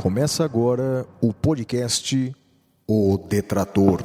Começa 0.00 0.46
agora 0.46 1.06
o 1.20 1.30
podcast 1.30 2.34
O 2.88 3.18
Detrator. 3.18 4.00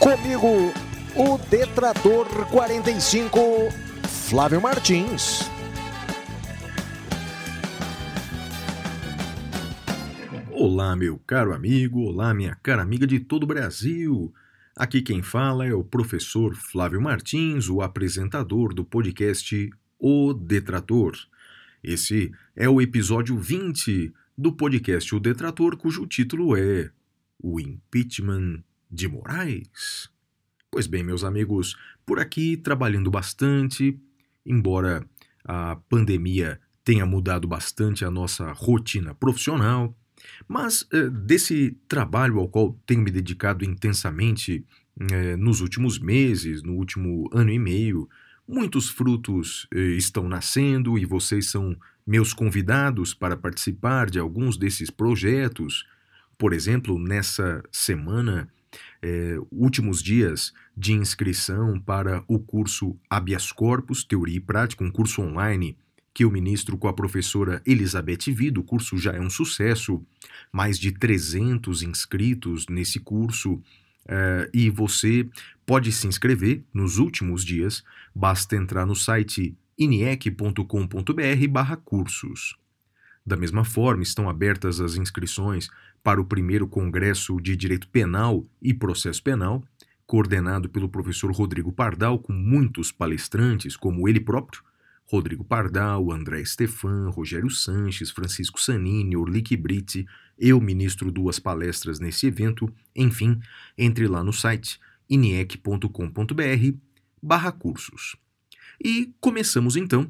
Comigo, 0.00 0.48
o 1.14 1.38
Detrator 1.48 2.26
45, 2.50 3.38
Flávio 4.08 4.60
Martins. 4.60 5.48
Olá, 10.50 10.96
meu 10.96 11.20
caro 11.24 11.54
amigo, 11.54 12.00
olá, 12.00 12.34
minha 12.34 12.56
cara 12.56 12.82
amiga 12.82 13.06
de 13.06 13.20
todo 13.20 13.44
o 13.44 13.46
Brasil. 13.46 14.34
Aqui 14.76 15.02
quem 15.02 15.20
fala 15.20 15.66
é 15.66 15.74
o 15.74 15.82
professor 15.82 16.54
Flávio 16.54 17.00
Martins, 17.02 17.68
o 17.68 17.82
apresentador 17.82 18.72
do 18.72 18.84
podcast 18.84 19.68
O 19.98 20.32
Detrator. 20.32 21.16
Esse 21.82 22.32
é 22.54 22.68
o 22.68 22.80
episódio 22.80 23.36
20 23.36 24.12
do 24.38 24.52
podcast 24.52 25.12
O 25.14 25.20
Detrator, 25.20 25.76
cujo 25.76 26.06
título 26.06 26.56
é 26.56 26.90
O 27.42 27.58
Impeachment 27.58 28.62
de 28.90 29.08
Moraes. 29.08 30.08
Pois 30.70 30.86
bem, 30.86 31.02
meus 31.02 31.24
amigos, 31.24 31.76
por 32.06 32.20
aqui 32.20 32.56
trabalhando 32.56 33.10
bastante, 33.10 33.98
embora 34.46 35.04
a 35.44 35.76
pandemia 35.88 36.60
tenha 36.84 37.04
mudado 37.04 37.48
bastante 37.48 38.04
a 38.04 38.10
nossa 38.10 38.52
rotina 38.52 39.14
profissional, 39.14 39.94
mas 40.48 40.86
eh, 40.92 41.08
desse 41.08 41.76
trabalho 41.88 42.38
ao 42.38 42.48
qual 42.48 42.78
tenho 42.86 43.02
me 43.02 43.10
dedicado 43.10 43.64
intensamente 43.64 44.64
eh, 45.12 45.36
nos 45.36 45.60
últimos 45.60 45.98
meses, 45.98 46.62
no 46.62 46.74
último 46.74 47.28
ano 47.32 47.50
e 47.50 47.58
meio, 47.58 48.08
muitos 48.46 48.88
frutos 48.88 49.66
eh, 49.72 49.78
estão 49.96 50.28
nascendo 50.28 50.98
e 50.98 51.04
vocês 51.04 51.50
são 51.50 51.76
meus 52.06 52.32
convidados 52.32 53.14
para 53.14 53.36
participar 53.36 54.10
de 54.10 54.18
alguns 54.18 54.56
desses 54.56 54.90
projetos. 54.90 55.86
Por 56.36 56.52
exemplo, 56.52 56.98
nessa 56.98 57.62
semana, 57.70 58.48
últimos 59.50 60.02
dias 60.02 60.52
de 60.76 60.92
inscrição 60.92 61.78
para 61.78 62.24
o 62.26 62.38
curso 62.38 62.98
Habeas 63.08 63.52
Corpus, 63.52 64.04
Teoria 64.04 64.36
e 64.36 64.40
Prática, 64.40 64.82
um 64.82 64.90
curso 64.90 65.22
online 65.22 65.76
que 66.12 66.24
eu 66.24 66.30
ministro 66.30 66.76
com 66.76 66.88
a 66.88 66.92
professora 66.92 67.62
Elizabeth 67.64 68.32
Vido. 68.32 68.60
O 68.60 68.64
curso 68.64 68.96
já 68.98 69.12
é 69.12 69.20
um 69.20 69.30
sucesso, 69.30 70.04
mais 70.52 70.78
de 70.78 70.92
300 70.92 71.82
inscritos 71.82 72.66
nesse 72.68 72.98
curso. 72.98 73.54
Uh, 73.54 74.48
e 74.52 74.70
você 74.70 75.28
pode 75.64 75.92
se 75.92 76.06
inscrever 76.06 76.64
nos 76.74 76.98
últimos 76.98 77.44
dias, 77.44 77.84
basta 78.14 78.56
entrar 78.56 78.84
no 78.84 78.96
site 78.96 79.56
iniec.com.br 79.78 81.48
barra 81.48 81.76
cursos. 81.76 82.56
Da 83.24 83.36
mesma 83.36 83.62
forma, 83.62 84.02
estão 84.02 84.28
abertas 84.28 84.80
as 84.80 84.96
inscrições 84.96 85.68
para 86.02 86.20
o 86.20 86.24
primeiro 86.24 86.66
Congresso 86.66 87.40
de 87.40 87.54
Direito 87.54 87.86
Penal 87.88 88.44
e 88.60 88.74
Processo 88.74 89.22
Penal, 89.22 89.62
coordenado 90.06 90.68
pelo 90.68 90.88
professor 90.88 91.30
Rodrigo 91.30 91.70
Pardal, 91.70 92.18
com 92.18 92.32
muitos 92.32 92.90
palestrantes, 92.90 93.76
como 93.76 94.08
ele 94.08 94.18
próprio, 94.18 94.62
Rodrigo 95.10 95.42
Pardal, 95.42 96.12
André 96.12 96.44
Stefan, 96.44 97.10
Rogério 97.10 97.50
Sanches, 97.50 98.12
Francisco 98.12 98.60
Sanini, 98.60 99.16
Orlique 99.16 99.56
Britti, 99.56 100.06
eu 100.38 100.60
ministro 100.60 101.10
duas 101.10 101.40
palestras 101.40 101.98
nesse 101.98 102.28
evento, 102.28 102.72
enfim, 102.94 103.40
entre 103.76 104.06
lá 104.06 104.22
no 104.22 104.32
site 104.32 104.78
iniec.com.br 105.08 106.76
barra 107.20 107.50
cursos. 107.50 108.14
E 108.82 109.12
começamos 109.20 109.74
então 109.74 110.08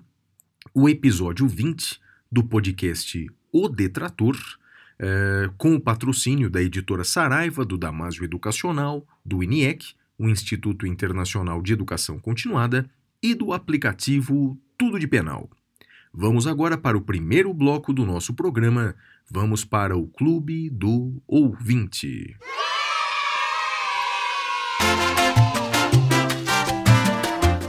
o 0.74 0.86
episódio 0.86 1.48
20 1.48 1.98
do 2.30 2.44
podcast 2.44 3.26
O 3.50 3.70
Detrator, 3.70 4.36
é, 4.98 5.50
com 5.56 5.76
o 5.76 5.80
patrocínio 5.80 6.50
da 6.50 6.62
editora 6.62 7.04
Saraiva, 7.04 7.64
do 7.64 7.78
Damásio 7.78 8.22
Educacional, 8.22 9.08
do 9.24 9.42
INIEC, 9.42 9.94
o 10.18 10.28
Instituto 10.28 10.86
Internacional 10.86 11.62
de 11.62 11.72
Educação 11.72 12.18
Continuada, 12.18 12.88
e 13.22 13.34
do 13.34 13.54
aplicativo 13.54 14.60
tudo 14.80 14.98
de 14.98 15.06
penal. 15.06 15.50
Vamos 16.10 16.46
agora 16.46 16.78
para 16.78 16.96
o 16.96 17.02
primeiro 17.02 17.52
bloco 17.52 17.92
do 17.92 18.06
nosso 18.06 18.32
programa. 18.32 18.94
Vamos 19.30 19.62
para 19.62 19.94
o 19.94 20.08
Clube 20.08 20.70
do 20.70 21.22
Ouvinte. 21.26 22.34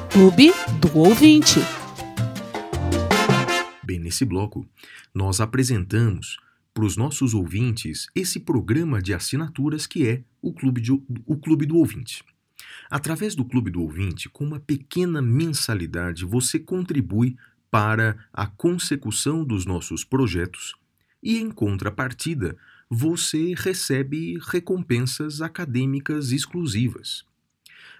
Clube 0.09 0.53
do 0.79 0.97
Ouvinte. 0.97 1.59
Bem, 3.83 3.99
nesse 3.99 4.23
bloco, 4.23 4.65
nós 5.13 5.41
apresentamos 5.41 6.37
para 6.73 6.85
os 6.85 6.95
nossos 6.95 7.33
ouvintes 7.33 8.07
esse 8.15 8.39
programa 8.39 9.01
de 9.01 9.13
assinaturas 9.13 9.85
que 9.85 10.07
é 10.07 10.23
o 10.41 10.53
Clube, 10.53 10.79
de, 10.79 10.93
o 10.93 11.37
Clube 11.37 11.65
do 11.65 11.75
Ouvinte. 11.75 12.23
Através 12.89 13.35
do 13.35 13.45
Clube 13.45 13.71
do 13.71 13.81
Ouvinte, 13.81 14.29
com 14.29 14.43
uma 14.43 14.59
pequena 14.59 15.21
mensalidade, 15.21 16.25
você 16.25 16.59
contribui 16.59 17.37
para 17.69 18.17
a 18.33 18.45
consecução 18.45 19.43
dos 19.45 19.65
nossos 19.65 20.03
projetos 20.03 20.75
e, 21.23 21.37
em 21.37 21.49
contrapartida, 21.49 22.57
você 22.89 23.53
recebe 23.55 24.37
recompensas 24.49 25.41
acadêmicas 25.41 26.31
exclusivas. 26.31 27.23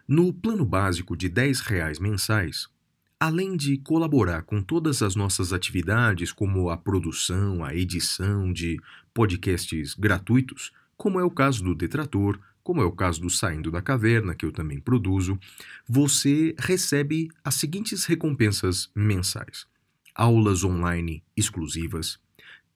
No 0.06 0.34
plano 0.34 0.66
básico 0.66 1.16
de 1.16 1.28
R$ 1.28 1.54
reais 1.66 2.00
mensais, 2.00 2.68
além 3.18 3.56
de 3.56 3.78
colaborar 3.78 4.42
com 4.42 4.62
todas 4.62 5.02
as 5.02 5.16
nossas 5.16 5.54
atividades, 5.54 6.34
como 6.34 6.70
a 6.70 6.76
produção, 6.76 7.64
a 7.64 7.74
edição 7.74 8.52
de 8.52 8.78
podcasts 9.14 9.94
gratuitos, 9.94 10.74
como 10.98 11.20
é 11.20 11.24
o 11.24 11.32
caso 11.32 11.64
do 11.64 11.74
Detrator, 11.74 12.38
como 12.72 12.82
é 12.82 12.86
o 12.86 12.92
caso 12.94 13.20
do 13.20 13.30
Saindo 13.30 13.70
da 13.70 13.82
Caverna, 13.82 14.34
que 14.34 14.46
eu 14.46 14.52
também 14.54 14.80
produzo, 14.80 15.38
você 15.86 16.56
recebe 16.58 17.28
as 17.44 17.56
seguintes 17.56 18.06
recompensas 18.06 18.90
mensais: 18.96 19.68
aulas 20.16 20.64
online 20.64 21.22
exclusivas, 21.36 22.18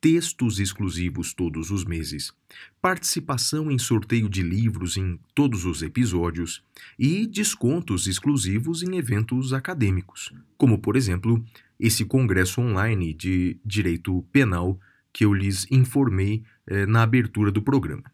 textos 0.02 0.60
exclusivos 0.60 1.34
todos 1.34 1.72
os 1.72 1.86
meses, 1.86 2.34
participação 2.82 3.72
em 3.72 3.78
sorteio 3.78 4.28
de 4.28 4.44
livros 4.44 4.98
em 4.98 5.18
todos 5.34 5.64
os 5.64 5.82
episódios 5.82 6.62
e 7.00 7.26
descontos 7.26 8.06
exclusivos 8.06 8.84
em 8.84 8.98
eventos 8.98 9.54
acadêmicos, 9.54 10.34
como, 10.58 10.78
por 10.78 10.98
exemplo, 10.98 11.42
esse 11.80 12.04
congresso 12.04 12.60
online 12.60 13.14
de 13.14 13.58
direito 13.64 14.26
penal 14.34 14.78
que 15.14 15.24
eu 15.24 15.34
lhes 15.34 15.66
informei 15.72 16.44
eh, 16.68 16.86
na 16.86 17.04
abertura 17.04 17.50
do 17.50 17.62
programa. 17.62 18.14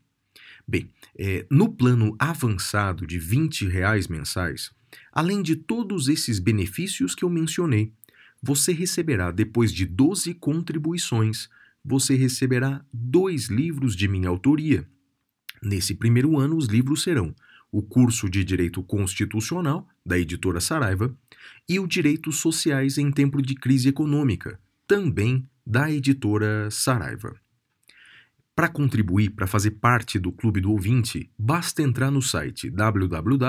Bem, 0.67 0.89
é, 1.17 1.45
no 1.49 1.71
plano 1.71 2.15
avançado 2.19 3.05
de 3.05 3.19
20 3.19 3.67
reais 3.67 4.07
mensais, 4.07 4.71
além 5.11 5.41
de 5.41 5.55
todos 5.55 6.07
esses 6.07 6.39
benefícios 6.39 7.15
que 7.15 7.23
eu 7.23 7.29
mencionei, 7.29 7.91
você 8.41 8.71
receberá, 8.71 9.31
depois 9.31 9.71
de 9.71 9.85
12 9.85 10.33
contribuições, 10.35 11.49
você 11.83 12.15
receberá 12.15 12.83
dois 12.91 13.47
livros 13.49 13.95
de 13.95 14.07
minha 14.07 14.29
autoria. 14.29 14.87
Nesse 15.61 15.93
primeiro 15.93 16.39
ano, 16.39 16.57
os 16.57 16.67
livros 16.67 17.03
serão 17.03 17.35
o 17.71 17.81
curso 17.81 18.29
de 18.29 18.43
Direito 18.43 18.83
Constitucional, 18.83 19.87
da 20.05 20.19
editora 20.19 20.59
Saraiva, 20.59 21.15
e 21.69 21.79
o 21.79 21.87
Direitos 21.87 22.37
Sociais 22.37 22.97
em 22.97 23.11
Tempo 23.11 23.41
de 23.41 23.55
Crise 23.55 23.87
Econômica, 23.87 24.59
também 24.85 25.47
da 25.65 25.89
editora 25.89 26.69
Saraiva. 26.69 27.39
Para 28.61 28.69
contribuir, 28.69 29.31
para 29.31 29.47
fazer 29.47 29.71
parte 29.71 30.19
do 30.19 30.31
Clube 30.31 30.61
do 30.61 30.69
Ouvinte, 30.69 31.31
basta 31.35 31.81
entrar 31.81 32.11
no 32.11 32.21
site 32.21 32.69
www.apoia.se 32.69 33.41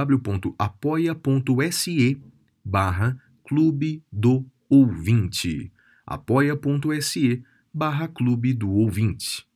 barra 2.64 3.18
Clube 3.46 4.02
do 4.10 4.46
Ouvinte. 4.70 5.70
apoia.se 6.06 7.44
barra 7.74 8.08
Clube 8.08 8.54
do 8.54 8.70
Ouvinte. 8.70 9.46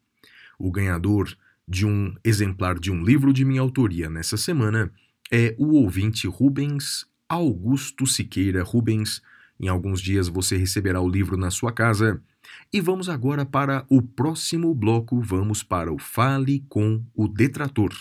O 0.59 0.71
ganhador 0.71 1.35
de 1.67 1.87
um 1.87 2.15
exemplar 2.23 2.79
de 2.79 2.91
um 2.91 3.03
livro 3.03 3.33
de 3.33 3.43
minha 3.43 3.63
autoria 3.63 4.11
nessa 4.11 4.37
semana 4.37 4.93
é 5.33 5.55
o 5.57 5.69
ouvinte 5.69 6.27
Rubens 6.27 7.07
Augusto 7.27 8.07
Siqueira 8.07 8.63
Rubens. 8.63 9.23
Em 9.59 9.69
alguns 9.69 10.03
dias 10.03 10.29
você 10.29 10.59
receberá 10.59 11.01
o 11.01 11.09
livro 11.09 11.35
na 11.35 11.51
sua 11.51 11.73
casa. 11.73 12.23
E 12.73 12.81
vamos 12.81 13.09
agora 13.09 13.45
para 13.45 13.85
o 13.89 14.03
próximo 14.03 14.75
bloco, 14.75 15.21
vamos 15.21 15.63
para 15.63 15.93
o 15.93 15.99
Fale 15.99 16.65
com 16.69 17.03
o 17.15 17.29
Detrator. 17.29 17.93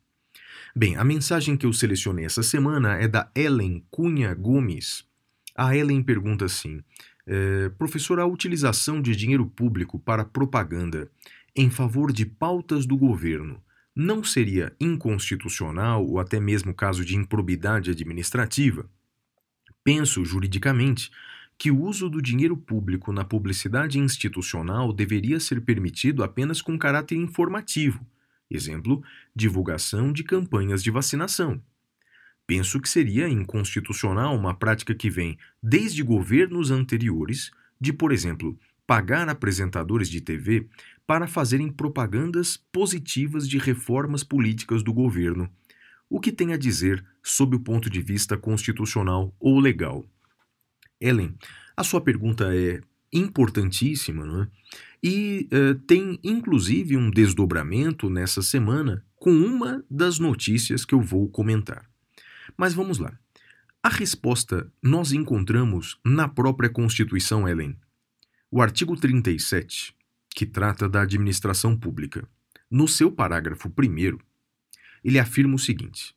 Bem, 0.75 0.97
a 0.97 1.05
mensagem 1.05 1.59
que 1.59 1.67
eu 1.67 1.75
selecionei 1.75 2.25
essa 2.25 2.43
semana 2.43 2.95
é 2.95 3.07
da 3.07 3.31
Ellen 3.35 3.85
Cunha 3.91 4.33
Gomes. 4.33 5.05
A 5.55 5.77
Ellen 5.77 6.03
pergunta 6.03 6.47
assim: 6.47 6.81
é, 7.27 7.69
professor, 7.69 8.19
a 8.19 8.25
utilização 8.25 9.03
de 9.03 9.15
dinheiro 9.15 9.45
público 9.45 9.99
para 9.99 10.25
propaganda 10.25 11.11
em 11.55 11.69
favor 11.69 12.11
de 12.15 12.25
pautas 12.25 12.87
do 12.87 12.97
governo 12.97 13.63
não 13.95 14.25
seria 14.25 14.75
inconstitucional 14.81 16.03
ou 16.07 16.19
até 16.19 16.41
mesmo 16.41 16.73
caso 16.73 17.05
de 17.05 17.15
improbidade 17.15 17.91
administrativa? 17.91 18.89
Penso, 19.89 20.23
juridicamente, 20.23 21.11
que 21.57 21.71
o 21.71 21.81
uso 21.81 22.11
do 22.11 22.21
dinheiro 22.21 22.55
público 22.59 23.11
na 23.11 23.25
publicidade 23.25 23.99
institucional 23.99 24.93
deveria 24.93 25.41
ser 25.41 25.63
permitido 25.63 26.23
apenas 26.23 26.61
com 26.61 26.79
caráter 26.79 27.17
informativo, 27.17 28.07
exemplo, 28.51 29.03
divulgação 29.35 30.13
de 30.13 30.23
campanhas 30.23 30.83
de 30.83 30.91
vacinação. 30.91 31.59
Penso 32.47 32.79
que 32.79 32.87
seria 32.87 33.31
inconstitucional 33.31 34.37
uma 34.37 34.53
prática 34.53 34.95
que 34.95 35.09
vem 35.09 35.39
desde 35.63 36.03
governos 36.03 36.71
anteriores 36.71 37.51
de, 37.81 37.91
por 37.91 38.13
exemplo, 38.13 38.61
pagar 38.87 39.27
apresentadores 39.31 40.11
de 40.11 40.21
TV 40.21 40.69
para 41.07 41.27
fazerem 41.27 41.73
propagandas 41.73 42.59
positivas 42.71 43.49
de 43.49 43.57
reformas 43.57 44.23
políticas 44.23 44.83
do 44.83 44.93
governo, 44.93 45.51
o 46.09 46.21
que 46.21 46.33
tem 46.33 46.53
a 46.53 46.57
dizer 46.57 47.05
sob 47.23 47.57
o 47.57 47.61
ponto 47.61 47.91
de 47.91 48.01
vista 48.01 48.37
constitucional 48.37 49.35
ou 49.39 49.59
legal. 49.59 50.05
Ellen, 51.01 51.35
a 51.77 51.85
sua 51.85 52.01
pergunta 52.01 52.55
é 52.55 52.81
importantíssima, 53.13 54.25
não 54.25 54.43
é? 54.43 54.49
E 55.03 55.49
uh, 55.53 55.75
tem 55.87 56.19
inclusive 56.25 56.97
um 56.97 57.11
desdobramento 57.11 58.11
nessa 58.11 58.43
semana 58.43 59.05
com 59.17 59.31
uma 59.31 59.85
das 59.91 60.19
notícias 60.19 60.85
que 60.85 60.95
eu 60.95 61.01
vou 61.01 61.29
comentar. 61.29 61.89
Mas 62.57 62.75
vamos 62.75 62.99
lá. 62.99 63.17
A 63.83 63.89
resposta 63.89 64.71
nós 64.83 65.13
encontramos 65.13 65.99
na 66.05 66.27
própria 66.27 66.69
Constituição, 66.69 67.49
Ellen. 67.49 67.77
O 68.51 68.61
artigo 68.61 68.97
37, 68.97 69.95
que 70.31 70.45
trata 70.45 70.89
da 70.89 71.03
administração 71.03 71.77
pública, 71.77 72.27
no 72.71 72.89
seu 72.89 73.11
parágrafo 73.11 73.69
1, 73.69 74.19
ele 75.09 75.19
afirma 75.19 75.55
o 75.55 75.59
seguinte: 75.59 76.15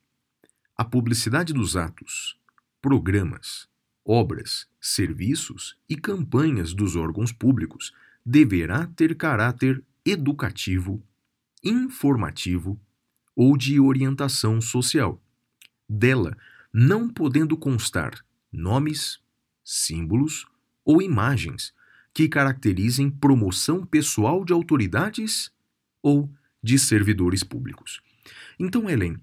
a 0.77 0.83
publicidade 0.83 1.53
dos 1.53 1.77
atos, 1.77 2.37
programas, 2.81 3.67
obras, 4.03 4.67
serviços 4.81 5.77
e 5.87 5.95
campanhas 5.95 6.73
dos 6.73 6.95
órgãos 6.97 7.31
públicos 7.31 7.93
deverá 8.25 8.85
ter 8.87 9.15
caráter 9.15 9.81
educativo, 10.05 11.01
informativo 11.63 12.79
ou 13.33 13.55
de 13.55 13.79
orientação 13.79 14.59
social. 14.59 15.21
Dela 15.87 16.37
não 16.73 17.07
podendo 17.07 17.55
constar 17.55 18.25
nomes, 18.51 19.19
símbolos 19.63 20.45
ou 20.83 21.01
imagens 21.01 21.73
que 22.13 22.27
caracterizem 22.27 23.09
promoção 23.09 23.85
pessoal 23.85 24.43
de 24.43 24.51
autoridades 24.51 25.49
ou 26.01 26.29
de 26.61 26.77
servidores 26.77 27.43
públicos. 27.43 28.01
Então, 28.63 28.87
Helen, 28.87 29.17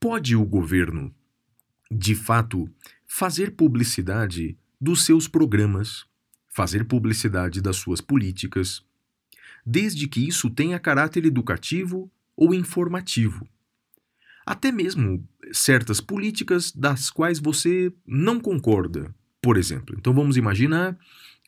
pode 0.00 0.34
o 0.34 0.44
governo, 0.44 1.14
de 1.88 2.16
fato, 2.16 2.68
fazer 3.06 3.52
publicidade 3.52 4.58
dos 4.80 5.04
seus 5.04 5.28
programas, 5.28 6.04
fazer 6.48 6.84
publicidade 6.86 7.60
das 7.60 7.76
suas 7.76 8.00
políticas, 8.00 8.82
desde 9.64 10.08
que 10.08 10.26
isso 10.26 10.50
tenha 10.50 10.80
caráter 10.80 11.24
educativo 11.24 12.10
ou 12.36 12.52
informativo. 12.52 13.46
Até 14.44 14.72
mesmo 14.72 15.24
certas 15.52 16.00
políticas 16.00 16.72
das 16.72 17.08
quais 17.08 17.38
você 17.38 17.92
não 18.04 18.40
concorda, 18.40 19.14
por 19.40 19.56
exemplo. 19.56 19.94
Então 19.96 20.12
vamos 20.12 20.36
imaginar 20.36 20.98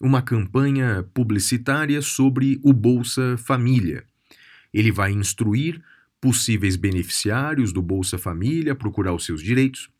uma 0.00 0.22
campanha 0.22 1.02
publicitária 1.12 2.00
sobre 2.00 2.60
o 2.62 2.72
Bolsa 2.72 3.36
Família. 3.38 4.04
Ele 4.72 4.92
vai 4.92 5.10
instruir 5.10 5.82
possíveis 6.25 6.75
beneficiários 6.75 7.71
do 7.71 7.82
Bolsa 7.82 8.17
Família 8.17 8.75
procurar 8.75 9.12
os 9.12 9.26
seus 9.26 9.43
direitos, 9.43 9.91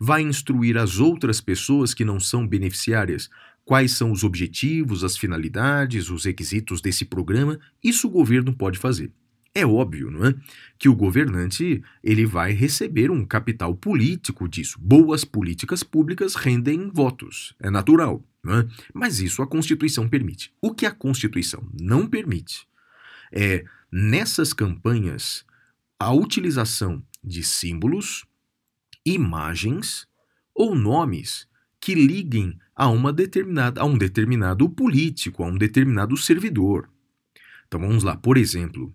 vai 0.00 0.20
instruir 0.20 0.76
as 0.76 0.98
outras 0.98 1.40
pessoas 1.40 1.94
que 1.94 2.04
não 2.04 2.18
são 2.18 2.44
beneficiárias 2.44 3.30
quais 3.64 3.92
são 3.92 4.10
os 4.10 4.24
objetivos, 4.24 5.04
as 5.04 5.16
finalidades, 5.16 6.10
os 6.10 6.24
requisitos 6.24 6.80
desse 6.80 7.04
programa. 7.04 7.56
Isso 7.84 8.08
o 8.08 8.10
governo 8.10 8.52
pode 8.52 8.80
fazer. 8.80 9.12
É 9.54 9.64
óbvio, 9.64 10.10
não 10.10 10.26
é, 10.26 10.34
que 10.76 10.88
o 10.88 10.94
governante 10.94 11.80
ele 12.02 12.26
vai 12.26 12.50
receber 12.50 13.08
um 13.08 13.24
capital 13.24 13.72
político 13.72 14.48
disso. 14.48 14.76
Boas 14.80 15.24
políticas 15.24 15.84
públicas 15.84 16.34
rendem 16.34 16.90
votos, 16.92 17.54
é 17.60 17.70
natural, 17.70 18.24
não 18.42 18.58
é? 18.58 18.68
Mas 18.92 19.20
isso 19.20 19.40
a 19.40 19.46
Constituição 19.46 20.08
permite. 20.08 20.52
O 20.60 20.74
que 20.74 20.84
a 20.84 20.90
Constituição 20.90 21.64
não 21.80 22.08
permite 22.08 22.66
é 23.32 23.64
nessas 23.92 24.52
campanhas 24.52 25.48
a 26.00 26.14
utilização 26.14 27.02
de 27.22 27.42
símbolos, 27.42 28.24
imagens 29.04 30.08
ou 30.54 30.74
nomes 30.74 31.46
que 31.78 31.94
liguem 31.94 32.58
a 32.74 32.88
uma 32.88 33.12
determinada 33.12 33.82
a 33.82 33.84
um 33.84 33.98
determinado 33.98 34.66
político, 34.70 35.44
a 35.44 35.46
um 35.46 35.58
determinado 35.58 36.16
servidor. 36.16 36.88
Então 37.68 37.78
vamos 37.78 38.02
lá, 38.02 38.16
por 38.16 38.38
exemplo, 38.38 38.94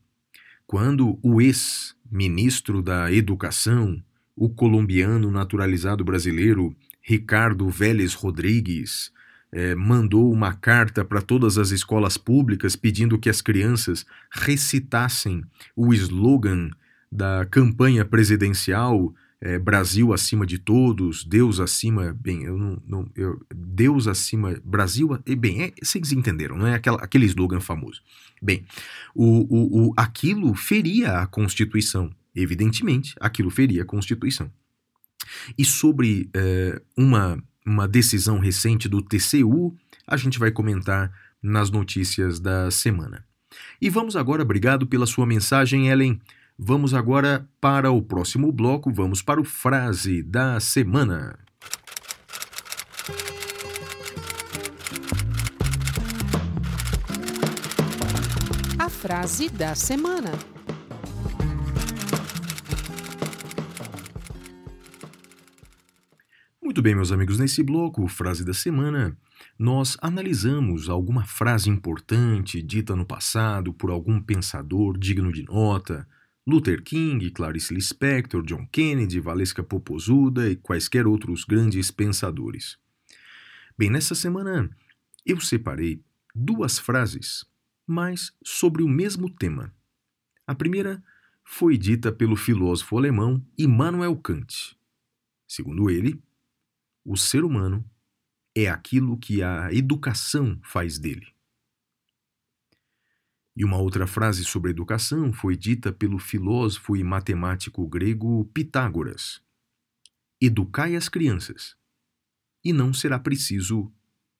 quando 0.65 1.19
o 1.21 1.39
ex-ministro 1.39 2.81
da 2.81 3.11
Educação, 3.11 4.03
o 4.35 4.49
colombiano 4.49 5.29
naturalizado 5.29 6.03
brasileiro 6.03 6.75
Ricardo 7.03 7.69
Vélez 7.69 8.15
Rodrigues, 8.15 9.11
eh, 9.51 9.75
mandou 9.75 10.31
uma 10.31 10.53
carta 10.53 11.05
para 11.05 11.21
todas 11.21 11.59
as 11.59 11.69
escolas 11.69 12.17
públicas 12.17 12.75
pedindo 12.75 13.19
que 13.19 13.29
as 13.29 13.41
crianças 13.41 14.07
recitassem 14.31 15.43
o 15.75 15.93
slogan 15.93 16.71
da 17.15 17.45
campanha 17.45 18.03
presidencial 18.03 19.13
é, 19.41 19.59
Brasil 19.59 20.13
acima 20.13 20.45
de 20.45 20.57
todos, 20.57 21.23
Deus 21.23 21.59
acima, 21.59 22.13
bem, 22.19 22.43
eu 22.43 22.57
não, 22.57 22.81
não 22.85 23.09
eu, 23.15 23.39
Deus 23.53 24.07
acima, 24.07 24.59
Brasil, 24.63 25.09
bem, 25.37 25.63
é, 25.63 25.73
vocês 25.81 26.11
entenderam, 26.11 26.57
não 26.57 26.67
é 26.67 26.73
Aquela, 26.73 26.97
aquele 26.97 27.25
slogan 27.25 27.59
famoso. 27.59 28.01
Bem, 28.41 28.65
o, 29.13 29.25
o, 29.25 29.87
o, 29.89 29.93
aquilo 29.95 30.53
feria 30.55 31.19
a 31.19 31.27
Constituição, 31.27 32.13
evidentemente, 32.35 33.15
aquilo 33.19 33.49
feria 33.49 33.83
a 33.83 33.85
Constituição. 33.85 34.51
E 35.57 35.63
sobre 35.63 36.29
é, 36.33 36.81
uma, 36.97 37.41
uma 37.65 37.87
decisão 37.87 38.39
recente 38.39 38.87
do 38.89 39.01
TCU, 39.01 39.75
a 40.07 40.17
gente 40.17 40.39
vai 40.39 40.51
comentar 40.51 41.11
nas 41.41 41.69
notícias 41.69 42.39
da 42.39 42.71
semana. 42.71 43.25
E 43.81 43.89
vamos 43.89 44.15
agora, 44.15 44.41
obrigado 44.41 44.87
pela 44.87 45.05
sua 45.05 45.25
mensagem, 45.25 45.87
Ellen. 45.89 46.19
Vamos 46.57 46.93
agora 46.93 47.49
para 47.59 47.91
o 47.91 48.01
próximo 48.01 48.49
bloco, 48.49 48.89
vamos 48.89 49.21
para 49.21 49.41
o 49.41 49.43
frase 49.43 50.23
da 50.23 50.57
semana. 50.61 51.37
A 58.79 58.87
frase 58.87 59.49
da 59.49 59.75
semana. 59.75 60.31
Muito 66.63 66.81
bem, 66.81 66.95
meus 66.95 67.11
amigos, 67.11 67.37
nesse 67.37 67.61
bloco, 67.61 68.07
frase 68.07 68.45
da 68.45 68.53
semana, 68.53 69.17
nós 69.59 69.97
analisamos 70.01 70.87
alguma 70.87 71.25
frase 71.25 71.69
importante 71.69 72.61
dita 72.61 72.95
no 72.95 73.05
passado 73.05 73.73
por 73.73 73.91
algum 73.91 74.21
pensador 74.21 74.97
digno 74.97 75.33
de 75.33 75.43
nota, 75.43 76.07
Luther 76.47 76.83
King, 76.83 77.31
Clarice 77.31 77.73
Lispector, 77.73 78.43
John 78.43 78.67
Kennedy, 78.67 79.19
Valesca 79.19 79.63
Popozuda 79.63 80.47
e 80.47 80.55
quaisquer 80.55 81.07
outros 81.07 81.43
grandes 81.43 81.89
pensadores. 81.89 82.77
Bem, 83.75 83.89
nessa 83.89 84.13
semana 84.13 84.69
eu 85.25 85.41
separei 85.41 86.03
duas 86.35 86.77
frases, 86.77 87.45
mas 87.87 88.31
sobre 88.43 88.83
o 88.83 88.87
mesmo 88.87 89.27
tema. 89.27 89.73
A 90.45 90.53
primeira 90.53 91.03
foi 91.43 91.77
dita 91.77 92.11
pelo 92.11 92.35
filósofo 92.35 92.95
alemão 92.95 93.43
Immanuel 93.57 94.15
Kant. 94.15 94.77
Segundo 95.47 95.89
ele, 95.89 96.21
o 97.03 97.17
ser 97.17 97.43
humano 97.43 97.83
é 98.53 98.69
aquilo 98.69 99.17
que 99.17 99.41
a 99.41 99.73
educação 99.73 100.59
faz 100.63 100.99
dele. 100.99 101.34
E 103.55 103.63
uma 103.63 103.77
outra 103.77 104.05
frase 104.05 104.43
sobre 104.43 104.71
educação 104.71 105.31
foi 105.31 105.55
dita 105.55 105.93
pelo 105.93 106.19
filósofo 106.19 106.97
e 106.97 107.03
matemático 107.03 107.87
grego 107.87 108.45
Pitágoras: 108.53 109.41
Educai 110.41 110.95
as 110.95 111.07
crianças, 111.07 111.77
e 112.63 112.73
não 112.73 112.93
será 112.93 113.17
preciso 113.17 113.93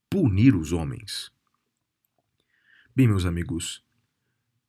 punir 0.09 0.55
os 0.55 0.73
homens. 0.73 1.31
Bem, 2.93 3.07
meus 3.07 3.25
amigos, 3.25 3.83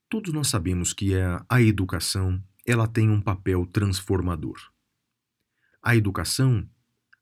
todos 0.09 0.33
nós 0.33 0.49
sabemos 0.49 0.93
que 0.93 1.17
a, 1.17 1.45
a 1.49 1.61
educação 1.61 2.43
ela 2.67 2.87
tem 2.87 3.11
um 3.11 3.21
papel 3.21 3.65
transformador. 3.67 4.57
A 5.83 5.95
educação 5.95 6.69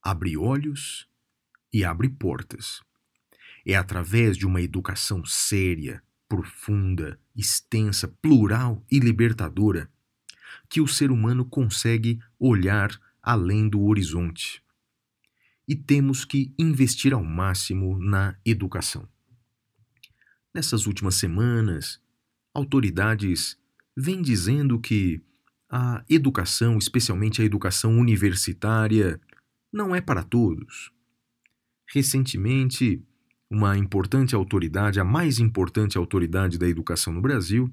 abre 0.03 0.37
olhos 0.37 1.07
e 1.73 1.85
abre 1.85 2.09
portas. 2.09 2.83
É 3.67 3.75
através 3.75 4.37
de 4.37 4.47
uma 4.47 4.63
educação 4.63 5.25
séria, 5.25 6.03
profunda, 6.35 7.17
extensa, 7.37 8.09
plural 8.21 8.85
e 8.91 8.99
libertadora 8.99 9.89
que 10.69 10.81
o 10.81 10.89
ser 10.89 11.13
humano 11.13 11.45
consegue 11.45 12.19
olhar 12.41 12.91
além 13.23 13.69
do 13.69 13.83
horizonte. 13.85 14.61
E 15.69 15.77
temos 15.77 16.25
que 16.25 16.53
investir 16.59 17.15
ao 17.15 17.23
máximo 17.23 17.97
na 18.01 18.37
educação. 18.45 19.09
Nessas 20.53 20.89
últimas 20.89 21.15
semanas, 21.15 22.01
autoridades 22.53 23.57
vêm 23.97 24.21
dizendo 24.21 24.81
que 24.81 25.23
a 25.71 26.05
educação, 26.11 26.79
especialmente 26.79 27.41
a 27.43 27.45
educação 27.45 27.97
universitária, 27.97 29.21
não 29.73 29.95
é 29.95 30.01
para 30.01 30.25
todos. 30.25 30.91
Recentemente, 31.87 33.05
uma 33.55 33.79
importante 33.79 34.35
autoridade, 34.35 34.99
a 34.99 35.05
mais 35.05 35.39
importante 35.39 35.97
autoridade 35.97 36.59
da 36.59 36.69
educação 36.69 37.13
no 37.13 37.23
Brasil, 37.23 37.73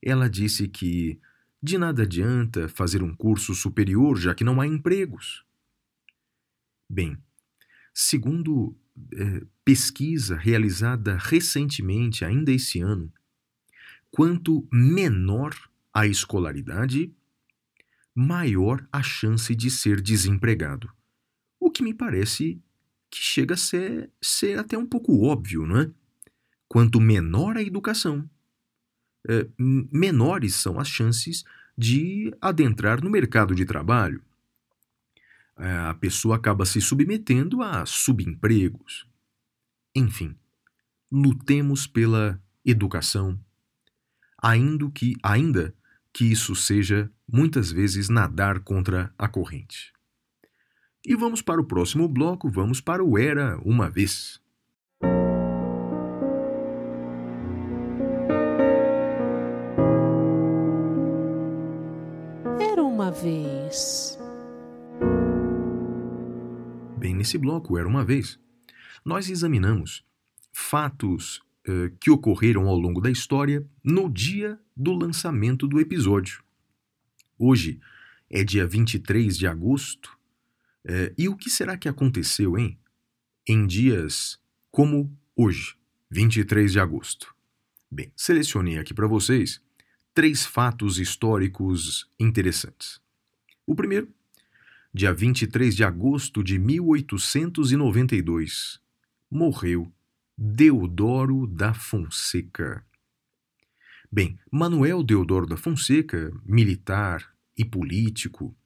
ela 0.00 0.30
disse 0.30 0.68
que 0.68 1.18
de 1.60 1.76
nada 1.76 2.02
adianta 2.02 2.68
fazer 2.68 3.02
um 3.02 3.12
curso 3.14 3.52
superior, 3.52 4.16
já 4.16 4.34
que 4.34 4.44
não 4.44 4.60
há 4.60 4.66
empregos. 4.66 5.44
Bem, 6.88 7.18
segundo 7.92 8.76
é, 9.14 9.42
pesquisa 9.64 10.36
realizada 10.36 11.18
recentemente, 11.20 12.24
ainda 12.24 12.52
esse 12.52 12.80
ano, 12.80 13.12
quanto 14.12 14.66
menor 14.70 15.56
a 15.92 16.06
escolaridade, 16.06 17.12
maior 18.14 18.86
a 18.92 19.02
chance 19.02 19.54
de 19.56 19.70
ser 19.70 20.00
desempregado. 20.00 20.88
O 21.58 21.68
que 21.68 21.82
me 21.82 21.92
parece 21.92 22.62
que 23.16 23.24
chega 23.24 23.54
a 23.54 23.56
ser, 23.56 24.10
ser 24.20 24.58
até 24.58 24.76
um 24.76 24.84
pouco 24.84 25.24
óbvio, 25.24 25.66
não 25.66 25.80
é? 25.80 25.90
Quanto 26.68 27.00
menor 27.00 27.56
a 27.56 27.62
educação, 27.62 28.28
é, 29.26 29.48
menores 29.58 30.54
são 30.54 30.78
as 30.78 30.86
chances 30.86 31.42
de 31.76 32.30
adentrar 32.40 33.02
no 33.02 33.08
mercado 33.08 33.54
de 33.54 33.64
trabalho. 33.64 34.22
É, 35.58 35.70
a 35.70 35.94
pessoa 35.94 36.36
acaba 36.36 36.66
se 36.66 36.78
submetendo 36.80 37.62
a 37.62 37.86
subempregos. 37.86 39.06
Enfim, 39.94 40.36
lutemos 41.10 41.86
pela 41.86 42.38
educação, 42.64 43.40
ainda 44.36 44.90
que, 44.90 45.16
ainda 45.22 45.74
que 46.12 46.26
isso 46.26 46.54
seja 46.54 47.10
muitas 47.26 47.72
vezes 47.72 48.10
nadar 48.10 48.60
contra 48.60 49.10
a 49.16 49.26
corrente. 49.26 49.95
E 51.08 51.14
vamos 51.14 51.40
para 51.40 51.60
o 51.60 51.64
próximo 51.64 52.08
bloco, 52.08 52.50
vamos 52.50 52.80
para 52.80 53.04
o 53.04 53.16
Era 53.16 53.60
uma 53.64 53.88
vez. 53.88 54.40
Era 62.60 62.82
uma 62.82 63.12
vez. 63.12 64.18
Bem, 66.98 67.14
nesse 67.14 67.38
bloco, 67.38 67.78
Era 67.78 67.86
uma 67.86 68.04
vez, 68.04 68.36
nós 69.04 69.30
examinamos 69.30 70.04
fatos 70.52 71.38
uh, 71.68 71.88
que 72.00 72.10
ocorreram 72.10 72.66
ao 72.66 72.76
longo 72.76 73.00
da 73.00 73.12
história 73.12 73.64
no 73.80 74.10
dia 74.10 74.58
do 74.76 74.92
lançamento 74.92 75.68
do 75.68 75.78
episódio. 75.78 76.42
Hoje 77.38 77.78
é 78.28 78.42
dia 78.42 78.66
23 78.66 79.38
de 79.38 79.46
agosto 79.46 80.15
é, 80.88 81.12
e 81.18 81.28
o 81.28 81.36
que 81.36 81.50
será 81.50 81.76
que 81.76 81.88
aconteceu, 81.88 82.56
hein? 82.56 82.78
Em 83.46 83.66
dias 83.66 84.40
como 84.70 85.12
hoje, 85.34 85.74
23 86.10 86.72
de 86.72 86.78
agosto. 86.78 87.34
Bem, 87.90 88.12
selecionei 88.16 88.78
aqui 88.78 88.94
para 88.94 89.08
vocês 89.08 89.60
três 90.14 90.46
fatos 90.46 90.98
históricos 90.98 92.08
interessantes. 92.18 92.98
O 93.66 93.74
primeiro, 93.74 94.08
dia 94.94 95.12
23 95.12 95.74
de 95.74 95.84
agosto 95.84 96.42
de 96.42 96.58
1892, 96.58 98.80
morreu 99.30 99.92
Deodoro 100.38 101.46
da 101.46 101.74
Fonseca. 101.74 102.82
Bem, 104.10 104.38
Manuel 104.50 105.02
Deodoro 105.02 105.46
da 105.46 105.56
Fonseca, 105.56 106.32
militar 106.44 107.34
e 107.56 107.64
político, 107.64 108.56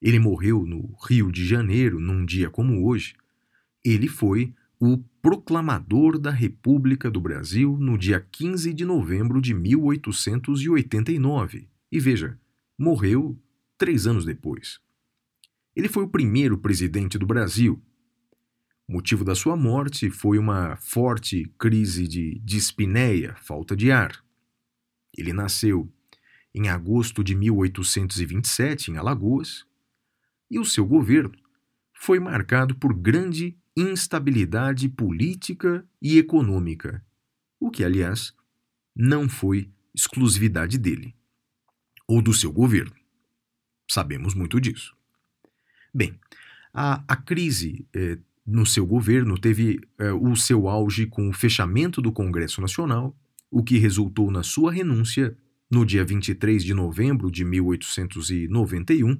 ele 0.00 0.18
morreu 0.18 0.64
no 0.64 0.96
Rio 1.06 1.30
de 1.30 1.46
Janeiro, 1.46 2.00
num 2.00 2.24
dia 2.24 2.48
como 2.48 2.86
hoje. 2.86 3.14
Ele 3.84 4.08
foi 4.08 4.54
o 4.78 4.96
proclamador 5.20 6.18
da 6.18 6.30
República 6.30 7.10
do 7.10 7.20
Brasil 7.20 7.76
no 7.78 7.98
dia 7.98 8.26
15 8.32 8.72
de 8.72 8.86
novembro 8.86 9.42
de 9.42 9.52
1889. 9.52 11.68
E 11.92 12.00
veja, 12.00 12.40
morreu 12.78 13.38
três 13.76 14.06
anos 14.06 14.24
depois. 14.24 14.80
Ele 15.76 15.88
foi 15.88 16.04
o 16.04 16.08
primeiro 16.08 16.56
presidente 16.56 17.18
do 17.18 17.26
Brasil. 17.26 17.78
O 18.88 18.94
motivo 18.94 19.22
da 19.22 19.34
sua 19.34 19.56
morte 19.56 20.08
foi 20.08 20.38
uma 20.38 20.76
forte 20.76 21.52
crise 21.58 22.08
de 22.08 22.40
dispneia, 22.42 23.34
falta 23.36 23.76
de 23.76 23.92
ar. 23.92 24.24
Ele 25.16 25.34
nasceu 25.34 25.92
em 26.54 26.68
agosto 26.68 27.22
de 27.22 27.36
1827 27.36 28.90
em 28.90 28.96
Alagoas 28.96 29.68
e 30.50 30.58
o 30.58 30.64
seu 30.64 30.84
governo 30.84 31.32
foi 31.94 32.18
marcado 32.18 32.74
por 32.74 32.94
grande 32.94 33.56
instabilidade 33.76 34.88
política 34.88 35.86
e 36.02 36.18
econômica, 36.18 37.04
o 37.58 37.70
que, 37.70 37.84
aliás, 37.84 38.34
não 38.96 39.28
foi 39.28 39.70
exclusividade 39.94 40.78
dele 40.78 41.14
ou 42.06 42.20
do 42.20 42.32
seu 42.32 42.50
governo. 42.52 42.94
Sabemos 43.88 44.34
muito 44.34 44.60
disso. 44.60 44.96
Bem, 45.94 46.18
a, 46.72 47.04
a 47.06 47.16
crise 47.16 47.86
eh, 47.94 48.18
no 48.46 48.64
seu 48.64 48.86
governo 48.86 49.38
teve 49.38 49.80
eh, 49.98 50.12
o 50.12 50.34
seu 50.34 50.68
auge 50.68 51.06
com 51.06 51.28
o 51.28 51.32
fechamento 51.32 52.00
do 52.00 52.12
Congresso 52.12 52.60
Nacional, 52.60 53.16
o 53.50 53.62
que 53.62 53.78
resultou 53.78 54.30
na 54.30 54.42
sua 54.42 54.72
renúncia 54.72 55.36
no 55.70 55.84
dia 55.84 56.04
23 56.04 56.64
de 56.64 56.74
novembro 56.74 57.30
de 57.30 57.44
1891 57.44 59.18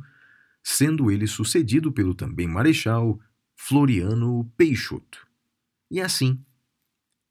sendo 0.62 1.10
ele 1.10 1.26
sucedido 1.26 1.90
pelo 1.90 2.14
também 2.14 2.46
marechal 2.46 3.18
Floriano 3.56 4.44
Peixoto. 4.56 5.26
E 5.90 6.00
assim, 6.00 6.40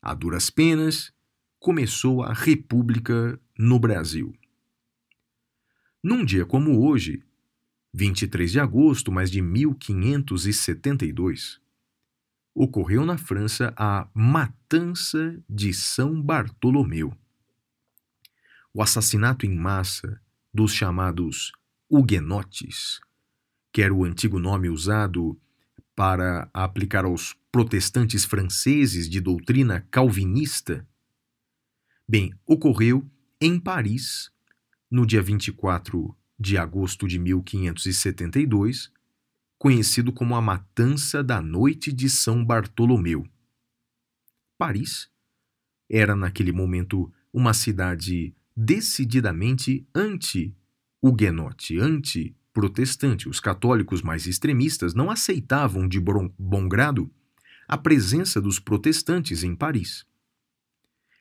a 0.01 0.13
duras 0.13 0.49
penas, 0.49 1.13
começou 1.59 2.23
a 2.23 2.33
República 2.33 3.39
no 3.57 3.79
Brasil. 3.79 4.33
Num 6.01 6.23
dia 6.23 6.45
como 6.45 6.81
hoje, 6.81 7.21
23 7.93 8.51
de 8.51 8.59
agosto, 8.59 9.11
mas 9.11 9.29
de 9.29 9.41
1572, 9.41 11.59
ocorreu 12.53 13.05
na 13.05 13.17
França 13.17 13.73
a 13.75 14.07
Matança 14.13 15.37
de 15.49 15.73
São 15.73 16.21
Bartolomeu. 16.21 17.13
O 18.73 18.81
assassinato 18.81 19.45
em 19.45 19.53
massa 19.55 20.21
dos 20.53 20.73
chamados 20.73 21.51
huguenotes 21.89 23.01
que 23.71 23.81
era 23.81 23.93
o 23.93 24.03
antigo 24.03 24.39
nome 24.39 24.69
usado 24.69 25.39
para 25.95 26.49
aplicar 26.53 27.05
aos 27.05 27.35
protestantes 27.51 28.25
franceses 28.25 29.09
de 29.09 29.19
doutrina 29.19 29.85
calvinista? 29.91 30.87
Bem, 32.07 32.33
ocorreu 32.45 33.09
em 33.39 33.59
Paris, 33.59 34.31
no 34.89 35.05
dia 35.05 35.21
24 35.21 36.15
de 36.39 36.57
agosto 36.57 37.07
de 37.07 37.19
1572, 37.19 38.91
conhecido 39.57 40.11
como 40.13 40.35
a 40.35 40.41
Matança 40.41 41.21
da 41.21 41.41
Noite 41.41 41.91
de 41.91 42.09
São 42.09 42.43
Bartolomeu. 42.43 43.27
Paris, 44.57 45.09
era 45.89 46.15
naquele 46.15 46.51
momento 46.51 47.11
uma 47.31 47.53
cidade 47.53 48.33
decididamente 48.55 49.87
anti-huguenote, 49.93 51.77
anti-protestante. 52.49 53.29
Os 53.29 53.39
católicos 53.39 54.01
mais 54.01 54.25
extremistas 54.25 54.93
não 54.93 55.09
aceitavam 55.09 55.87
de 55.87 55.99
bom 55.99 56.67
grado 56.67 57.11
a 57.67 57.77
presença 57.77 58.41
dos 58.41 58.59
protestantes 58.59 59.43
em 59.43 59.55
Paris. 59.55 60.05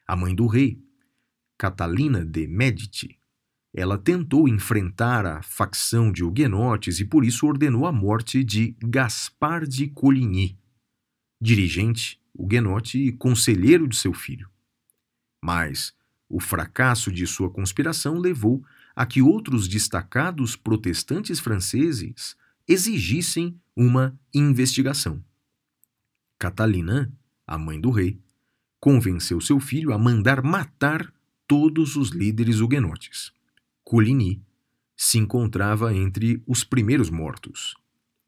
A 0.07 0.17
mãe 0.17 0.35
do 0.35 0.47
rei, 0.47 0.83
Catalina 1.59 2.25
de 2.25 2.47
Medici, 2.47 3.19
ela 3.75 3.99
tentou 3.99 4.49
enfrentar 4.49 5.27
a 5.27 5.43
facção 5.43 6.11
de 6.11 6.25
huguenotes 6.25 7.01
e 7.01 7.05
por 7.05 7.25
isso 7.25 7.47
ordenou 7.47 7.87
a 7.87 7.93
morte 7.93 8.43
de 8.43 8.75
Gaspar 8.83 9.67
de 9.67 9.89
Coligny, 9.89 10.59
dirigente 11.41 12.19
huguenote 12.35 12.99
e 12.99 13.13
conselheiro 13.13 13.87
de 13.87 13.97
seu 13.97 14.15
filho. 14.15 14.49
Mas 15.45 15.95
o 16.29 16.41
fracasso 16.41 17.13
de 17.13 17.27
sua 17.27 17.51
conspiração 17.51 18.19
levou 18.19 18.65
a 18.99 19.07
que 19.07 19.23
outros 19.23 19.69
destacados 19.69 20.57
protestantes 20.57 21.39
franceses 21.39 22.35
exigissem 22.67 23.57
uma 23.77 24.19
investigação. 24.35 25.23
Catalina, 26.37 27.09
a 27.47 27.57
mãe 27.57 27.81
do 27.81 27.93
rei, 27.93 28.21
convenceu 28.81 29.41
seu 29.41 29.61
filho 29.61 29.93
a 29.93 29.99
mandar 29.99 30.43
matar 30.43 31.15
todos 31.47 31.95
os 31.95 32.09
líderes 32.11 32.59
huguenotes. 32.59 33.31
Coligny 33.85 34.43
se 34.97 35.17
encontrava 35.17 35.95
entre 35.95 36.43
os 36.45 36.65
primeiros 36.65 37.09
mortos, 37.09 37.77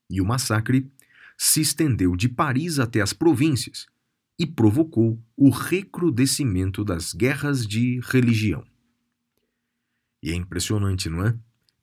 e 0.08 0.20
o 0.20 0.24
massacre 0.24 0.88
se 1.36 1.62
estendeu 1.62 2.14
de 2.14 2.28
Paris 2.28 2.78
até 2.78 3.00
as 3.00 3.12
províncias 3.12 3.86
e 4.38 4.46
provocou 4.46 5.20
o 5.36 5.50
recrudescimento 5.50 6.84
das 6.84 7.12
guerras 7.12 7.66
de 7.66 7.98
religião. 8.04 8.64
E 10.22 10.30
é 10.30 10.34
impressionante, 10.34 11.08
não 11.08 11.26
é? 11.26 11.34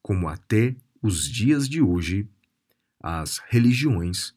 Como 0.01 0.27
até 0.27 0.75
os 1.01 1.29
dias 1.29 1.67
de 1.67 1.81
hoje 1.81 2.27
as 2.99 3.37
religiões 3.47 4.35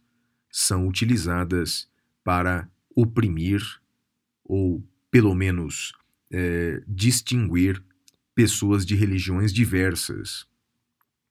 são 0.50 0.86
utilizadas 0.86 1.88
para 2.22 2.68
oprimir 2.94 3.62
ou, 4.44 4.84
pelo 5.10 5.34
menos, 5.34 5.92
é, 6.30 6.82
distinguir 6.86 7.82
pessoas 8.34 8.84
de 8.84 8.94
religiões 8.94 9.52
diversas. 9.52 10.46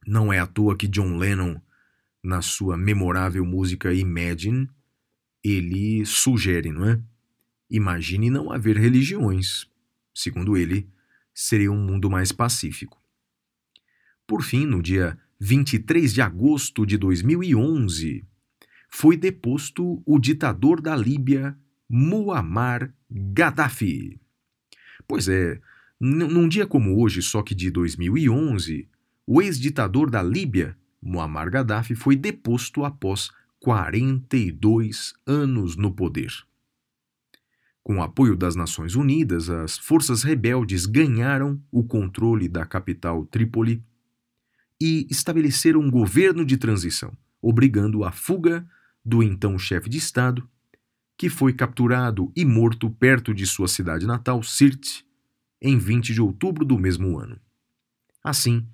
Não 0.05 0.31
é 0.31 0.39
à 0.39 0.47
toa 0.47 0.75
que 0.75 0.87
John 0.87 1.17
Lennon, 1.17 1.59
na 2.23 2.41
sua 2.41 2.77
memorável 2.77 3.45
música 3.45 3.93
Imagine, 3.93 4.69
ele 5.43 6.05
sugere, 6.05 6.71
não 6.71 6.89
é? 6.89 7.01
Imagine 7.69 8.29
não 8.29 8.51
haver 8.51 8.77
religiões. 8.77 9.67
Segundo 10.13 10.57
ele, 10.57 10.89
seria 11.41 11.71
um 11.71 11.77
mundo 11.77 12.09
mais 12.09 12.33
pacífico. 12.33 13.01
Por 14.27 14.43
fim, 14.43 14.65
no 14.65 14.83
dia 14.83 15.17
23 15.39 16.13
de 16.13 16.21
agosto 16.21 16.85
de 16.85 16.97
2011, 16.97 18.25
foi 18.89 19.15
deposto 19.15 20.03
o 20.05 20.19
ditador 20.19 20.81
da 20.81 20.97
Líbia, 20.97 21.57
Muammar 21.87 22.93
Gaddafi. 23.09 24.19
Pois 25.07 25.29
é, 25.29 25.61
num 25.97 26.47
dia 26.47 26.67
como 26.67 27.01
hoje, 27.01 27.21
só 27.21 27.41
que 27.41 27.55
de 27.55 27.71
2011, 27.71 28.89
o 29.25 29.41
ex-ditador 29.41 30.09
da 30.09 30.21
Líbia, 30.21 30.77
Muammar 31.01 31.49
Gaddafi, 31.49 31.95
foi 31.95 32.17
deposto 32.17 32.83
após 32.83 33.31
42 33.61 35.13
anos 35.25 35.77
no 35.77 35.93
poder. 35.93 36.48
Com 37.89 37.97
o 37.97 38.03
apoio 38.03 38.35
das 38.35 38.55
Nações 38.55 38.93
Unidas, 38.93 39.49
as 39.49 39.75
forças 39.75 40.21
rebeldes 40.21 40.85
ganharam 40.85 41.59
o 41.71 41.83
controle 41.83 42.47
da 42.47 42.63
capital 42.63 43.25
Trípoli 43.25 43.83
e 44.79 45.07
estabeleceram 45.09 45.79
um 45.79 45.89
governo 45.89 46.45
de 46.45 46.55
transição, 46.55 47.17
obrigando 47.41 48.03
a 48.03 48.11
fuga 48.11 48.63
do 49.03 49.23
então 49.23 49.57
chefe 49.57 49.89
de 49.89 49.97
Estado, 49.97 50.47
que 51.17 51.29
foi 51.29 51.51
capturado 51.51 52.31
e 52.35 52.45
morto 52.45 52.91
perto 52.91 53.33
de 53.33 53.47
sua 53.47 53.67
cidade 53.67 54.05
natal, 54.05 54.43
Sirte, 54.43 55.03
em 55.59 55.75
20 55.79 56.13
de 56.13 56.21
outubro 56.21 56.63
do 56.63 56.77
mesmo 56.77 57.17
ano. 57.17 57.39
Assim, 58.23 58.67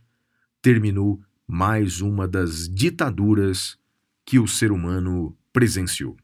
terminou 0.62 1.24
mais 1.48 2.02
uma 2.02 2.28
das 2.28 2.68
ditaduras 2.68 3.80
que 4.26 4.40
o 4.40 4.46
ser 4.46 4.74
humano 4.74 5.34
presenciou. 5.54 6.18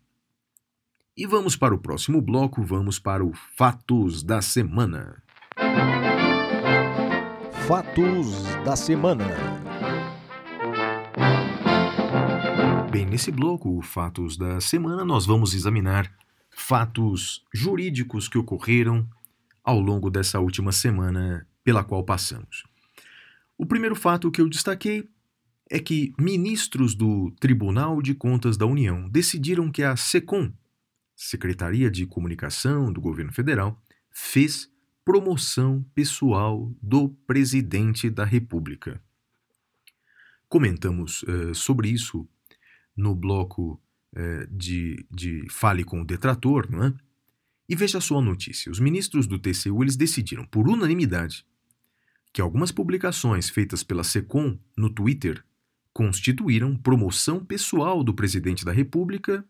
E 1.21 1.27
vamos 1.27 1.55
para 1.55 1.75
o 1.75 1.77
próximo 1.77 2.19
bloco, 2.19 2.63
vamos 2.63 2.97
para 2.97 3.23
o 3.23 3.31
Fatos 3.55 4.23
da 4.23 4.41
Semana. 4.41 5.21
Fatos 7.67 8.43
da 8.65 8.75
Semana. 8.75 9.27
Bem, 12.89 13.05
nesse 13.05 13.31
bloco, 13.31 13.77
o 13.77 13.83
Fatos 13.83 14.35
da 14.35 14.59
Semana, 14.59 15.05
nós 15.05 15.23
vamos 15.27 15.53
examinar 15.53 16.11
fatos 16.49 17.45
jurídicos 17.53 18.27
que 18.27 18.39
ocorreram 18.39 19.07
ao 19.63 19.79
longo 19.79 20.09
dessa 20.09 20.39
última 20.39 20.71
semana 20.71 21.45
pela 21.63 21.83
qual 21.83 22.03
passamos. 22.03 22.63
O 23.59 23.67
primeiro 23.67 23.95
fato 23.95 24.31
que 24.31 24.41
eu 24.41 24.49
destaquei 24.49 25.07
é 25.69 25.79
que 25.79 26.15
ministros 26.17 26.95
do 26.95 27.29
Tribunal 27.39 28.01
de 28.01 28.15
Contas 28.15 28.57
da 28.57 28.65
União 28.65 29.07
decidiram 29.07 29.71
que 29.71 29.83
a 29.83 29.95
SECOM, 29.95 30.51
Secretaria 31.21 31.91
de 31.91 32.07
Comunicação 32.07 32.91
do 32.91 32.99
Governo 32.99 33.31
Federal, 33.31 33.79
fez 34.09 34.67
promoção 35.05 35.85
pessoal 35.93 36.73
do 36.81 37.09
presidente 37.27 38.09
da 38.09 38.25
República. 38.25 38.99
Comentamos 40.49 41.21
uh, 41.23 41.53
sobre 41.53 41.89
isso 41.89 42.27
no 42.97 43.13
bloco 43.13 43.79
uh, 44.13 44.47
de, 44.49 45.05
de 45.11 45.47
Fale 45.47 45.83
com 45.83 46.01
o 46.01 46.05
Detrator, 46.05 46.67
não 46.71 46.85
é? 46.85 46.93
E 47.69 47.75
veja 47.75 48.01
só 48.01 48.17
a 48.17 48.21
notícia: 48.21 48.71
os 48.71 48.79
ministros 48.79 49.27
do 49.27 49.37
TCU 49.37 49.83
eles 49.83 49.95
decidiram, 49.95 50.43
por 50.47 50.67
unanimidade, 50.67 51.45
que 52.33 52.41
algumas 52.41 52.71
publicações 52.71 53.47
feitas 53.47 53.83
pela 53.83 54.03
SECOM 54.03 54.57
no 54.75 54.89
Twitter 54.89 55.45
constituíram 55.93 56.75
promoção 56.75 57.45
pessoal 57.45 58.03
do 58.03 58.11
presidente 58.11 58.65
da 58.65 58.71
República 58.71 59.45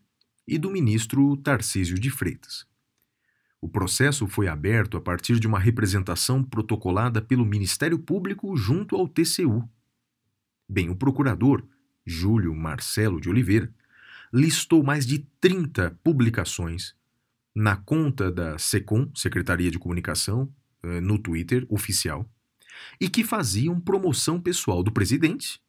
e 0.48 0.58
do 0.58 0.70
ministro 0.70 1.38
Tarcísio 1.38 1.98
de 1.98 2.10
Freitas. 2.10 2.66
O 3.62 3.70
processo 3.70 4.26
foi 4.28 4.48
aberto 4.48 4.98
a 4.98 5.02
partir 5.02 5.40
de 5.40 5.46
uma 5.46 5.60
representação 5.60 6.44
protocolada 6.44 7.22
pelo 7.22 7.46
Ministério 7.46 8.00
Público 8.00 8.56
junto 8.56 8.96
ao 8.96 9.08
TCU. 9.08 9.70
Bem, 10.68 10.90
o 10.90 10.96
procurador, 10.96 11.64
Júlio 12.06 12.56
Marcelo 12.56 13.22
de 13.22 13.30
Oliveira, 13.30 13.72
listou 14.34 14.84
mais 14.84 15.06
de 15.06 15.20
30 15.40 16.00
publicações 16.04 16.96
na 17.54 17.76
conta 17.76 18.32
da 18.32 18.58
SECOM, 18.58 19.12
Secretaria 19.14 19.70
de 19.70 19.78
Comunicação, 19.78 20.52
eh, 20.84 21.02
no 21.02 21.20
Twitter 21.20 21.66
oficial, 21.70 22.26
e 23.00 23.10
que 23.10 23.24
faziam 23.24 23.80
promoção 23.80 24.40
pessoal 24.40 24.82
do 24.82 24.92
presidente 24.92 25.62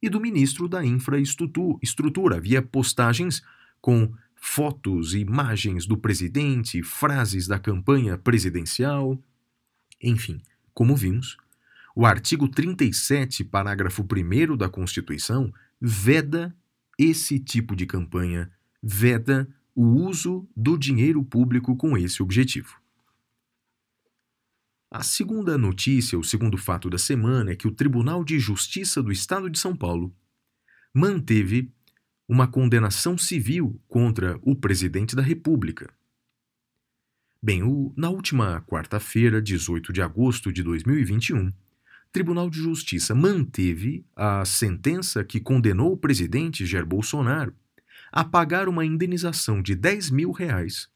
e 0.00 0.08
do 0.08 0.20
ministro 0.20 0.68
da 0.68 0.84
Infraestrutura. 0.84 2.36
Havia 2.36 2.62
postagens 2.62 3.42
com 3.80 4.12
fotos 4.36 5.14
e 5.14 5.18
imagens 5.18 5.86
do 5.86 5.96
presidente, 5.96 6.82
frases 6.82 7.46
da 7.46 7.58
campanha 7.58 8.16
presidencial. 8.16 9.20
Enfim, 10.02 10.40
como 10.72 10.94
vimos, 10.94 11.36
o 11.94 12.04
artigo 12.04 12.48
37, 12.48 13.42
parágrafo 13.44 14.02
1 14.02 14.56
da 14.56 14.68
Constituição, 14.68 15.52
veda 15.80 16.54
esse 16.98 17.38
tipo 17.38 17.74
de 17.74 17.86
campanha, 17.86 18.50
veda 18.82 19.48
o 19.74 19.82
uso 19.82 20.48
do 20.56 20.78
dinheiro 20.78 21.22
público 21.22 21.76
com 21.76 21.96
esse 21.96 22.22
objetivo. 22.22 22.80
A 24.90 25.02
segunda 25.02 25.58
notícia, 25.58 26.18
o 26.18 26.24
segundo 26.24 26.56
fato 26.56 26.88
da 26.88 26.96
semana, 26.96 27.50
é 27.50 27.56
que 27.56 27.66
o 27.66 27.72
Tribunal 27.72 28.24
de 28.24 28.38
Justiça 28.38 29.02
do 29.02 29.10
Estado 29.10 29.50
de 29.50 29.58
São 29.58 29.76
Paulo 29.76 30.14
manteve 30.94 31.70
uma 32.28 32.46
condenação 32.48 33.16
civil 33.16 33.80
contra 33.86 34.38
o 34.42 34.54
presidente 34.54 35.14
da 35.14 35.22
República. 35.22 35.92
Bem, 37.40 37.62
o, 37.62 37.92
na 37.96 38.10
última 38.10 38.60
quarta-feira, 38.62 39.40
18 39.40 39.92
de 39.92 40.02
agosto 40.02 40.52
de 40.52 40.62
2021, 40.62 41.48
o 41.48 41.52
Tribunal 42.10 42.50
de 42.50 42.58
Justiça 42.58 43.14
manteve 43.14 44.04
a 44.16 44.44
sentença 44.44 45.22
que 45.22 45.38
condenou 45.38 45.92
o 45.92 45.96
presidente 45.96 46.66
Jair 46.66 46.86
Bolsonaro 46.86 47.54
a 48.10 48.24
pagar 48.24 48.68
uma 48.68 48.84
indenização 48.84 49.62
de 49.62 49.74
10 49.74 50.10
mil 50.10 50.32
reais 50.32 50.88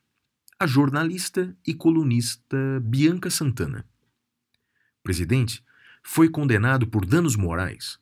a 0.58 0.66
jornalista 0.66 1.56
e 1.66 1.72
colunista 1.72 2.56
Bianca 2.82 3.30
Santana. 3.30 3.86
O 4.98 5.02
presidente 5.02 5.64
foi 6.02 6.28
condenado 6.28 6.86
por 6.86 7.06
danos 7.06 7.36
morais 7.36 7.98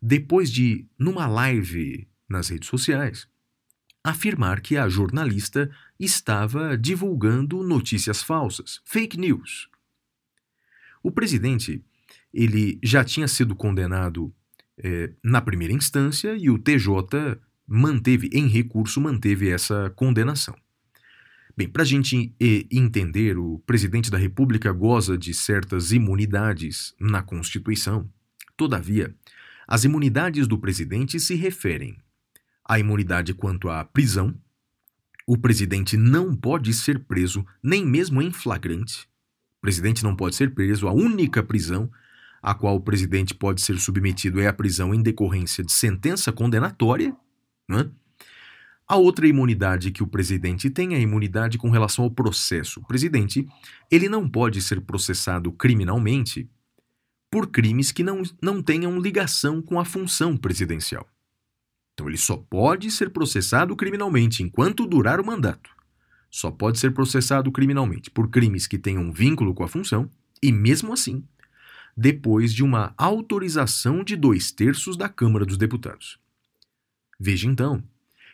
depois 0.00 0.50
de, 0.50 0.86
numa 0.98 1.26
live 1.26 2.08
nas 2.32 2.48
redes 2.48 2.68
sociais, 2.68 3.28
afirmar 4.02 4.60
que 4.60 4.76
a 4.76 4.88
jornalista 4.88 5.70
estava 6.00 6.76
divulgando 6.76 7.62
notícias 7.62 8.22
falsas, 8.22 8.80
fake 8.84 9.16
news. 9.16 9.68
O 11.02 11.12
presidente 11.12 11.84
ele 12.32 12.78
já 12.82 13.04
tinha 13.04 13.28
sido 13.28 13.54
condenado 13.54 14.34
é, 14.78 15.12
na 15.22 15.40
primeira 15.40 15.72
instância 15.72 16.34
e 16.36 16.50
o 16.50 16.58
TJ 16.58 17.38
manteve, 17.66 18.30
em 18.32 18.48
recurso, 18.48 19.00
manteve 19.00 19.48
essa 19.48 19.90
condenação. 19.90 20.56
Bem, 21.54 21.68
para 21.68 21.82
a 21.82 21.86
gente 21.86 22.34
entender, 22.70 23.36
o 23.36 23.58
presidente 23.66 24.10
da 24.10 24.16
República 24.16 24.72
goza 24.72 25.18
de 25.18 25.34
certas 25.34 25.92
imunidades 25.92 26.94
na 26.98 27.22
Constituição. 27.22 28.10
Todavia, 28.56 29.14
as 29.68 29.84
imunidades 29.84 30.46
do 30.46 30.58
presidente 30.58 31.20
se 31.20 31.34
referem 31.34 31.98
à 32.64 32.78
imunidade 32.78 33.34
quanto 33.34 33.68
à 33.68 33.84
prisão. 33.84 34.34
O 35.26 35.38
presidente 35.38 35.96
não 35.96 36.34
pode 36.34 36.72
ser 36.74 37.00
preso, 37.00 37.46
nem 37.62 37.86
mesmo 37.86 38.20
em 38.20 38.32
flagrante. 38.32 39.08
O 39.58 39.60
presidente 39.60 40.02
não 40.02 40.16
pode 40.16 40.34
ser 40.34 40.52
preso. 40.54 40.88
A 40.88 40.92
única 40.92 41.42
prisão 41.42 41.90
a 42.42 42.54
qual 42.54 42.74
o 42.74 42.80
presidente 42.80 43.34
pode 43.34 43.62
ser 43.62 43.78
submetido 43.78 44.40
é 44.40 44.48
a 44.48 44.52
prisão 44.52 44.92
em 44.92 45.00
decorrência 45.00 45.62
de 45.62 45.70
sentença 45.70 46.32
condenatória. 46.32 47.16
Né? 47.68 47.88
A 48.88 48.96
outra 48.96 49.28
imunidade 49.28 49.92
que 49.92 50.02
o 50.02 50.06
presidente 50.08 50.68
tem 50.68 50.94
é 50.94 50.96
a 50.96 51.00
imunidade 51.00 51.56
com 51.56 51.70
relação 51.70 52.04
ao 52.04 52.10
processo. 52.10 52.80
O 52.80 52.86
presidente 52.86 53.46
ele 53.88 54.08
não 54.08 54.28
pode 54.28 54.60
ser 54.60 54.80
processado 54.80 55.52
criminalmente 55.52 56.50
por 57.30 57.46
crimes 57.46 57.92
que 57.92 58.02
não, 58.02 58.22
não 58.42 58.60
tenham 58.60 58.98
ligação 58.98 59.62
com 59.62 59.78
a 59.78 59.84
função 59.84 60.36
presidencial. 60.36 61.08
Então 61.94 62.08
ele 62.08 62.16
só 62.16 62.36
pode 62.36 62.90
ser 62.90 63.10
processado 63.10 63.76
criminalmente 63.76 64.42
enquanto 64.42 64.86
durar 64.86 65.20
o 65.20 65.26
mandato. 65.26 65.70
Só 66.30 66.50
pode 66.50 66.78
ser 66.78 66.92
processado 66.92 67.52
criminalmente 67.52 68.10
por 68.10 68.30
crimes 68.30 68.66
que 68.66 68.78
tenham 68.78 69.12
vínculo 69.12 69.54
com 69.54 69.62
a 69.62 69.68
função 69.68 70.10
e, 70.42 70.50
mesmo 70.50 70.92
assim, 70.92 71.22
depois 71.96 72.54
de 72.54 72.62
uma 72.62 72.94
autorização 72.96 74.02
de 74.02 74.16
dois 74.16 74.50
terços 74.50 74.96
da 74.96 75.08
Câmara 75.08 75.44
dos 75.44 75.58
Deputados. 75.58 76.18
Veja 77.20 77.46
então 77.46 77.84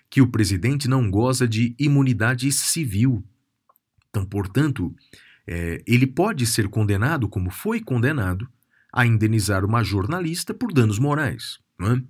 que 0.08 0.22
o 0.22 0.28
presidente 0.28 0.88
não 0.88 1.10
goza 1.10 1.46
de 1.46 1.74
imunidade 1.78 2.50
civil. 2.52 3.22
Então, 4.08 4.24
portanto, 4.24 4.94
é, 5.46 5.82
ele 5.86 6.06
pode 6.06 6.46
ser 6.46 6.68
condenado, 6.68 7.28
como 7.28 7.50
foi 7.50 7.80
condenado, 7.80 8.48
a 8.92 9.04
indenizar 9.04 9.64
uma 9.64 9.82
jornalista 9.82 10.54
por 10.54 10.72
danos 10.72 10.98
morais. 10.98 11.58
É? 11.80 12.02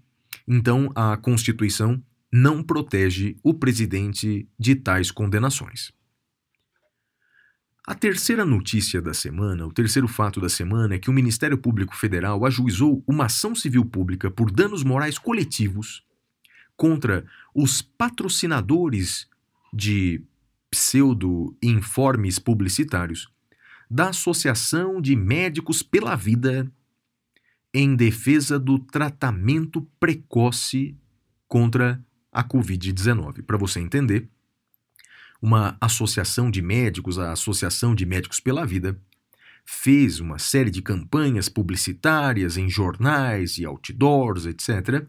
Então, 0.50 0.90
a 0.94 1.14
Constituição 1.18 2.02
não 2.32 2.62
protege 2.62 3.36
o 3.42 3.52
presidente 3.52 4.48
de 4.58 4.74
tais 4.74 5.10
condenações. 5.10 5.92
A 7.86 7.94
terceira 7.94 8.46
notícia 8.46 9.00
da 9.00 9.12
semana, 9.12 9.66
o 9.66 9.72
terceiro 9.72 10.08
fato 10.08 10.40
da 10.40 10.48
semana, 10.48 10.94
é 10.94 10.98
que 10.98 11.10
o 11.10 11.12
Ministério 11.12 11.58
Público 11.58 11.94
Federal 11.94 12.46
ajuizou 12.46 13.04
uma 13.06 13.26
ação 13.26 13.54
civil 13.54 13.84
pública 13.84 14.30
por 14.30 14.50
danos 14.50 14.82
morais 14.82 15.18
coletivos 15.18 16.02
contra 16.76 17.26
os 17.54 17.82
patrocinadores 17.82 19.26
de 19.72 20.22
pseudo-informes 20.70 22.38
publicitários 22.38 23.28
da 23.90 24.10
Associação 24.10 25.00
de 25.00 25.16
Médicos 25.16 25.82
pela 25.82 26.14
Vida 26.14 26.70
em 27.80 27.94
defesa 27.94 28.58
do 28.58 28.76
tratamento 28.76 29.82
precoce 30.00 30.96
contra 31.46 32.04
a 32.32 32.42
Covid-19. 32.42 33.44
Para 33.44 33.56
você 33.56 33.78
entender, 33.78 34.28
uma 35.40 35.78
associação 35.80 36.50
de 36.50 36.60
médicos, 36.60 37.20
a 37.20 37.30
Associação 37.30 37.94
de 37.94 38.04
Médicos 38.04 38.40
pela 38.40 38.66
Vida, 38.66 39.00
fez 39.64 40.18
uma 40.18 40.40
série 40.40 40.72
de 40.72 40.82
campanhas 40.82 41.48
publicitárias 41.48 42.56
em 42.56 42.68
jornais 42.68 43.58
e 43.58 43.64
outdoors, 43.64 44.44
etc., 44.44 45.06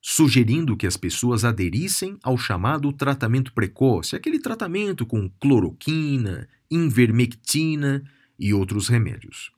sugerindo 0.00 0.76
que 0.76 0.86
as 0.86 0.96
pessoas 0.96 1.44
aderissem 1.44 2.16
ao 2.22 2.38
chamado 2.38 2.92
tratamento 2.92 3.52
precoce, 3.52 4.14
aquele 4.14 4.38
tratamento 4.38 5.04
com 5.04 5.28
cloroquina, 5.40 6.48
invermectina 6.70 8.04
e 8.38 8.54
outros 8.54 8.86
remédios. 8.86 9.50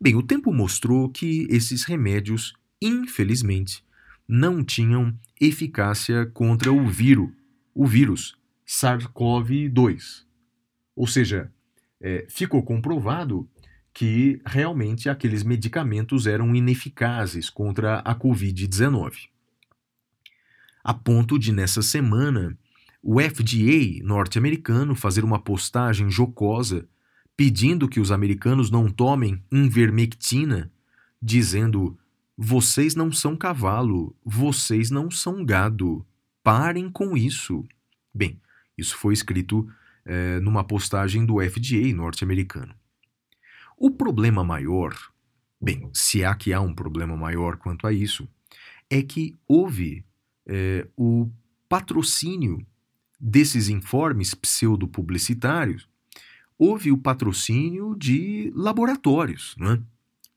Bem, 0.00 0.14
o 0.16 0.22
tempo 0.22 0.52
mostrou 0.52 1.08
que 1.08 1.46
esses 1.50 1.84
remédios, 1.84 2.54
infelizmente, 2.80 3.84
não 4.28 4.64
tinham 4.64 5.16
eficácia 5.40 6.26
contra 6.26 6.72
o 6.72 6.86
vírus, 6.88 7.30
o 7.74 7.86
vírus 7.86 8.36
SARS-CoV-2. 8.66 10.24
Ou 10.94 11.06
seja, 11.06 11.52
é, 12.00 12.26
ficou 12.28 12.62
comprovado 12.62 13.48
que 13.92 14.40
realmente 14.44 15.08
aqueles 15.08 15.42
medicamentos 15.42 16.26
eram 16.26 16.54
ineficazes 16.54 17.48
contra 17.48 18.00
a 18.00 18.14
Covid-19. 18.14 19.28
A 20.84 20.92
ponto 20.92 21.38
de, 21.38 21.50
nessa 21.52 21.80
semana, 21.80 22.56
o 23.02 23.20
FDA 23.20 24.04
norte-americano 24.04 24.94
fazer 24.94 25.24
uma 25.24 25.38
postagem 25.38 26.10
jocosa 26.10 26.88
pedindo 27.36 27.88
que 27.88 28.00
os 28.00 28.10
americanos 28.10 28.70
não 28.70 28.88
tomem 28.90 29.42
invermectina, 29.52 30.72
dizendo: 31.20 31.98
vocês 32.36 32.94
não 32.94 33.12
são 33.12 33.36
cavalo, 33.36 34.14
vocês 34.24 34.90
não 34.90 35.10
são 35.10 35.44
gado, 35.44 36.04
parem 36.42 36.90
com 36.90 37.16
isso. 37.16 37.64
Bem, 38.12 38.40
isso 38.76 38.96
foi 38.96 39.14
escrito 39.14 39.68
é, 40.04 40.40
numa 40.40 40.64
postagem 40.64 41.24
do 41.26 41.40
FDA 41.40 41.94
norte-americano. 41.94 42.74
O 43.76 43.90
problema 43.90 44.42
maior, 44.42 44.96
bem, 45.60 45.90
se 45.92 46.24
há 46.24 46.34
que 46.34 46.52
há 46.52 46.60
um 46.60 46.74
problema 46.74 47.16
maior 47.16 47.56
quanto 47.56 47.86
a 47.86 47.92
isso, 47.92 48.26
é 48.88 49.02
que 49.02 49.34
houve 49.46 50.04
é, 50.46 50.86
o 50.96 51.28
patrocínio 51.68 52.64
desses 53.18 53.68
informes 53.68 54.34
pseudo-publicitários, 54.34 55.88
houve 56.58 56.90
o 56.90 56.98
patrocínio 56.98 57.94
de 57.96 58.52
laboratórios, 58.54 59.54
né? 59.58 59.80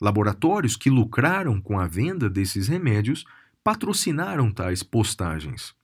Laboratórios 0.01 0.77
que 0.77 0.89
lucraram 0.89 1.61
com 1.61 1.79
a 1.79 1.85
venda 1.85 2.29
desses 2.29 2.67
remédios 2.67 3.25
patrocinaram 3.63 4.51
tais 4.51 4.81
postagens. 4.81 5.75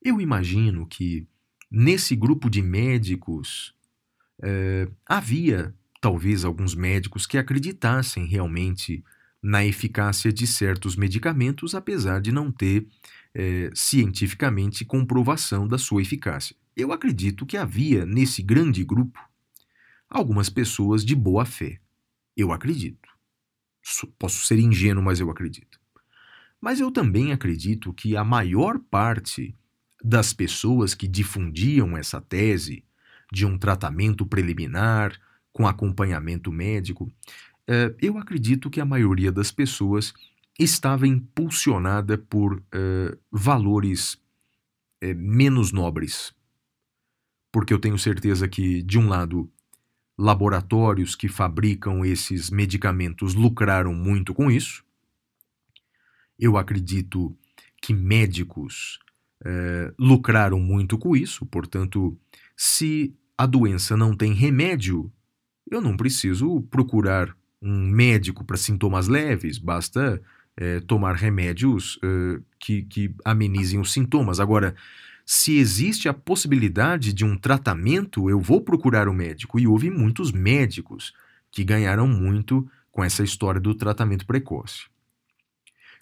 Eu 0.00 0.20
imagino 0.20 0.86
que 0.86 1.26
nesse 1.70 2.14
grupo 2.14 2.48
de 2.48 2.62
médicos 2.62 3.74
é, 4.42 4.88
havia 5.06 5.74
talvez 6.00 6.44
alguns 6.44 6.74
médicos 6.74 7.26
que 7.26 7.38
acreditassem 7.38 8.26
realmente 8.26 9.02
na 9.42 9.64
eficácia 9.64 10.32
de 10.32 10.46
certos 10.46 10.96
medicamentos, 10.96 11.74
apesar 11.74 12.20
de 12.20 12.30
não 12.30 12.52
ter 12.52 12.86
é, 13.34 13.70
cientificamente 13.74 14.84
comprovação 14.84 15.66
da 15.66 15.78
sua 15.78 16.02
eficácia. 16.02 16.56
Eu 16.76 16.92
acredito 16.92 17.46
que 17.46 17.56
havia 17.56 18.04
nesse 18.04 18.42
grande 18.42 18.84
grupo 18.84 19.20
algumas 20.08 20.48
pessoas 20.48 21.04
de 21.04 21.14
boa 21.14 21.44
fé. 21.44 21.80
Eu 22.36 22.52
acredito. 22.52 23.08
Posso 24.18 24.44
ser 24.44 24.58
ingênuo, 24.58 25.02
mas 25.02 25.20
eu 25.20 25.30
acredito. 25.30 25.78
Mas 26.60 26.80
eu 26.80 26.90
também 26.90 27.32
acredito 27.32 27.92
que 27.92 28.16
a 28.16 28.24
maior 28.24 28.78
parte 28.78 29.54
das 30.02 30.32
pessoas 30.32 30.94
que 30.94 31.06
difundiam 31.06 31.96
essa 31.96 32.20
tese 32.20 32.84
de 33.32 33.46
um 33.46 33.58
tratamento 33.58 34.26
preliminar 34.26 35.18
com 35.52 35.66
acompanhamento 35.66 36.50
médico, 36.50 37.12
eh, 37.66 37.94
eu 38.00 38.18
acredito 38.18 38.68
que 38.68 38.80
a 38.80 38.84
maioria 38.84 39.30
das 39.30 39.52
pessoas 39.52 40.12
estava 40.58 41.06
impulsionada 41.06 42.18
por 42.18 42.62
eh, 42.72 43.16
valores 43.30 44.18
eh, 45.00 45.14
menos 45.14 45.72
nobres. 45.72 46.34
Porque 47.54 47.72
eu 47.72 47.78
tenho 47.78 47.96
certeza 47.96 48.48
que, 48.48 48.82
de 48.82 48.98
um 48.98 49.06
lado, 49.06 49.48
laboratórios 50.18 51.14
que 51.14 51.28
fabricam 51.28 52.04
esses 52.04 52.50
medicamentos 52.50 53.32
lucraram 53.32 53.94
muito 53.94 54.34
com 54.34 54.50
isso. 54.50 54.84
Eu 56.36 56.56
acredito 56.56 57.32
que 57.80 57.94
médicos 57.94 58.98
é, 59.44 59.94
lucraram 59.96 60.58
muito 60.58 60.98
com 60.98 61.14
isso, 61.14 61.46
portanto, 61.46 62.18
se 62.56 63.14
a 63.38 63.46
doença 63.46 63.96
não 63.96 64.16
tem 64.16 64.32
remédio, 64.32 65.12
eu 65.70 65.80
não 65.80 65.96
preciso 65.96 66.60
procurar 66.62 67.36
um 67.62 67.86
médico 67.88 68.44
para 68.44 68.56
sintomas 68.56 69.06
leves, 69.06 69.58
basta 69.58 70.20
é, 70.56 70.80
tomar 70.80 71.14
remédios 71.14 72.00
é, 72.02 72.40
que, 72.58 72.82
que 72.82 73.14
amenizem 73.24 73.78
os 73.78 73.92
sintomas. 73.92 74.40
Agora, 74.40 74.74
se 75.24 75.56
existe 75.56 76.08
a 76.08 76.14
possibilidade 76.14 77.12
de 77.12 77.24
um 77.24 77.36
tratamento, 77.36 78.28
eu 78.28 78.38
vou 78.38 78.60
procurar 78.60 79.08
o 79.08 79.10
um 79.10 79.14
médico. 79.14 79.58
E 79.58 79.66
houve 79.66 79.90
muitos 79.90 80.32
médicos 80.32 81.14
que 81.50 81.64
ganharam 81.64 82.06
muito 82.06 82.68
com 82.90 83.02
essa 83.02 83.22
história 83.22 83.60
do 83.60 83.74
tratamento 83.74 84.26
precoce. 84.26 84.84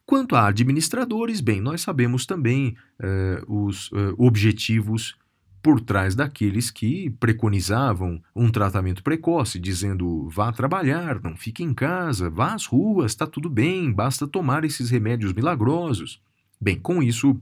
Quanto 0.05 0.35
a 0.35 0.49
administradores, 0.49 1.41
bem, 1.41 1.61
nós 1.61 1.81
sabemos 1.81 2.27
também 2.27 2.77
eh, 2.99 3.43
os 3.47 3.91
eh, 3.95 4.15
objetivos 4.19 5.17
por 5.63 5.81
trás 5.81 6.17
daqueles 6.17 6.73
que 6.73 7.09
preconizavam 7.21 8.21
um 8.35 8.51
tratamento 8.51 9.03
precoce, 9.03 9.61
dizendo 9.61 10.29
vá 10.29 10.51
trabalhar, 10.51 11.23
não 11.23 11.37
fique 11.37 11.63
em 11.63 11.73
casa, 11.73 12.29
vá 12.29 12.53
às 12.53 12.67
ruas, 12.67 13.13
está 13.13 13.29
tudo 13.29 13.49
bem, 13.49 13.93
basta 13.93 14.27
tomar 14.27 14.65
esses 14.65 14.91
remédios 14.91 15.33
milagrosos. 15.33 16.21
Bem, 16.61 16.79
com 16.79 17.01
isso, 17.01 17.41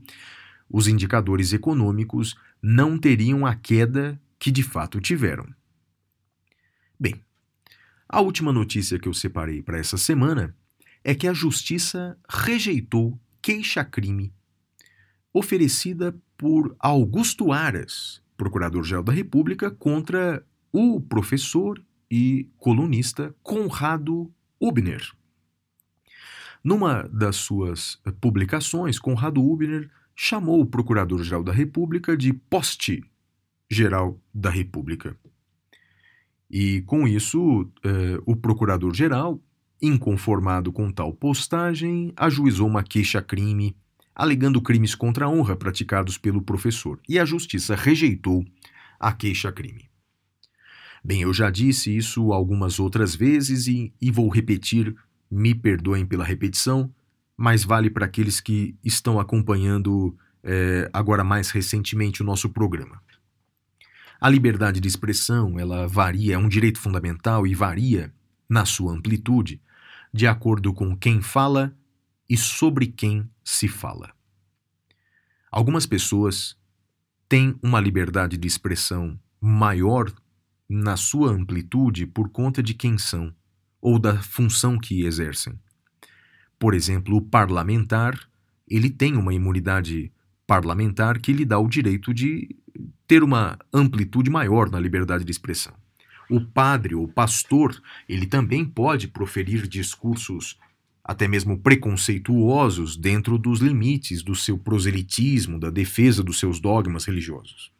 os 0.71 0.87
indicadores 0.87 1.53
econômicos 1.53 2.35
não 2.61 2.97
teriam 2.97 3.45
a 3.45 3.55
queda 3.55 4.19
que 4.39 4.51
de 4.51 4.63
fato 4.63 4.99
tiveram. 5.01 5.47
Bem, 6.99 7.21
a 8.07 8.21
última 8.21 8.53
notícia 8.53 8.99
que 8.99 9.07
eu 9.07 9.13
separei 9.13 9.61
para 9.61 9.77
essa 9.77 9.97
semana 9.97 10.55
é 11.03 11.13
que 11.13 11.27
a 11.27 11.33
Justiça 11.33 12.17
rejeitou 12.29 13.19
queixa-crime 13.41 14.33
oferecida 15.33 16.15
por 16.37 16.75
Augusto 16.79 17.51
Aras, 17.51 18.21
procurador-geral 18.35 19.03
da 19.03 19.13
República, 19.13 19.71
contra 19.71 20.45
o 20.71 20.99
professor 20.99 21.81
e 22.09 22.49
colunista 22.57 23.33
Conrado 23.41 24.31
Ubner. 24.59 25.01
Numa 26.63 27.03
das 27.03 27.37
suas 27.37 27.99
publicações, 28.19 28.99
Conrado 28.99 29.41
Ubner 29.41 29.89
chamou 30.23 30.61
o 30.61 30.65
procurador-geral 30.67 31.43
da 31.43 31.51
República 31.51 32.15
de 32.15 32.31
poste-geral 32.31 34.21
da 34.31 34.51
República. 34.51 35.17
E 36.47 36.83
com 36.83 37.07
isso, 37.07 37.67
eh, 37.83 38.21
o 38.23 38.35
procurador-geral, 38.35 39.41
inconformado 39.81 40.71
com 40.71 40.91
tal 40.91 41.11
postagem, 41.11 42.13
ajuizou 42.15 42.67
uma 42.67 42.83
queixa-crime 42.83 43.75
alegando 44.13 44.61
crimes 44.61 44.93
contra 44.93 45.25
a 45.25 45.29
honra 45.29 45.55
praticados 45.55 46.19
pelo 46.19 46.43
professor, 46.43 46.99
e 47.09 47.17
a 47.17 47.25
justiça 47.25 47.73
rejeitou 47.73 48.45
a 48.99 49.11
queixa-crime. 49.11 49.89
Bem, 51.03 51.23
eu 51.23 51.33
já 51.33 51.49
disse 51.49 51.97
isso 51.97 52.31
algumas 52.31 52.79
outras 52.79 53.15
vezes 53.15 53.65
e, 53.65 53.91
e 53.99 54.11
vou 54.11 54.29
repetir, 54.29 54.95
me 55.31 55.55
perdoem 55.55 56.05
pela 56.05 56.23
repetição, 56.23 56.93
mas 57.41 57.63
vale 57.63 57.89
para 57.89 58.05
aqueles 58.05 58.39
que 58.39 58.77
estão 58.83 59.19
acompanhando 59.19 60.15
é, 60.43 60.87
agora 60.93 61.23
mais 61.23 61.49
recentemente 61.49 62.21
o 62.21 62.23
nosso 62.23 62.47
programa. 62.47 63.01
A 64.19 64.29
liberdade 64.29 64.79
de 64.79 64.87
expressão, 64.87 65.59
ela 65.59 65.87
varia, 65.87 66.35
é 66.35 66.37
um 66.37 66.47
direito 66.47 66.79
fundamental 66.79 67.47
e 67.47 67.55
varia 67.55 68.13
na 68.47 68.63
sua 68.63 68.93
amplitude 68.93 69.59
de 70.13 70.27
acordo 70.27 70.71
com 70.71 70.95
quem 70.95 71.19
fala 71.19 71.75
e 72.29 72.37
sobre 72.37 72.85
quem 72.85 73.27
se 73.43 73.67
fala. 73.67 74.13
Algumas 75.49 75.87
pessoas 75.87 76.55
têm 77.27 77.55
uma 77.63 77.79
liberdade 77.79 78.37
de 78.37 78.47
expressão 78.47 79.19
maior 79.41 80.13
na 80.69 80.95
sua 80.95 81.31
amplitude 81.31 82.05
por 82.05 82.29
conta 82.29 82.61
de 82.61 82.75
quem 82.75 82.99
são 82.99 83.33
ou 83.81 83.97
da 83.97 84.21
função 84.21 84.77
que 84.77 85.05
exercem. 85.05 85.59
Por 86.61 86.75
exemplo, 86.75 87.17
o 87.17 87.21
parlamentar, 87.23 88.29
ele 88.69 88.91
tem 88.91 89.17
uma 89.17 89.33
imunidade 89.33 90.11
parlamentar 90.45 91.19
que 91.19 91.33
lhe 91.33 91.43
dá 91.43 91.57
o 91.57 91.67
direito 91.67 92.13
de 92.13 92.55
ter 93.07 93.23
uma 93.23 93.57
amplitude 93.73 94.29
maior 94.29 94.69
na 94.69 94.79
liberdade 94.79 95.23
de 95.23 95.31
expressão. 95.31 95.73
O 96.29 96.39
padre 96.39 96.93
ou 96.93 97.07
pastor, 97.07 97.81
ele 98.07 98.27
também 98.27 98.63
pode 98.63 99.07
proferir 99.07 99.67
discursos 99.67 100.55
até 101.03 101.27
mesmo 101.27 101.57
preconceituosos 101.57 102.95
dentro 102.95 103.39
dos 103.39 103.59
limites 103.59 104.21
do 104.21 104.35
seu 104.35 104.55
proselitismo, 104.55 105.59
da 105.59 105.71
defesa 105.71 106.21
dos 106.21 106.37
seus 106.37 106.59
dogmas 106.59 107.05
religiosos. 107.05 107.71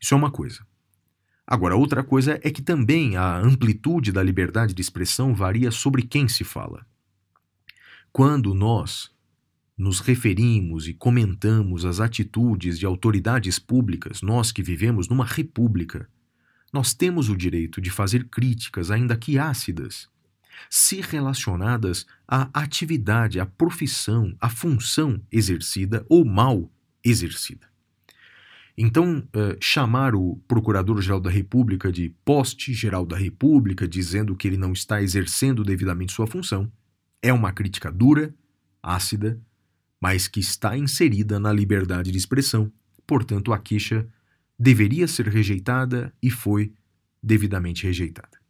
Isso 0.00 0.14
é 0.14 0.16
uma 0.16 0.30
coisa. 0.30 0.64
Agora, 1.44 1.74
outra 1.74 2.04
coisa 2.04 2.38
é 2.44 2.50
que 2.52 2.62
também 2.62 3.16
a 3.16 3.38
amplitude 3.38 4.12
da 4.12 4.22
liberdade 4.22 4.72
de 4.72 4.80
expressão 4.80 5.34
varia 5.34 5.72
sobre 5.72 6.02
quem 6.02 6.28
se 6.28 6.44
fala. 6.44 6.88
Quando 8.12 8.52
nós 8.54 9.10
nos 9.78 10.00
referimos 10.00 10.88
e 10.88 10.92
comentamos 10.92 11.84
as 11.84 12.00
atitudes 12.00 12.78
de 12.78 12.84
autoridades 12.84 13.58
públicas, 13.58 14.20
nós 14.20 14.50
que 14.50 14.62
vivemos 14.62 15.08
numa 15.08 15.24
república, 15.24 16.08
nós 16.72 16.92
temos 16.92 17.28
o 17.28 17.36
direito 17.36 17.80
de 17.80 17.88
fazer 17.88 18.24
críticas, 18.24 18.90
ainda 18.90 19.16
que 19.16 19.38
ácidas, 19.38 20.08
se 20.68 21.00
relacionadas 21.00 22.04
à 22.26 22.50
atividade, 22.52 23.40
à 23.40 23.46
profissão, 23.46 24.36
à 24.40 24.48
função 24.48 25.22
exercida 25.30 26.04
ou 26.08 26.24
mal 26.24 26.70
exercida. 27.02 27.70
Então, 28.76 29.18
uh, 29.18 29.56
chamar 29.60 30.14
o 30.14 30.36
Procurador-Geral 30.48 31.20
da 31.20 31.30
República 31.30 31.92
de 31.92 32.10
poste-geral 32.24 33.04
da 33.04 33.16
República, 33.16 33.86
dizendo 33.86 34.34
que 34.34 34.48
ele 34.48 34.56
não 34.56 34.72
está 34.72 35.02
exercendo 35.02 35.62
devidamente 35.64 36.12
sua 36.12 36.26
função, 36.26 36.70
é 37.22 37.32
uma 37.32 37.52
crítica 37.52 37.90
dura, 37.90 38.34
ácida, 38.82 39.40
mas 40.00 40.26
que 40.26 40.40
está 40.40 40.76
inserida 40.76 41.38
na 41.38 41.52
liberdade 41.52 42.10
de 42.10 42.18
expressão. 42.18 42.72
Portanto, 43.06 43.52
a 43.52 43.58
queixa 43.58 44.06
deveria 44.58 45.06
ser 45.06 45.28
rejeitada 45.28 46.12
e 46.22 46.30
foi 46.30 46.72
devidamente 47.22 47.86
rejeitada. 47.86 48.40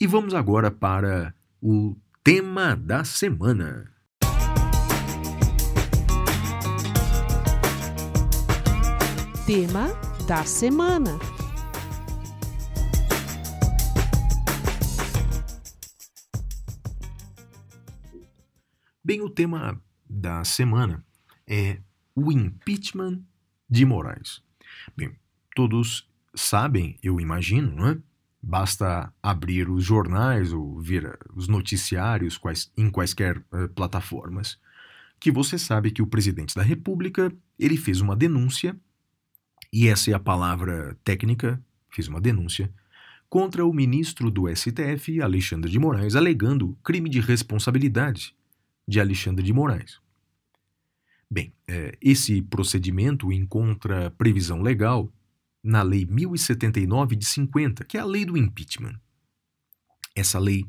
E 0.00 0.06
vamos 0.06 0.34
agora 0.34 0.70
para 0.70 1.34
o 1.60 1.96
tema 2.22 2.76
da 2.76 3.04
semana. 3.04 3.90
Tema 9.46 9.88
da 10.26 10.44
semana. 10.44 11.18
Bem, 19.02 19.22
o 19.22 19.30
tema 19.30 19.82
da 20.06 20.44
semana 20.44 21.02
é 21.46 21.78
o 22.14 22.30
impeachment 22.30 23.22
de 23.68 23.86
Moraes. 23.86 24.42
Bem, 24.94 25.16
todos 25.56 26.06
sabem, 26.34 26.98
eu 27.02 27.18
imagino, 27.18 27.74
não 27.74 27.88
é? 27.88 27.98
Basta 28.42 29.10
abrir 29.22 29.70
os 29.70 29.84
jornais 29.84 30.52
ou 30.52 30.78
ver 30.78 31.18
os 31.34 31.48
noticiários 31.48 32.36
quais, 32.36 32.70
em 32.76 32.90
quaisquer 32.90 33.38
uh, 33.38 33.68
plataformas, 33.74 34.58
que 35.18 35.30
você 35.30 35.58
sabe 35.58 35.90
que 35.90 36.02
o 36.02 36.06
presidente 36.06 36.54
da 36.54 36.62
República 36.62 37.32
ele 37.58 37.78
fez 37.78 38.02
uma 38.02 38.14
denúncia, 38.14 38.78
e 39.72 39.88
essa 39.88 40.10
é 40.10 40.14
a 40.14 40.20
palavra 40.20 40.94
técnica, 41.02 41.62
fez 41.88 42.06
uma 42.06 42.20
denúncia, 42.20 42.70
contra 43.30 43.64
o 43.64 43.72
ministro 43.72 44.30
do 44.30 44.46
STF, 44.54 45.22
Alexandre 45.22 45.70
de 45.70 45.78
Moraes, 45.78 46.16
alegando 46.16 46.76
crime 46.82 47.08
de 47.08 47.20
responsabilidade 47.20 48.34
de 48.90 48.98
Alexandre 48.98 49.44
de 49.44 49.52
Moraes. 49.52 50.00
Bem, 51.30 51.54
é, 51.68 51.96
esse 52.00 52.42
procedimento 52.42 53.32
encontra 53.32 54.10
previsão 54.10 54.60
legal 54.60 55.12
na 55.62 55.80
Lei 55.80 56.04
1079 56.04 57.14
de 57.14 57.24
50, 57.24 57.84
que 57.84 57.96
é 57.96 58.00
a 58.00 58.04
lei 58.04 58.24
do 58.24 58.36
impeachment. 58.36 59.00
Essa 60.12 60.40
lei, 60.40 60.66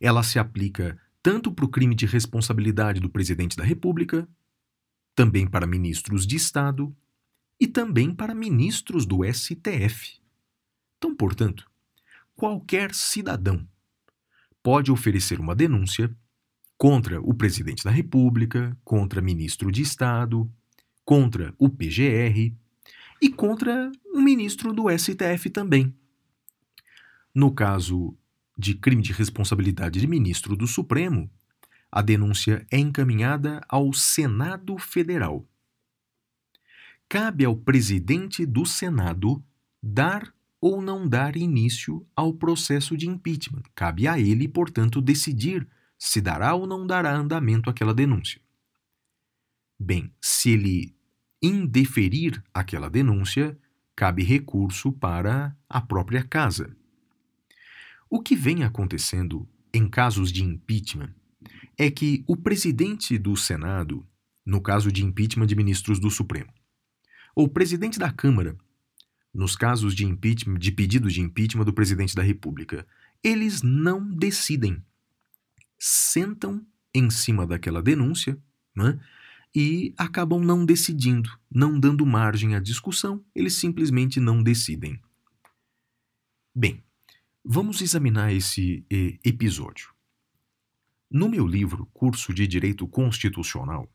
ela 0.00 0.22
se 0.22 0.38
aplica 0.38 0.98
tanto 1.22 1.52
para 1.52 1.66
o 1.66 1.68
crime 1.68 1.94
de 1.94 2.06
responsabilidade 2.06 2.98
do 2.98 3.10
presidente 3.10 3.58
da 3.58 3.62
República, 3.62 4.26
também 5.14 5.46
para 5.46 5.66
ministros 5.66 6.26
de 6.26 6.36
Estado 6.36 6.96
e 7.60 7.66
também 7.66 8.14
para 8.14 8.34
ministros 8.34 9.04
do 9.04 9.18
STF. 9.22 10.18
Então, 10.96 11.14
portanto, 11.14 11.70
qualquer 12.34 12.94
cidadão 12.94 13.68
pode 14.62 14.90
oferecer 14.90 15.38
uma 15.38 15.54
denúncia 15.54 16.16
contra 16.80 17.20
o 17.20 17.34
presidente 17.34 17.84
da 17.84 17.90
República, 17.90 18.74
contra 18.82 19.20
ministro 19.20 19.70
de 19.70 19.82
Estado, 19.82 20.50
contra 21.04 21.54
o 21.58 21.68
PGR 21.68 22.54
e 23.20 23.28
contra 23.28 23.92
um 24.06 24.22
ministro 24.22 24.72
do 24.72 24.86
STF 24.88 25.50
também. 25.50 25.94
No 27.34 27.52
caso 27.52 28.16
de 28.56 28.74
crime 28.74 29.02
de 29.02 29.12
responsabilidade 29.12 30.00
de 30.00 30.06
ministro 30.06 30.56
do 30.56 30.66
Supremo, 30.66 31.30
a 31.92 32.00
denúncia 32.00 32.66
é 32.70 32.78
encaminhada 32.78 33.60
ao 33.68 33.92
Senado 33.92 34.78
Federal. 34.78 35.46
Cabe 37.10 37.44
ao 37.44 37.54
presidente 37.54 38.46
do 38.46 38.64
Senado 38.64 39.44
dar 39.82 40.32
ou 40.58 40.80
não 40.80 41.06
dar 41.06 41.36
início 41.36 42.06
ao 42.16 42.32
processo 42.32 42.96
de 42.96 43.06
impeachment. 43.06 43.64
Cabe 43.74 44.08
a 44.08 44.18
ele, 44.18 44.48
portanto, 44.48 45.02
decidir 45.02 45.68
se 46.00 46.18
dará 46.22 46.54
ou 46.54 46.66
não 46.66 46.86
dará 46.86 47.14
andamento 47.14 47.68
àquela 47.68 47.92
denúncia. 47.92 48.40
Bem, 49.78 50.10
se 50.18 50.50
ele 50.50 50.96
indeferir 51.42 52.42
aquela 52.54 52.88
denúncia, 52.88 53.56
cabe 53.94 54.22
recurso 54.22 54.92
para 54.92 55.54
a 55.68 55.80
própria 55.80 56.24
casa. 56.24 56.74
O 58.08 58.22
que 58.22 58.34
vem 58.34 58.64
acontecendo 58.64 59.46
em 59.74 59.86
casos 59.86 60.32
de 60.32 60.42
impeachment 60.42 61.14
é 61.76 61.90
que 61.90 62.24
o 62.26 62.34
presidente 62.34 63.18
do 63.18 63.36
Senado, 63.36 64.06
no 64.44 64.62
caso 64.62 64.90
de 64.90 65.04
impeachment 65.04 65.46
de 65.46 65.54
ministros 65.54 65.98
do 65.98 66.10
Supremo, 66.10 66.52
ou 67.34 67.46
presidente 67.46 67.98
da 67.98 68.10
Câmara, 68.10 68.56
nos 69.32 69.54
casos 69.54 69.94
de 69.94 70.06
impeachment, 70.06 70.58
de 70.58 70.72
pedido 70.72 71.10
de 71.10 71.20
impeachment 71.20 71.64
do 71.64 71.74
presidente 71.74 72.14
da 72.14 72.22
República, 72.22 72.86
eles 73.22 73.62
não 73.62 74.10
decidem. 74.10 74.82
Sentam 75.82 76.64
em 76.94 77.08
cima 77.08 77.46
daquela 77.46 77.82
denúncia 77.82 78.38
né, 78.76 79.00
e 79.54 79.94
acabam 79.96 80.44
não 80.44 80.64
decidindo, 80.64 81.30
não 81.50 81.80
dando 81.80 82.04
margem 82.04 82.54
à 82.54 82.60
discussão, 82.60 83.24
eles 83.34 83.54
simplesmente 83.54 84.20
não 84.20 84.42
decidem. 84.42 85.00
Bem, 86.54 86.82
vamos 87.42 87.80
examinar 87.80 88.32
esse 88.32 88.84
eh, 88.90 89.18
episódio. 89.24 89.92
No 91.10 91.28
meu 91.28 91.46
livro 91.46 91.86
Curso 91.92 92.34
de 92.34 92.46
Direito 92.46 92.86
Constitucional, 92.86 93.90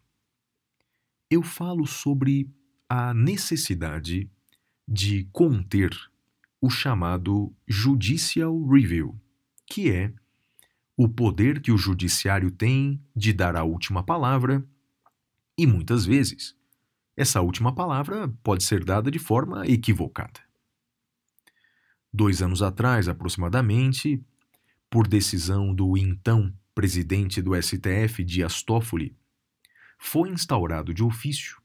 eu 1.30 1.44
falo 1.44 1.86
sobre 1.86 2.50
a 2.90 3.14
necessidade 3.14 4.30
de 4.88 5.28
conter 5.32 5.92
o 6.62 6.70
chamado 6.70 7.54
Judicial 7.68 8.66
Review, 8.68 9.20
que 9.66 9.92
é 9.92 10.14
o 10.98 11.10
poder 11.10 11.62
que 11.62 11.72
o 11.72 11.78
judiciário 11.78 12.50
tem 12.50 13.02
de 13.16 13.34
dar 13.34 13.56
a 13.56 13.64
última 13.64 14.04
palavra 14.04 14.66
e 15.58 15.68
muitas 15.68 16.06
vezes 16.06 16.56
essa 17.18 17.42
última 17.42 17.74
palavra 17.74 18.28
pode 18.44 18.64
ser 18.64 18.84
dada 18.84 19.10
de 19.10 19.20
forma 19.20 19.66
equivocada. 19.68 20.40
Dois 22.14 22.42
anos 22.42 22.62
atrás, 22.62 23.08
aproximadamente, 23.08 24.22
por 24.90 25.08
decisão 25.08 25.74
do 25.74 25.98
então 25.98 26.54
presidente 26.74 27.42
do 27.42 27.52
STF, 27.62 28.24
Dias 28.24 28.62
Toffoli, 28.64 29.18
foi 29.98 30.30
instaurado 30.30 30.94
de 30.94 31.04
ofício, 31.04 31.62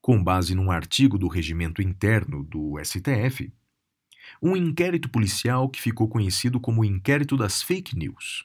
com 0.00 0.22
base 0.22 0.54
num 0.54 0.70
artigo 0.70 1.18
do 1.18 1.26
regimento 1.26 1.82
interno 1.82 2.44
do 2.44 2.78
STF, 2.84 3.52
um 4.40 4.56
inquérito 4.56 5.08
policial 5.08 5.68
que 5.68 5.80
ficou 5.80 6.08
conhecido 6.08 6.60
como 6.60 6.82
o 6.82 6.84
Inquérito 6.84 7.36
das 7.36 7.62
Fake 7.62 7.96
News. 7.96 8.44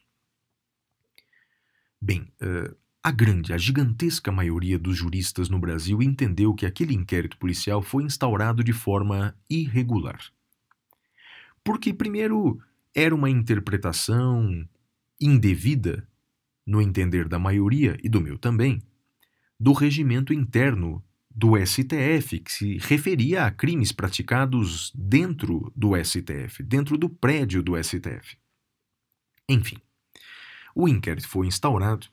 Bem, 2.02 2.22
uh, 2.42 2.76
a 3.04 3.12
grande, 3.12 3.54
a 3.54 3.58
gigantesca 3.58 4.32
maioria 4.32 4.78
dos 4.78 4.98
juristas 4.98 5.50
no 5.50 5.60
Brasil 5.60 6.02
entendeu 6.02 6.54
que 6.54 6.66
aquele 6.66 6.94
inquérito 6.94 7.38
policial 7.38 7.82
foi 7.82 8.04
instaurado 8.04 8.64
de 8.64 8.74
forma 8.74 9.36
irregular. 9.50 10.20
Porque, 11.64 11.94
primeiro, 11.94 12.60
era 12.96 13.14
uma 13.14 13.30
interpretação 13.30 14.68
indevida, 15.20 16.08
no 16.66 16.82
entender 16.82 17.28
da 17.28 17.40
maioria 17.40 17.98
e 18.04 18.10
do 18.10 18.22
meu 18.22 18.38
também, 18.38 18.82
do 19.60 19.74
regimento 19.74 20.34
interno 20.34 21.04
do 21.30 21.54
STF, 21.58 22.40
que 22.40 22.52
se 22.52 22.78
referia 22.78 23.46
a 23.46 23.52
crimes 23.52 23.92
praticados 23.92 24.92
dentro 24.96 25.72
do 25.76 25.92
STF, 25.96 26.62
dentro 26.64 26.98
do 26.98 27.10
prédio 27.10 27.64
do 27.64 27.82
STF. 27.82 28.38
Enfim, 29.48 29.78
o 30.76 30.88
inquérito 30.88 31.28
foi 31.28 31.48
instaurado 31.48 32.08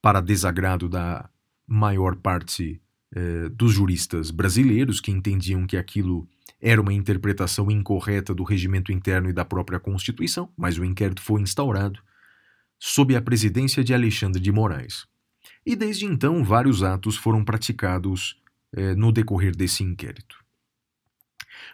para 0.00 0.20
desagrado 0.20 0.88
da 0.88 1.28
maior 1.66 2.16
parte 2.16 2.80
eh, 3.14 3.48
dos 3.48 3.72
juristas 3.72 4.30
brasileiros 4.30 5.00
que 5.00 5.10
entendiam 5.10 5.66
que 5.66 5.76
aquilo 5.76 6.28
era 6.60 6.80
uma 6.80 6.92
interpretação 6.92 7.70
incorreta 7.70 8.34
do 8.34 8.42
regimento 8.42 8.92
interno 8.92 9.28
e 9.28 9.32
da 9.32 9.44
própria 9.44 9.80
Constituição, 9.80 10.50
mas 10.56 10.78
o 10.78 10.84
inquérito 10.84 11.22
foi 11.22 11.40
instaurado 11.40 12.00
sob 12.78 13.16
a 13.16 13.22
presidência 13.22 13.82
de 13.82 13.94
Alexandre 13.94 14.40
de 14.40 14.52
Moraes. 14.52 15.06
E 15.64 15.74
desde 15.74 16.04
então, 16.04 16.44
vários 16.44 16.82
atos 16.82 17.16
foram 17.16 17.44
praticados 17.44 18.42
eh, 18.72 18.94
no 18.94 19.10
decorrer 19.10 19.56
desse 19.56 19.82
inquérito. 19.82 20.43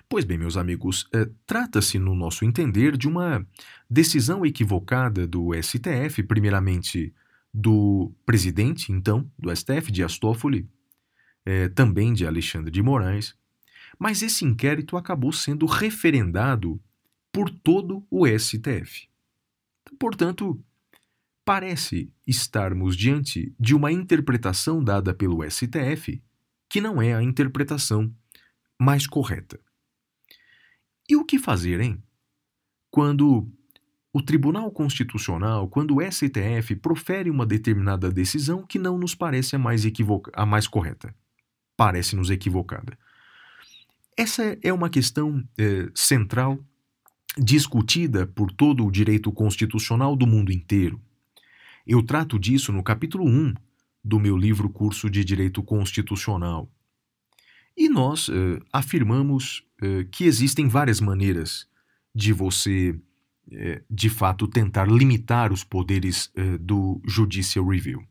Pois 0.09 0.24
bem, 0.24 0.38
meus 0.38 0.57
amigos, 0.57 1.09
eh, 1.12 1.29
trata-se, 1.46 1.98
no 1.98 2.14
nosso 2.14 2.44
entender, 2.44 2.96
de 2.96 3.09
uma 3.09 3.46
decisão 3.88 4.44
equivocada 4.44 5.26
do 5.26 5.55
STF, 5.55 6.22
primeiramente 6.22 7.14
do 7.53 8.12
presidente, 8.24 8.92
então, 8.92 9.31
do 9.38 9.55
STF, 9.55 9.90
de 9.90 10.03
Astófoli, 10.05 10.68
eh, 11.44 11.68
também 11.68 12.12
de 12.12 12.26
Alexandre 12.26 12.70
de 12.70 12.83
Moraes, 12.83 13.35
mas 13.98 14.22
esse 14.22 14.44
inquérito 14.44 14.96
acabou 14.96 15.33
sendo 15.33 15.66
referendado 15.66 16.81
por 17.33 17.50
todo 17.50 18.05
o 18.11 18.26
STF. 18.26 19.09
Portanto, 19.98 20.62
parece 21.44 22.12
estarmos 22.26 22.96
diante 22.96 23.53
de 23.59 23.74
uma 23.74 23.90
interpretação 23.90 24.83
dada 24.83 25.12
pelo 25.12 25.42
STF 25.48 26.22
que 26.68 26.81
não 26.81 27.03
é 27.03 27.12
a 27.12 27.22
interpretação 27.22 28.14
mais 28.81 29.07
correta. 29.07 29.61
E 31.11 31.16
o 31.16 31.25
que 31.25 31.40
fazer, 31.40 31.81
hein? 31.81 32.01
Quando 32.88 33.51
o 34.12 34.23
Tribunal 34.23 34.70
Constitucional, 34.70 35.68
quando 35.68 35.96
o 35.96 36.01
STF 36.01 36.77
profere 36.77 37.29
uma 37.29 37.44
determinada 37.44 38.12
decisão 38.12 38.64
que 38.64 38.79
não 38.79 38.96
nos 38.96 39.12
parece 39.12 39.57
a 39.57 39.59
mais, 39.59 39.83
a 40.33 40.46
mais 40.46 40.68
correta, 40.68 41.12
parece-nos 41.77 42.31
equivocada. 42.31 42.96
Essa 44.16 44.57
é 44.62 44.73
uma 44.73 44.88
questão 44.88 45.42
é, 45.59 45.88
central 45.96 46.61
discutida 47.37 48.25
por 48.25 48.53
todo 48.53 48.87
o 48.87 48.90
direito 48.90 49.33
constitucional 49.33 50.14
do 50.14 50.29
mundo 50.29 50.53
inteiro. 50.53 51.01
Eu 51.85 52.05
trato 52.05 52.38
disso 52.38 52.73
no 52.73 52.85
capítulo 52.85 53.27
1 53.27 53.55
do 54.05 54.20
meu 54.20 54.37
livro 54.37 54.70
Curso 54.70 55.11
de 55.11 55.25
Direito 55.25 55.61
Constitucional. 55.61 56.70
E 57.76 57.88
nós 57.88 58.28
uh, 58.28 58.61
afirmamos 58.72 59.64
uh, 59.83 60.04
que 60.11 60.24
existem 60.24 60.68
várias 60.68 61.00
maneiras 61.00 61.66
de 62.14 62.33
você, 62.33 62.90
uh, 62.90 63.85
de 63.88 64.11
fato, 64.11 64.46
tentar 64.46 64.87
limitar 64.87 65.52
os 65.52 65.64
poderes 65.64 66.33
do 66.61 67.00
Judicial 67.06 67.66
Review. 67.66 68.02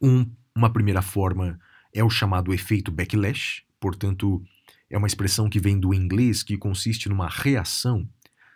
Um, 0.00 0.30
uma 0.54 0.72
primeira 0.72 1.02
forma 1.02 1.58
é 1.94 2.02
o 2.04 2.10
chamado 2.10 2.52
efeito 2.52 2.90
backlash, 2.90 3.62
portanto, 3.78 4.42
é 4.88 4.98
uma 4.98 5.06
expressão 5.06 5.48
que 5.48 5.60
vem 5.60 5.78
do 5.78 5.94
inglês 5.94 6.42
que 6.42 6.56
consiste 6.56 7.08
numa 7.08 7.28
reação 7.28 8.08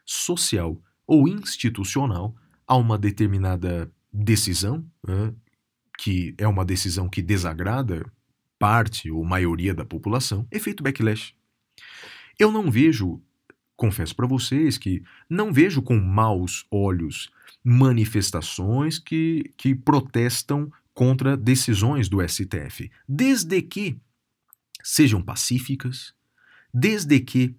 social 0.04 0.80
ou 1.06 1.28
institucional 1.28 2.34
a 2.66 2.76
uma 2.76 2.98
determinada 2.98 3.90
decisão, 4.12 4.84
que 5.98 6.34
é 6.38 6.46
uma 6.46 6.64
decisão 6.64 7.08
que 7.08 7.22
desagrada 7.22 8.04
parte 8.64 9.10
ou 9.10 9.22
maioria 9.22 9.74
da 9.74 9.84
população, 9.84 10.48
efeito 10.50 10.82
backlash. 10.82 11.34
Eu 12.38 12.50
não 12.50 12.70
vejo, 12.70 13.20
confesso 13.76 14.16
para 14.16 14.26
vocês 14.26 14.78
que 14.78 15.02
não 15.28 15.52
vejo 15.52 15.82
com 15.82 16.00
maus 16.00 16.64
olhos 16.70 17.30
manifestações 17.62 18.98
que, 18.98 19.52
que 19.58 19.74
protestam 19.74 20.72
contra 20.94 21.36
decisões 21.36 22.08
do 22.08 22.26
STF, 22.26 22.90
desde 23.06 23.60
que 23.60 23.98
sejam 24.82 25.20
pacíficas, 25.20 26.14
desde 26.72 27.20
que 27.20 27.54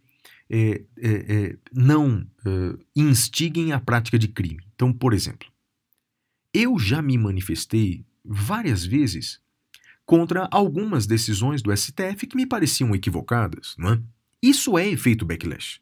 é, 0.49 0.81
é, 0.97 1.11
é, 1.11 1.57
não 1.71 2.27
é, 2.43 2.79
instiguem 2.95 3.73
a 3.73 3.79
prática 3.79 4.17
de 4.17 4.27
crime. 4.27 4.65
Então, 4.73 4.91
por 4.91 5.13
exemplo, 5.13 5.47
eu 6.51 6.79
já 6.79 6.99
me 6.99 7.15
manifestei 7.15 8.03
várias 8.23 8.83
vezes 8.83 9.44
contra 10.05 10.47
algumas 10.51 11.07
decisões 11.07 11.61
do 11.61 11.75
STF 11.75 12.27
que 12.27 12.35
me 12.35 12.45
pareciam 12.45 12.93
equivocadas, 12.93 13.75
não 13.77 13.93
é? 13.93 14.01
Isso 14.41 14.77
é 14.77 14.87
efeito 14.87 15.25
backlash. 15.25 15.81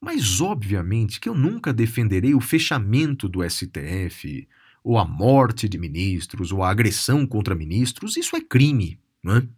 Mas, 0.00 0.40
obviamente, 0.40 1.20
que 1.20 1.28
eu 1.28 1.34
nunca 1.34 1.72
defenderei 1.72 2.34
o 2.34 2.40
fechamento 2.40 3.28
do 3.28 3.48
STF, 3.48 4.48
ou 4.82 4.98
a 4.98 5.04
morte 5.04 5.68
de 5.68 5.78
ministros, 5.78 6.50
ou 6.52 6.62
a 6.62 6.70
agressão 6.70 7.26
contra 7.26 7.54
ministros. 7.54 8.16
Isso 8.16 8.36
é 8.36 8.40
crime, 8.40 8.98
não 9.22 9.36
é? 9.36 9.48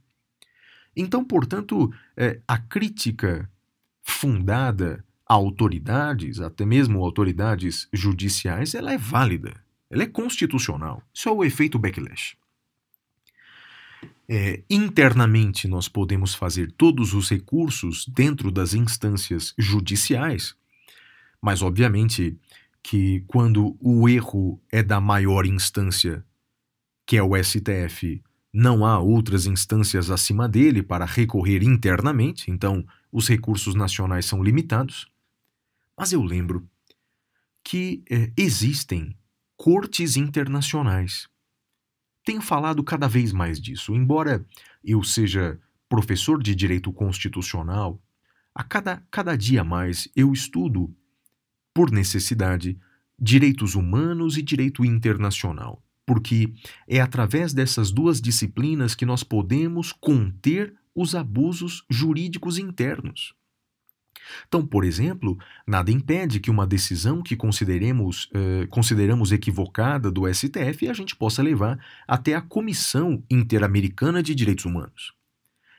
Então, 0.94 1.24
portanto, 1.24 1.92
é, 2.16 2.40
a 2.46 2.58
crítica 2.58 3.50
fundada 4.02 5.04
a 5.26 5.34
autoridades, 5.34 6.40
até 6.40 6.66
mesmo 6.66 7.02
autoridades 7.02 7.88
judiciais, 7.92 8.74
ela 8.74 8.92
é 8.92 8.98
válida. 8.98 9.54
Ela 9.90 10.02
é 10.02 10.06
constitucional. 10.06 11.02
Isso 11.12 11.28
é 11.28 11.32
o 11.32 11.42
efeito 11.42 11.78
backlash. 11.78 12.36
É, 14.28 14.62
internamente, 14.70 15.68
nós 15.68 15.88
podemos 15.88 16.34
fazer 16.34 16.72
todos 16.72 17.12
os 17.12 17.28
recursos 17.28 18.06
dentro 18.06 18.50
das 18.50 18.72
instâncias 18.72 19.54
judiciais, 19.58 20.54
mas, 21.40 21.60
obviamente, 21.60 22.38
que 22.82 23.22
quando 23.26 23.76
o 23.80 24.08
erro 24.08 24.60
é 24.72 24.82
da 24.82 25.00
maior 25.00 25.46
instância, 25.46 26.24
que 27.06 27.16
é 27.16 27.22
o 27.22 27.36
STF, 27.36 28.22
não 28.52 28.86
há 28.86 28.98
outras 28.98 29.46
instâncias 29.46 30.10
acima 30.10 30.48
dele 30.48 30.82
para 30.82 31.04
recorrer 31.04 31.62
internamente, 31.62 32.50
então 32.50 32.86
os 33.10 33.28
recursos 33.28 33.74
nacionais 33.74 34.26
são 34.26 34.42
limitados. 34.42 35.06
Mas 35.98 36.12
eu 36.12 36.22
lembro 36.22 36.68
que 37.64 38.04
é, 38.10 38.30
existem 38.36 39.16
cortes 39.56 40.16
internacionais. 40.16 41.28
Tenho 42.24 42.40
falado 42.40 42.82
cada 42.82 43.06
vez 43.06 43.32
mais 43.32 43.60
disso, 43.60 43.94
embora 43.94 44.44
eu 44.82 45.02
seja 45.04 45.60
professor 45.88 46.42
de 46.42 46.54
direito 46.54 46.90
constitucional, 46.92 48.02
a 48.54 48.64
cada, 48.64 49.02
cada 49.10 49.36
dia 49.36 49.62
mais 49.62 50.08
eu 50.16 50.32
estudo, 50.32 50.94
por 51.74 51.90
necessidade, 51.90 52.78
direitos 53.18 53.74
humanos 53.74 54.38
e 54.38 54.42
direito 54.42 54.84
internacional, 54.84 55.82
porque 56.06 56.52
é 56.88 57.00
através 57.00 57.52
dessas 57.52 57.90
duas 57.90 58.20
disciplinas 58.20 58.94
que 58.94 59.04
nós 59.04 59.22
podemos 59.22 59.92
conter 59.92 60.74
os 60.94 61.14
abusos 61.14 61.84
jurídicos 61.90 62.58
internos. 62.58 63.34
Então, 64.46 64.64
por 64.64 64.84
exemplo, 64.84 65.38
nada 65.66 65.90
impede 65.90 66.40
que 66.40 66.50
uma 66.50 66.66
decisão 66.66 67.22
que 67.22 67.36
consideremos, 67.36 68.30
eh, 68.34 68.66
consideramos 68.70 69.32
equivocada 69.32 70.10
do 70.10 70.26
STF 70.32 70.88
a 70.88 70.92
gente 70.92 71.16
possa 71.16 71.42
levar 71.42 71.78
até 72.06 72.34
a 72.34 72.42
Comissão 72.42 73.22
Interamericana 73.30 74.22
de 74.22 74.34
Direitos 74.34 74.64
Humanos. 74.64 75.12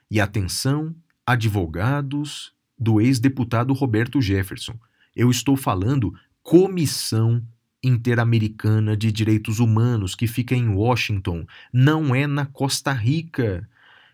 E 0.10 0.20
atenção, 0.20 0.96
advogados 1.26 2.54
do 2.78 3.02
ex-deputado 3.02 3.74
Roberto 3.74 4.22
Jefferson. 4.22 4.78
Eu 5.16 5.32
estou 5.32 5.56
falando 5.56 6.14
Comissão 6.44 7.42
Interamericana 7.84 8.98
de 8.98 9.12
Direitos 9.12 9.60
Humanos, 9.60 10.16
que 10.16 10.28
fica 10.28 10.56
em 10.56 10.70
Washington, 10.70 11.46
não 11.72 12.14
é 12.14 12.28
na 12.28 12.46
Costa 12.46 12.92
Rica. 12.92 13.68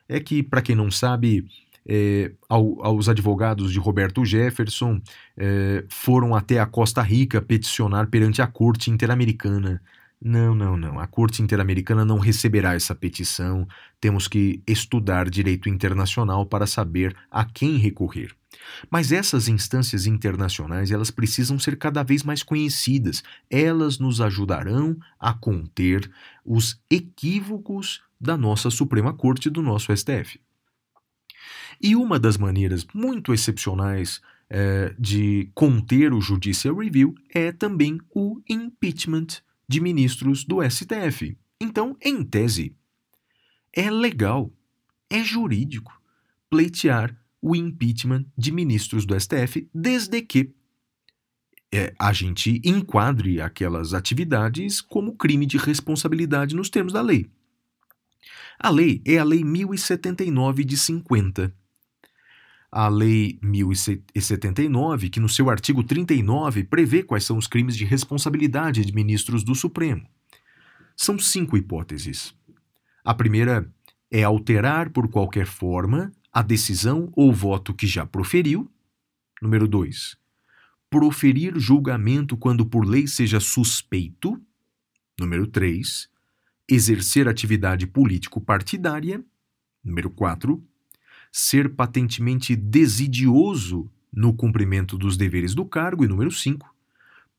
É 0.07 0.19
que, 0.19 0.43
para 0.43 0.61
quem 0.61 0.75
não 0.75 0.91
sabe, 0.91 1.47
é, 1.87 2.31
ao, 2.47 2.83
aos 2.85 3.09
advogados 3.09 3.71
de 3.71 3.79
Roberto 3.79 4.23
Jefferson 4.23 5.01
é, 5.37 5.83
foram 5.89 6.35
até 6.35 6.59
a 6.59 6.65
Costa 6.65 7.01
Rica 7.01 7.41
peticionar 7.41 8.07
perante 8.07 8.41
a 8.41 8.47
Corte 8.47 8.91
Interamericana. 8.91 9.81
Não, 10.23 10.53
não, 10.53 10.77
não. 10.77 10.99
A 10.99 11.07
Corte 11.07 11.41
Interamericana 11.41 12.05
não 12.05 12.19
receberá 12.19 12.75
essa 12.75 12.93
petição. 12.93 13.67
Temos 13.99 14.27
que 14.27 14.61
estudar 14.67 15.27
direito 15.27 15.67
internacional 15.67 16.45
para 16.45 16.67
saber 16.67 17.15
a 17.31 17.43
quem 17.43 17.77
recorrer. 17.77 18.35
Mas 18.89 19.11
essas 19.11 19.47
instâncias 19.47 20.05
internacionais, 20.05 20.91
elas 20.91 21.09
precisam 21.09 21.57
ser 21.57 21.75
cada 21.77 22.03
vez 22.03 22.21
mais 22.21 22.43
conhecidas. 22.43 23.23
Elas 23.49 23.97
nos 23.97 24.21
ajudarão 24.21 24.95
a 25.19 25.33
conter 25.33 26.11
os 26.45 26.79
equívocos 26.89 28.01
da 28.19 28.37
nossa 28.37 28.69
Suprema 28.69 29.13
Corte 29.13 29.49
do 29.49 29.63
nosso 29.63 29.95
STF. 29.95 30.39
E 31.81 31.95
uma 31.95 32.19
das 32.19 32.37
maneiras 32.37 32.85
muito 32.93 33.33
excepcionais 33.33 34.21
é, 34.49 34.93
de 34.99 35.49
conter 35.55 36.13
o 36.13 36.21
Judicial 36.21 36.75
Review 36.75 37.15
é 37.33 37.51
também 37.51 37.97
o 38.13 38.39
impeachment 38.47 39.27
de 39.67 39.81
ministros 39.81 40.43
do 40.43 40.61
STF. 40.61 41.37
Então, 41.59 41.97
em 42.01 42.23
tese, 42.23 42.75
é 43.73 43.89
legal, 43.89 44.51
é 45.09 45.23
jurídico 45.23 45.99
pleitear 46.49 47.17
o 47.41 47.55
impeachment 47.55 48.25
de 48.37 48.51
ministros 48.51 49.05
do 49.05 49.19
STF 49.19 49.67
desde 49.73 50.21
que 50.21 50.53
é, 51.73 51.93
a 51.97 52.11
gente 52.11 52.61
enquadre 52.63 53.41
aquelas 53.41 53.93
atividades 53.93 54.81
como 54.81 55.15
crime 55.15 55.45
de 55.45 55.57
responsabilidade 55.57 56.55
nos 56.55 56.69
termos 56.69 56.93
da 56.93 57.01
lei. 57.01 57.31
A 58.59 58.69
lei 58.69 59.01
é 59.05 59.17
a 59.17 59.23
Lei 59.23 59.43
1079 59.43 60.63
de 60.63 60.77
50 60.77 61.60
a 62.71 62.87
Lei 62.87 63.37
1079, 63.41 65.09
que 65.09 65.19
no 65.19 65.27
seu 65.27 65.49
artigo 65.49 65.83
39 65.83 66.63
prevê 66.63 67.03
quais 67.03 67.25
são 67.25 67.37
os 67.37 67.45
crimes 67.45 67.75
de 67.75 67.83
responsabilidade 67.83 68.85
de 68.85 68.93
ministros 68.93 69.43
do 69.43 69.53
Supremo. 69.53 70.07
São 70.95 71.19
cinco 71.19 71.57
hipóteses. 71.57 72.33
A 73.03 73.13
primeira 73.13 73.69
é 74.09 74.23
alterar 74.23 74.89
por 74.91 75.09
qualquer 75.09 75.45
forma 75.45 76.11
a 76.31 76.41
decisão 76.41 77.11
ou 77.13 77.33
voto 77.33 77.73
que 77.73 77.85
já 77.85 78.05
proferiu. 78.05 78.71
Número 79.41 79.67
2. 79.67 80.15
Proferir 80.89 81.57
julgamento 81.59 82.37
quando 82.37 82.65
por 82.65 82.85
lei 82.85 83.05
seja 83.05 83.39
suspeito. 83.39 84.41
Número 85.19 85.45
3. 85.45 86.09
Exercer 86.69 87.27
atividade 87.27 87.85
político-partidária. 87.85 89.23
Número 89.83 90.09
4 90.09 90.63
ser 91.31 91.75
patentemente 91.75 92.55
desidioso 92.55 93.89
no 94.11 94.33
cumprimento 94.33 94.97
dos 94.97 95.15
deveres 95.15 95.55
do 95.55 95.65
cargo, 95.65 96.03
e 96.03 96.07
número 96.07 96.29
5, 96.29 96.75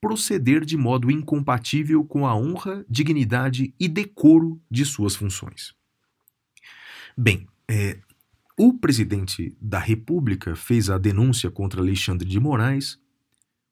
proceder 0.00 0.64
de 0.64 0.76
modo 0.76 1.10
incompatível 1.10 2.02
com 2.04 2.26
a 2.26 2.34
honra, 2.34 2.84
dignidade 2.88 3.72
e 3.78 3.86
decoro 3.86 4.60
de 4.70 4.84
suas 4.84 5.14
funções. 5.14 5.74
Bem, 7.16 7.46
é, 7.68 8.00
o 8.58 8.72
presidente 8.72 9.56
da 9.60 9.78
República 9.78 10.56
fez 10.56 10.90
a 10.90 10.98
denúncia 10.98 11.50
contra 11.50 11.80
Alexandre 11.80 12.28
de 12.28 12.40
Moraes, 12.40 12.98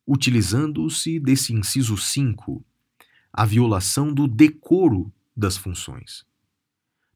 utilizando-se 0.07 1.18
desse 1.18 1.53
inciso 1.55 1.97
5, 1.97 2.64
a 3.33 3.45
violação 3.45 4.12
do 4.12 4.29
decoro 4.29 5.12
das 5.37 5.57
funções. 5.57 6.25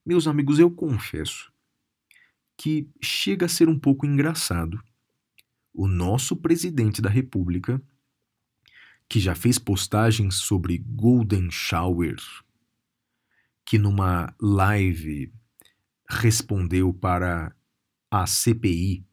Meus 0.04 0.26
amigos, 0.26 0.58
eu 0.58 0.70
confesso 0.70 1.53
que 2.56 2.88
chega 3.00 3.46
a 3.46 3.48
ser 3.48 3.68
um 3.68 3.78
pouco 3.78 4.06
engraçado. 4.06 4.82
O 5.72 5.88
nosso 5.88 6.36
presidente 6.36 7.02
da 7.02 7.10
República, 7.10 7.82
que 9.08 9.18
já 9.18 9.34
fez 9.34 9.58
postagens 9.58 10.36
sobre 10.36 10.78
Golden 10.78 11.50
Shower, 11.50 12.16
que 13.64 13.78
numa 13.78 14.34
live 14.40 15.32
respondeu 16.08 16.92
para 16.92 17.54
a 18.10 18.26
CPI 18.26 19.04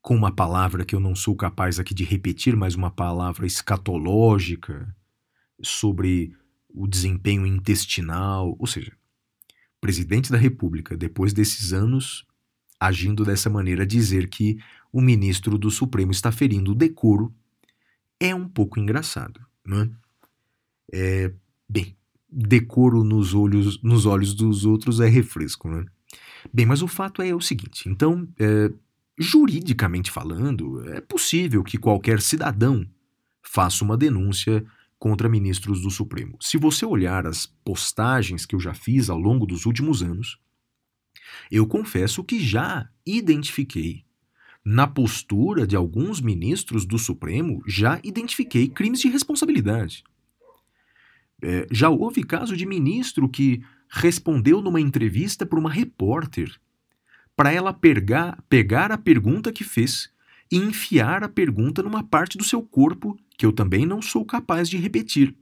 com 0.00 0.14
uma 0.14 0.30
palavra 0.30 0.84
que 0.84 0.94
eu 0.94 1.00
não 1.00 1.16
sou 1.16 1.34
capaz 1.34 1.80
aqui 1.80 1.94
de 1.94 2.04
repetir, 2.04 2.54
mas 2.54 2.74
uma 2.74 2.90
palavra 2.90 3.46
escatológica 3.46 4.94
sobre 5.62 6.36
o 6.68 6.86
desempenho 6.86 7.46
intestinal, 7.46 8.54
ou 8.58 8.66
seja, 8.66 8.92
presidente 9.80 10.30
da 10.30 10.36
República, 10.36 10.96
depois 10.96 11.32
desses 11.32 11.72
anos, 11.72 12.26
agindo 12.86 13.24
dessa 13.24 13.48
maneira, 13.48 13.86
dizer 13.86 14.28
que 14.28 14.58
o 14.92 15.00
ministro 15.00 15.58
do 15.58 15.70
Supremo 15.70 16.12
está 16.12 16.30
ferindo 16.30 16.72
o 16.72 16.74
decoro 16.74 17.34
é 18.20 18.34
um 18.34 18.48
pouco 18.48 18.78
engraçado, 18.78 19.40
né? 19.66 19.90
É, 20.92 21.32
bem, 21.68 21.96
decoro 22.30 23.02
nos 23.02 23.34
olhos, 23.34 23.82
nos 23.82 24.06
olhos 24.06 24.34
dos 24.34 24.64
outros 24.64 25.00
é 25.00 25.08
refresco, 25.08 25.68
né? 25.68 25.84
Bem, 26.52 26.66
mas 26.66 26.82
o 26.82 26.88
fato 26.88 27.22
é 27.22 27.34
o 27.34 27.40
seguinte: 27.40 27.88
então, 27.88 28.28
é, 28.38 28.70
juridicamente 29.18 30.10
falando, 30.10 30.88
é 30.90 31.00
possível 31.00 31.62
que 31.64 31.78
qualquer 31.78 32.20
cidadão 32.20 32.86
faça 33.42 33.84
uma 33.84 33.96
denúncia 33.96 34.64
contra 34.98 35.28
ministros 35.28 35.82
do 35.82 35.90
Supremo. 35.90 36.36
Se 36.40 36.56
você 36.56 36.86
olhar 36.86 37.26
as 37.26 37.46
postagens 37.64 38.46
que 38.46 38.54
eu 38.54 38.60
já 38.60 38.72
fiz 38.72 39.10
ao 39.10 39.18
longo 39.18 39.44
dos 39.44 39.66
últimos 39.66 40.02
anos, 40.02 40.38
eu 41.50 41.66
confesso 41.66 42.24
que 42.24 42.40
já 42.40 42.88
identifiquei. 43.06 44.04
Na 44.64 44.86
postura 44.86 45.66
de 45.66 45.76
alguns 45.76 46.20
ministros 46.20 46.86
do 46.86 46.98
Supremo, 46.98 47.62
já 47.66 48.00
identifiquei 48.02 48.68
crimes 48.68 49.00
de 49.00 49.08
responsabilidade. 49.08 50.02
É, 51.42 51.66
já 51.70 51.90
houve 51.90 52.22
caso 52.24 52.56
de 52.56 52.64
ministro 52.64 53.28
que 53.28 53.62
respondeu 53.88 54.62
numa 54.62 54.80
entrevista 54.80 55.44
para 55.44 55.58
uma 55.58 55.70
repórter 55.70 56.58
para 57.36 57.52
ela 57.52 57.72
pegar, 57.72 58.42
pegar 58.48 58.92
a 58.92 58.98
pergunta 58.98 59.52
que 59.52 59.64
fez 59.64 60.10
e 60.50 60.56
enfiar 60.56 61.24
a 61.24 61.28
pergunta 61.28 61.82
numa 61.82 62.02
parte 62.02 62.38
do 62.38 62.44
seu 62.44 62.62
corpo 62.62 63.18
que 63.36 63.44
eu 63.44 63.52
também 63.52 63.84
não 63.84 64.00
sou 64.00 64.24
capaz 64.24 64.68
de 64.68 64.76
repetir. 64.76 65.36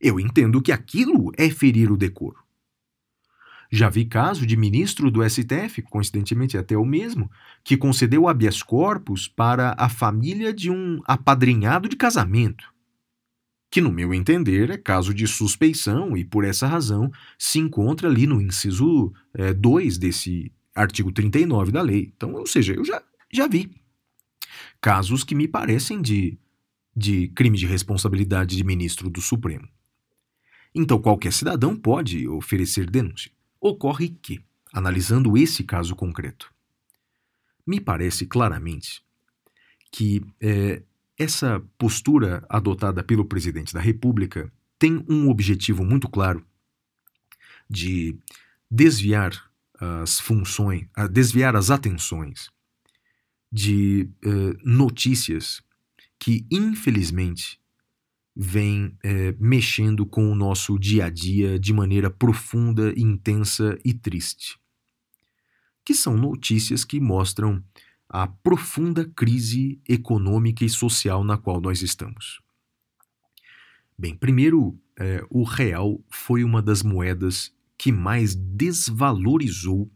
Eu 0.00 0.18
entendo 0.18 0.60
que 0.60 0.72
aquilo 0.72 1.32
é 1.36 1.48
ferir 1.48 1.90
o 1.90 1.96
decoro. 1.96 2.45
Já 3.70 3.88
vi 3.88 4.04
caso 4.04 4.46
de 4.46 4.56
ministro 4.56 5.10
do 5.10 5.28
STF, 5.28 5.82
coincidentemente 5.82 6.56
até 6.56 6.76
o 6.76 6.84
mesmo, 6.84 7.30
que 7.64 7.76
concedeu 7.76 8.28
habeas 8.28 8.62
corpus 8.62 9.26
para 9.26 9.74
a 9.78 9.88
família 9.88 10.52
de 10.52 10.70
um 10.70 11.00
apadrinhado 11.04 11.88
de 11.88 11.96
casamento, 11.96 12.72
que, 13.70 13.80
no 13.80 13.92
meu 13.92 14.14
entender, 14.14 14.70
é 14.70 14.76
caso 14.76 15.12
de 15.12 15.26
suspeição 15.26 16.16
e, 16.16 16.24
por 16.24 16.44
essa 16.44 16.66
razão, 16.66 17.10
se 17.38 17.58
encontra 17.58 18.08
ali 18.08 18.26
no 18.26 18.40
inciso 18.40 19.12
2 19.58 19.96
é, 19.96 19.98
desse 19.98 20.52
artigo 20.74 21.10
39 21.10 21.72
da 21.72 21.82
lei. 21.82 22.12
Então, 22.16 22.34
ou 22.34 22.46
seja, 22.46 22.74
eu 22.74 22.84
já, 22.84 23.02
já 23.32 23.48
vi 23.48 23.70
casos 24.80 25.24
que 25.24 25.34
me 25.34 25.48
parecem 25.48 26.00
de, 26.00 26.38
de 26.94 27.28
crime 27.28 27.58
de 27.58 27.66
responsabilidade 27.66 28.56
de 28.56 28.64
ministro 28.64 29.10
do 29.10 29.20
Supremo. 29.20 29.68
Então, 30.74 31.00
qualquer 31.00 31.32
cidadão 31.32 31.74
pode 31.74 32.28
oferecer 32.28 32.88
denúncia. 32.88 33.32
Ocorre 33.66 34.10
que, 34.10 34.40
analisando 34.72 35.36
esse 35.36 35.64
caso 35.64 35.96
concreto, 35.96 36.54
me 37.66 37.80
parece 37.80 38.24
claramente 38.24 39.02
que 39.90 40.22
é, 40.40 40.84
essa 41.18 41.60
postura 41.76 42.46
adotada 42.48 43.02
pelo 43.02 43.24
presidente 43.24 43.74
da 43.74 43.80
República 43.80 44.52
tem 44.78 45.04
um 45.08 45.28
objetivo 45.28 45.84
muito 45.84 46.08
claro 46.08 46.46
de 47.68 48.16
desviar 48.70 49.50
as 49.80 50.20
funções, 50.20 50.86
desviar 51.10 51.56
as 51.56 51.68
atenções 51.68 52.48
de 53.50 54.08
uh, 54.24 54.56
notícias 54.62 55.60
que, 56.20 56.46
infelizmente, 56.50 57.60
vêm 58.36 58.86
uh, 58.86 59.36
mexendo 59.40 60.04
com 60.04 60.30
o 60.30 60.34
nosso 60.34 60.78
dia 60.78 61.06
a 61.06 61.10
dia 61.10 61.58
de 61.58 61.72
maneira 61.72 62.10
profunda, 62.10 62.92
intensa 62.96 63.78
e 63.82 63.94
triste. 63.94 64.58
Que 65.82 65.94
são 65.94 66.16
notícias 66.16 66.84
que 66.84 67.00
mostram 67.00 67.64
a 68.08 68.26
profunda 68.26 69.04
crise 69.04 69.80
econômica 69.88 70.64
e 70.64 70.68
social 70.68 71.24
na 71.24 71.38
qual 71.38 71.60
nós 71.60 71.80
estamos. 71.80 72.40
Bem, 73.98 74.14
primeiro, 74.14 74.78
é, 74.98 75.24
o 75.30 75.42
real 75.42 76.04
foi 76.10 76.44
uma 76.44 76.60
das 76.60 76.82
moedas 76.82 77.52
que 77.78 77.90
mais 77.90 78.34
desvalorizou 78.34 79.90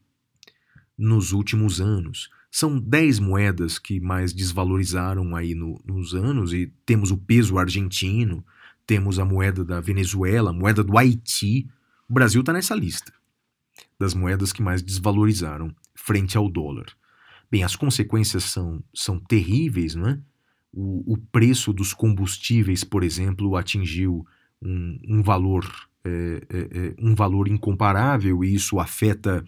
nos 0.97 1.33
últimos 1.33 1.81
anos. 1.81 2.31
São 2.51 2.79
10 2.79 3.21
moedas 3.21 3.79
que 3.79 4.01
mais 4.01 4.33
desvalorizaram 4.33 5.37
aí 5.37 5.55
no, 5.55 5.81
nos 5.85 6.15
anos, 6.15 6.53
e 6.53 6.73
temos 6.85 7.11
o 7.11 7.17
peso 7.17 7.59
argentino, 7.59 8.45
temos 8.87 9.19
a 9.19 9.25
moeda 9.25 9.65
da 9.65 9.81
Venezuela, 9.81 10.51
a 10.51 10.53
moeda 10.53 10.83
do 10.83 10.99
Haiti. 10.99 11.69
O 12.09 12.13
Brasil 12.13 12.41
está 12.41 12.53
nessa 12.53 12.75
lista 12.75 13.13
das 13.99 14.15
moedas 14.15 14.53
que 14.53 14.63
mais 14.63 14.83
desvalorizaram 14.83 15.75
frente 15.95 16.37
ao 16.37 16.51
dólar. 16.51 16.87
Bem, 17.51 17.63
as 17.63 17.77
consequências 17.77 18.45
são, 18.45 18.83
são 18.95 19.21
terríveis, 19.21 19.95
não 19.95 20.09
é? 20.09 20.19
O, 20.73 21.15
o 21.15 21.19
preço 21.19 21.73
dos 21.73 21.93
combustíveis, 21.93 22.83
por 22.85 23.03
exemplo, 23.03 23.57
atingiu 23.57 24.27
um, 24.63 24.99
um 25.07 25.23
valor 25.23 25.67
é, 26.03 26.43
é, 26.49 26.95
um 26.99 27.15
valor 27.15 27.47
incomparável 27.47 28.43
e 28.43 28.55
isso 28.55 28.79
afeta 28.79 29.45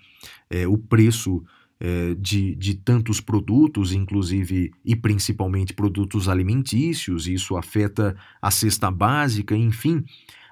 é, 0.50 0.66
o 0.68 0.76
preço 0.76 1.42
é, 1.84 2.14
de, 2.14 2.54
de 2.54 2.74
tantos 2.76 3.20
produtos, 3.20 3.92
inclusive 3.92 4.70
e 4.84 4.94
principalmente 4.94 5.72
produtos 5.72 6.28
alimentícios, 6.28 7.26
isso 7.26 7.56
afeta 7.56 8.16
a 8.40 8.52
cesta 8.52 8.88
básica, 8.88 9.56
enfim. 9.56 10.04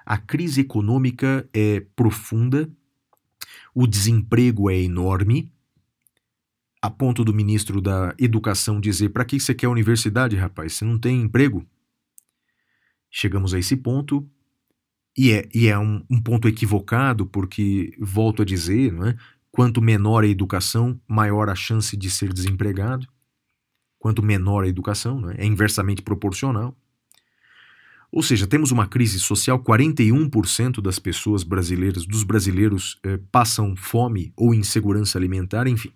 A 0.05 0.17
crise 0.17 0.59
econômica 0.59 1.47
é 1.53 1.85
profunda, 1.95 2.69
o 3.73 3.87
desemprego 3.87 4.69
é 4.69 4.77
enorme, 4.77 5.49
a 6.81 6.89
ponto 6.89 7.23
do 7.23 7.33
ministro 7.33 7.79
da 7.79 8.13
Educação 8.19 8.81
dizer: 8.81 9.07
para 9.09 9.23
que 9.23 9.39
você 9.39 9.55
quer 9.55 9.69
universidade, 9.69 10.35
rapaz? 10.35 10.73
Você 10.73 10.83
não 10.83 10.99
tem 10.99 11.21
emprego? 11.21 11.65
Chegamos 13.09 13.53
a 13.53 13.59
esse 13.59 13.77
ponto, 13.77 14.29
e 15.17 15.31
é, 15.31 15.47
e 15.55 15.67
é 15.67 15.79
um, 15.79 16.03
um 16.09 16.21
ponto 16.21 16.49
equivocado, 16.49 17.25
porque, 17.25 17.95
volto 17.97 18.41
a 18.41 18.45
dizer, 18.45 18.91
não 18.91 19.07
é? 19.07 19.15
Quanto 19.51 19.81
menor 19.81 20.23
a 20.23 20.27
educação, 20.27 20.99
maior 21.07 21.49
a 21.49 21.55
chance 21.55 21.95
de 21.97 22.09
ser 22.09 22.31
desempregado. 22.33 23.07
Quanto 23.99 24.23
menor 24.23 24.63
a 24.63 24.67
educação, 24.67 25.29
é? 25.29 25.43
é 25.43 25.45
inversamente 25.45 26.01
proporcional. 26.01 26.75
Ou 28.11 28.21
seja, 28.21 28.47
temos 28.47 28.71
uma 28.71 28.87
crise 28.87 29.19
social, 29.19 29.59
41% 29.59 30.81
das 30.81 30.99
pessoas 30.99 31.43
brasileiras, 31.43 32.05
dos 32.05 32.23
brasileiros, 32.23 32.99
eh, 33.03 33.19
passam 33.31 33.73
fome 33.75 34.33
ou 34.35 34.53
insegurança 34.53 35.17
alimentar, 35.17 35.65
enfim. 35.65 35.93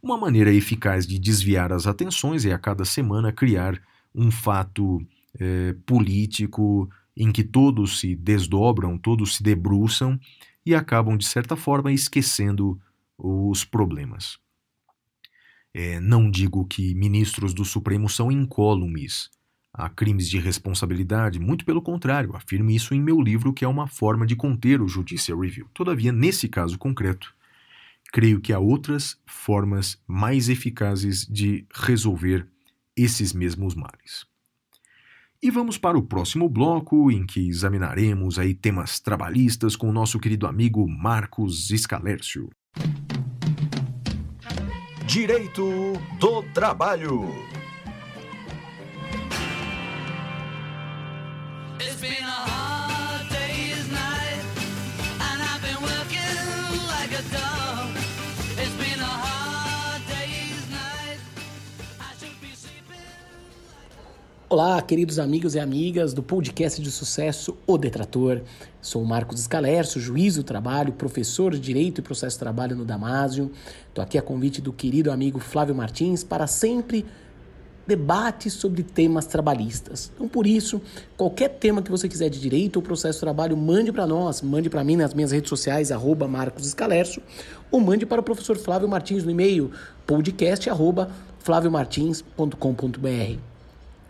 Uma 0.00 0.16
maneira 0.16 0.52
eficaz 0.52 1.06
de 1.06 1.18
desviar 1.18 1.72
as 1.72 1.88
atenções 1.88 2.44
é 2.44 2.52
a 2.52 2.58
cada 2.58 2.84
semana 2.84 3.32
criar 3.32 3.80
um 4.14 4.30
fato 4.30 5.04
eh, 5.40 5.74
político 5.84 6.88
em 7.16 7.32
que 7.32 7.42
todos 7.42 7.98
se 7.98 8.14
desdobram, 8.14 8.96
todos 8.96 9.36
se 9.36 9.42
debruçam 9.42 10.20
e 10.68 10.74
acabam, 10.74 11.16
de 11.16 11.26
certa 11.26 11.56
forma, 11.56 11.90
esquecendo 11.90 12.78
os 13.16 13.64
problemas. 13.64 14.38
É, 15.72 15.98
não 15.98 16.30
digo 16.30 16.66
que 16.66 16.94
ministros 16.94 17.54
do 17.54 17.64
Supremo 17.64 18.06
são 18.06 18.30
incólumes 18.30 19.30
a 19.72 19.88
crimes 19.88 20.28
de 20.28 20.38
responsabilidade, 20.38 21.38
muito 21.38 21.64
pelo 21.64 21.80
contrário, 21.80 22.36
afirmo 22.36 22.70
isso 22.70 22.94
em 22.94 23.00
meu 23.00 23.18
livro, 23.18 23.52
que 23.54 23.64
é 23.64 23.68
uma 23.68 23.86
forma 23.86 24.26
de 24.26 24.36
conter 24.36 24.82
o 24.82 24.88
Judicial 24.88 25.40
Review. 25.40 25.68
Todavia, 25.72 26.12
nesse 26.12 26.48
caso 26.48 26.76
concreto, 26.76 27.34
creio 28.12 28.38
que 28.38 28.52
há 28.52 28.58
outras 28.58 29.18
formas 29.24 29.98
mais 30.06 30.50
eficazes 30.50 31.26
de 31.26 31.66
resolver 31.72 32.46
esses 32.94 33.32
mesmos 33.32 33.74
males. 33.74 34.26
E 35.40 35.52
vamos 35.52 35.78
para 35.78 35.96
o 35.96 36.02
próximo 36.02 36.48
bloco, 36.48 37.12
em 37.12 37.24
que 37.24 37.48
examinaremos 37.48 38.40
aí 38.40 38.52
temas 38.52 38.98
trabalhistas 38.98 39.76
com 39.76 39.88
o 39.88 39.92
nosso 39.92 40.18
querido 40.18 40.48
amigo 40.48 40.84
Marcos 40.88 41.70
Escalércio. 41.70 42.50
Direito 45.06 45.92
do 46.18 46.42
Trabalho. 46.52 47.32
Olá, 64.50 64.80
queridos 64.80 65.18
amigos 65.18 65.54
e 65.54 65.60
amigas 65.60 66.14
do 66.14 66.22
podcast 66.22 66.80
de 66.80 66.90
sucesso 66.90 67.54
O 67.66 67.76
Detrator. 67.76 68.40
Sou 68.80 69.04
Marcos 69.04 69.40
Escalercio, 69.40 70.00
juiz 70.00 70.36
do 70.36 70.42
trabalho, 70.42 70.94
professor 70.94 71.52
de 71.52 71.60
Direito 71.60 71.98
e 71.98 72.02
Processo 72.02 72.36
de 72.36 72.38
Trabalho 72.38 72.74
no 72.74 72.82
Damásio. 72.82 73.52
Estou 73.88 74.02
aqui 74.02 74.16
a 74.16 74.22
convite 74.22 74.62
do 74.62 74.72
querido 74.72 75.12
amigo 75.12 75.38
Flávio 75.38 75.74
Martins 75.74 76.24
para 76.24 76.46
sempre 76.46 77.04
debates 77.86 78.54
sobre 78.54 78.82
temas 78.82 79.26
trabalhistas. 79.26 80.10
Então, 80.14 80.26
por 80.26 80.46
isso, 80.46 80.80
qualquer 81.14 81.50
tema 81.50 81.82
que 81.82 81.90
você 81.90 82.08
quiser 82.08 82.30
de 82.30 82.40
direito 82.40 82.76
ou 82.76 82.82
processo 82.82 83.18
de 83.18 83.20
trabalho, 83.20 83.54
mande 83.54 83.92
para 83.92 84.06
nós, 84.06 84.40
mande 84.40 84.70
para 84.70 84.82
mim 84.82 84.96
nas 84.96 85.12
minhas 85.12 85.30
redes 85.30 85.50
sociais, 85.50 85.92
arroba 85.92 86.26
Marcos 86.26 86.66
Escalercio, 86.66 87.22
ou 87.70 87.80
mande 87.80 88.06
para 88.06 88.22
o 88.22 88.24
professor 88.24 88.56
Flávio 88.56 88.88
Martins 88.88 89.24
no 89.24 89.30
e-mail 89.30 89.70
podcast 90.06 90.70
arroba 90.70 91.10
flaviomartins.com.br 91.40 93.57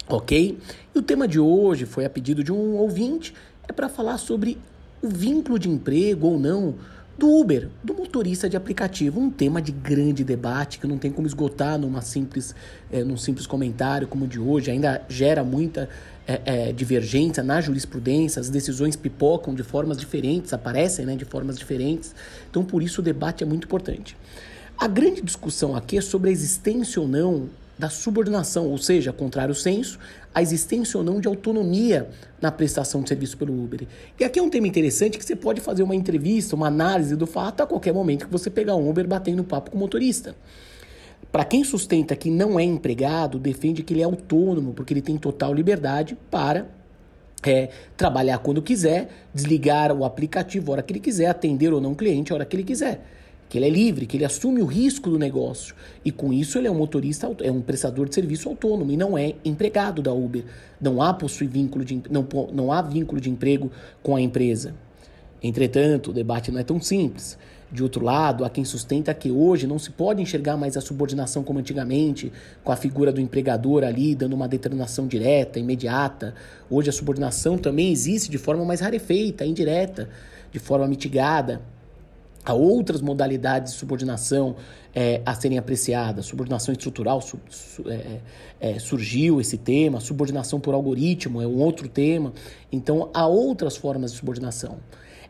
ok? 0.09 0.59
E 0.95 0.99
o 0.99 1.03
tema 1.03 1.29
de 1.29 1.39
hoje 1.39 1.85
foi 1.87 2.05
a 2.05 2.11
pedido 2.11 2.43
de 2.43 2.53
um 2.53 2.77
ouvinte, 2.77 3.35
é 3.69 3.73
para 3.73 3.89
falar 3.89 4.19
sobre 4.19 4.59
o 5.03 5.09
vínculo 5.09 5.59
de 5.59 5.69
emprego 5.69 6.27
ou 6.27 6.39
não 6.39 6.75
do 7.19 7.29
Uber, 7.29 7.69
do 7.83 7.93
motorista 7.95 8.49
de 8.49 8.57
aplicativo, 8.57 9.21
um 9.21 9.29
tema 9.29 9.61
de 9.61 9.73
grande 9.73 10.23
debate 10.23 10.79
que 10.79 10.87
não 10.87 10.97
tem 10.97 11.11
como 11.11 11.27
esgotar 11.27 11.77
numa 11.77 12.01
simples, 12.01 12.55
é, 12.93 13.03
num 13.03 13.17
simples 13.17 13.45
comentário 13.45 14.07
como 14.07 14.25
o 14.25 14.29
de 14.29 14.39
hoje, 14.39 14.71
ainda 14.71 15.03
gera 15.09 15.43
muita 15.43 15.89
é, 16.29 16.69
é, 16.69 16.73
divergência 16.73 17.43
na 17.43 17.61
jurisprudência, 17.61 18.39
as 18.39 18.49
decisões 18.49 18.95
pipocam 18.95 19.53
de 19.53 19.65
formas 19.65 19.99
diferentes, 19.99 20.53
aparecem 20.53 21.05
né, 21.05 21.17
de 21.17 21.25
formas 21.25 21.59
diferentes, 21.59 22.15
então 22.49 22.65
por 22.65 22.85
isso 22.85 23.01
o 23.01 23.05
debate 23.05 23.43
é 23.43 23.47
muito 23.47 23.65
importante. 23.65 24.17
A 24.79 24.87
grande 24.87 25.21
discussão 25.21 25.75
aqui 25.75 25.99
é 25.99 26.01
sobre 26.01 26.31
a 26.31 26.33
existência 26.33 27.03
ou 27.03 27.09
não 27.09 27.49
da 27.79 27.89
subordinação, 27.89 28.67
ou 28.67 28.77
seja, 28.77 29.13
contrário 29.13 29.55
senso, 29.55 29.99
a 30.35 30.43
existência 30.43 30.99
ou 30.99 31.05
não 31.05 31.21
de 31.21 31.29
autonomia 31.29 32.09
na 32.41 32.51
prestação 32.51 33.03
de 33.03 33.09
serviço 33.09 33.39
pelo 33.39 33.53
Uber. 33.53 33.87
E 34.19 34.25
aqui 34.25 34.39
é 34.39 34.43
um 34.43 34.51
tema 34.51 34.67
interessante 34.67 35.17
que 35.17 35.25
você 35.25 35.37
pode 35.37 35.61
fazer 35.61 35.83
uma 35.83 35.95
entrevista, 35.95 36.57
uma 36.57 36.67
análise 36.67 37.15
do 37.15 37.27
fato 37.27 37.63
a 37.63 37.67
qualquer 37.67 37.95
momento 37.95 38.27
que 38.27 38.33
você 38.33 38.51
pegar 38.51 38.75
um 38.75 38.91
Uber 38.91 39.07
batendo 39.07 39.45
papo 39.45 39.71
com 39.71 39.77
o 39.77 39.81
motorista. 39.81 40.35
Para 41.31 41.45
quem 41.45 41.63
sustenta 41.63 42.17
que 42.17 42.31
não 42.31 42.59
é 42.59 42.65
empregado, 42.65 43.39
defende 43.39 43.83
que 43.83 43.93
ele 43.93 44.01
é 44.01 44.05
autônomo, 44.05 44.73
porque 44.73 44.93
ele 44.93 45.03
tem 45.03 45.17
total 45.17 45.55
liberdade 45.55 46.17
para 46.31 46.67
é, 47.45 47.69
trabalhar 47.97 48.39
quando 48.39 48.63
quiser, 48.63 49.09
desligar 49.33 49.93
o 49.93 50.05
aplicativo 50.05 50.71
a 50.71 50.75
hora 50.75 50.83
que 50.83 50.93
ele 50.93 51.01
quiser, 51.01 51.27
atender 51.27 51.73
ou 51.73 51.81
não 51.81 51.95
cliente 51.95 52.33
a 52.33 52.37
hora 52.37 52.45
que 52.45 52.57
ele 52.57 52.65
quiser 52.65 53.18
que 53.49 53.57
ele 53.57 53.67
é 53.67 53.71
livre, 53.71 54.07
que 54.07 54.17
ele 54.17 54.25
assume 54.25 54.61
o 54.61 54.67
risco 54.67 55.09
do 55.09 55.19
negócio. 55.19 55.75
E 56.05 56.13
com 56.13 56.33
isso 56.33 56.59
ele 56.59 56.69
é 56.69 56.71
um 56.71 56.75
motorista, 56.75 57.31
é 57.43 57.51
um 57.51 57.63
prestador 57.63 58.09
de 58.09 58.15
serviço 58.15 58.49
autônomo 58.49 58.93
e 58.93 58.97
não 58.97 59.17
é 59.17 59.35
empregado 59.45 60.03
da 60.03 60.13
Uber. 60.13 60.45
Não 60.81 61.01
há 61.01 61.15
possui 61.15 61.47
vínculo 61.47 61.85
de, 61.85 62.03
não, 62.11 62.27
não 62.53 62.73
há 62.73 62.83
vínculo 62.83 63.21
de 63.21 63.31
emprego 63.31 63.71
com 64.03 64.15
a 64.15 64.21
empresa. 64.21 64.75
Entretanto, 65.43 66.11
o 66.11 66.13
debate 66.13 66.53
não 66.53 66.61
é 66.61 66.65
tão 66.65 66.81
simples. 66.81 67.39
De 67.71 67.83
outro 67.83 68.03
lado, 68.03 68.45
há 68.45 68.51
quem 68.51 68.65
sustenta 68.65 69.13
que 69.13 69.31
hoje 69.31 69.67
não 69.67 69.79
se 69.79 69.91
pode 69.91 70.23
enxergar 70.23 70.57
mais 70.57 70.77
a 70.77 70.81
subordinação 70.81 71.45
como 71.45 71.59
antigamente, 71.59 72.33
com 72.65 72.73
a 72.73 72.77
figura 72.77 73.13
do 73.13 73.21
empregador 73.21 73.85
ali 73.85 74.15
dando 74.15 74.33
uma 74.33 74.49
determinação 74.49 75.07
direta, 75.07 75.59
imediata. 75.59 76.35
Hoje 76.71 76.89
a 76.89 76.93
subordinação 76.93 77.59
também 77.59 77.93
existe 77.93 78.31
de 78.31 78.39
forma 78.39 78.65
mais 78.65 78.81
rarefeita, 78.81 79.45
indireta, 79.45 80.09
de 80.51 80.59
forma 80.59 80.87
mitigada 80.87 81.61
Há 82.49 82.55
outras 82.55 83.03
modalidades 83.03 83.75
de 83.75 83.79
subordinação 83.79 84.57
é, 84.95 85.21
a 85.27 85.35
serem 85.35 85.59
apreciadas. 85.59 86.25
Subordinação 86.25 86.73
estrutural 86.73 87.21
su, 87.21 87.39
é, 87.87 88.21
é, 88.59 88.79
surgiu 88.79 89.39
esse 89.39 89.59
tema, 89.59 90.01
subordinação 90.01 90.59
por 90.59 90.73
algoritmo 90.73 91.43
é 91.43 91.47
um 91.47 91.59
outro 91.59 91.91
tema. 91.91 92.33
Então, 92.73 93.11
há 93.13 93.27
outras 93.27 93.77
formas 93.77 94.13
de 94.13 94.17
subordinação. 94.17 94.79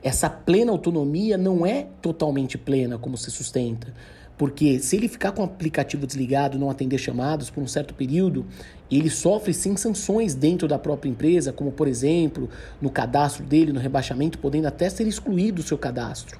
Essa 0.01 0.31
plena 0.31 0.71
autonomia 0.71 1.37
não 1.37 1.67
é 1.67 1.89
totalmente 2.01 2.57
plena 2.57 2.99
como 2.99 3.17
se 3.19 3.33
sustenta. 3.33 3.93
Porque 4.37 4.79
se 4.79 4.95
ele 4.95 5.09
ficar 5.09 5.33
com 5.33 5.43
o 5.43 5.45
aplicativo 5.45 6.07
desligado, 6.07 6.57
não 6.57 6.71
atender 6.71 6.99
chamados 6.99 7.51
por 7.51 7.61
um 7.61 7.67
certo 7.67 7.93
período, 7.93 8.47
ele 8.89 9.11
sofre 9.11 9.53
sim 9.53 9.77
sanções 9.77 10.37
dentro 10.37 10.69
da 10.69 10.79
própria 10.79 11.11
empresa, 11.11 11.53
como 11.53 11.73
por 11.73 11.89
exemplo, 11.89 12.49
no 12.81 12.89
cadastro 12.89 13.45
dele, 13.45 13.73
no 13.73 13.81
rebaixamento, 13.81 14.39
podendo 14.39 14.69
até 14.69 14.89
ser 14.89 15.09
excluído 15.09 15.61
do 15.61 15.67
seu 15.67 15.77
cadastro. 15.77 16.39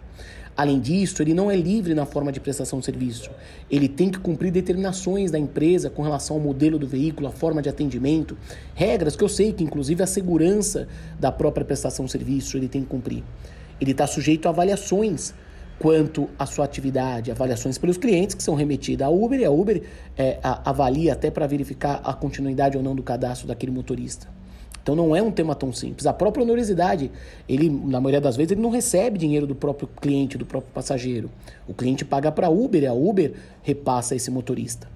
Além 0.59 0.81
disso, 0.81 1.23
ele 1.23 1.33
não 1.33 1.49
é 1.49 1.55
livre 1.55 1.95
na 1.95 2.05
forma 2.05 2.33
de 2.33 2.41
prestação 2.41 2.81
de 2.81 2.85
serviço. 2.85 3.31
Ele 3.71 3.87
tem 3.87 4.11
que 4.11 4.19
cumprir 4.19 4.51
determinações 4.51 5.31
da 5.31 5.39
empresa 5.39 5.89
com 5.89 6.03
relação 6.03 6.35
ao 6.35 6.43
modelo 6.43 6.81
do 6.81 6.87
veículo, 6.89 7.29
a 7.29 7.31
forma 7.31 7.63
de 7.63 7.69
atendimento, 7.69 8.37
regras 8.75 9.15
que 9.15 9.23
eu 9.23 9.29
sei 9.29 9.53
que, 9.53 9.63
inclusive, 9.63 10.03
a 10.03 10.07
segurança 10.07 10.89
da 11.17 11.31
própria 11.31 11.65
prestação 11.65 12.07
de 12.07 12.11
serviço 12.11 12.57
ele 12.57 12.67
tem 12.67 12.83
que 12.83 12.89
cumprir. 12.89 13.23
Ele 13.81 13.93
está 13.93 14.05
sujeito 14.05 14.47
a 14.47 14.49
avaliações 14.49 15.33
quanto 15.79 16.29
à 16.37 16.45
sua 16.45 16.65
atividade, 16.65 17.31
avaliações 17.31 17.79
pelos 17.79 17.97
clientes 17.97 18.35
que 18.35 18.43
são 18.43 18.57
remetidas 18.57 19.07
à 19.07 19.11
Uber 19.11 19.39
e 19.39 19.45
a 19.45 19.53
Uber 19.53 19.81
é, 20.17 20.41
a, 20.43 20.71
avalia 20.71 21.13
até 21.13 21.31
para 21.31 21.47
verificar 21.47 22.01
a 22.03 22.13
continuidade 22.13 22.77
ou 22.77 22.83
não 22.83 22.97
do 22.97 23.03
cadastro 23.05 23.47
daquele 23.47 23.71
motorista. 23.71 24.27
Então 24.83 24.95
não 24.97 25.15
é 25.15 25.23
um 25.23 25.31
tema 25.31 25.55
tão 25.55 25.73
simples. 25.73 26.07
A 26.07 26.13
própria 26.13 26.43
onorosidade, 26.43 27.11
ele, 27.49 27.69
na 27.69 28.01
maioria 28.01 28.21
das 28.21 28.37
vezes, 28.37 28.53
ele 28.53 28.63
não 28.63 28.71
recebe 28.71 29.19
dinheiro 29.19 29.47
do 29.47 29.55
próprio 29.55 29.89
cliente, 30.01 30.39
do 30.39 30.47
próprio 30.47 30.73
passageiro. 30.73 31.31
O 31.67 31.75
cliente 31.75 32.05
paga 32.05 32.33
para 32.33 32.47
a 32.47 32.51
Uber 32.51 32.83
e 32.83 32.87
a 32.87 32.95
Uber 32.95 33.35
repassa 33.63 34.15
esse 34.15 34.31
motorista. 34.31 34.89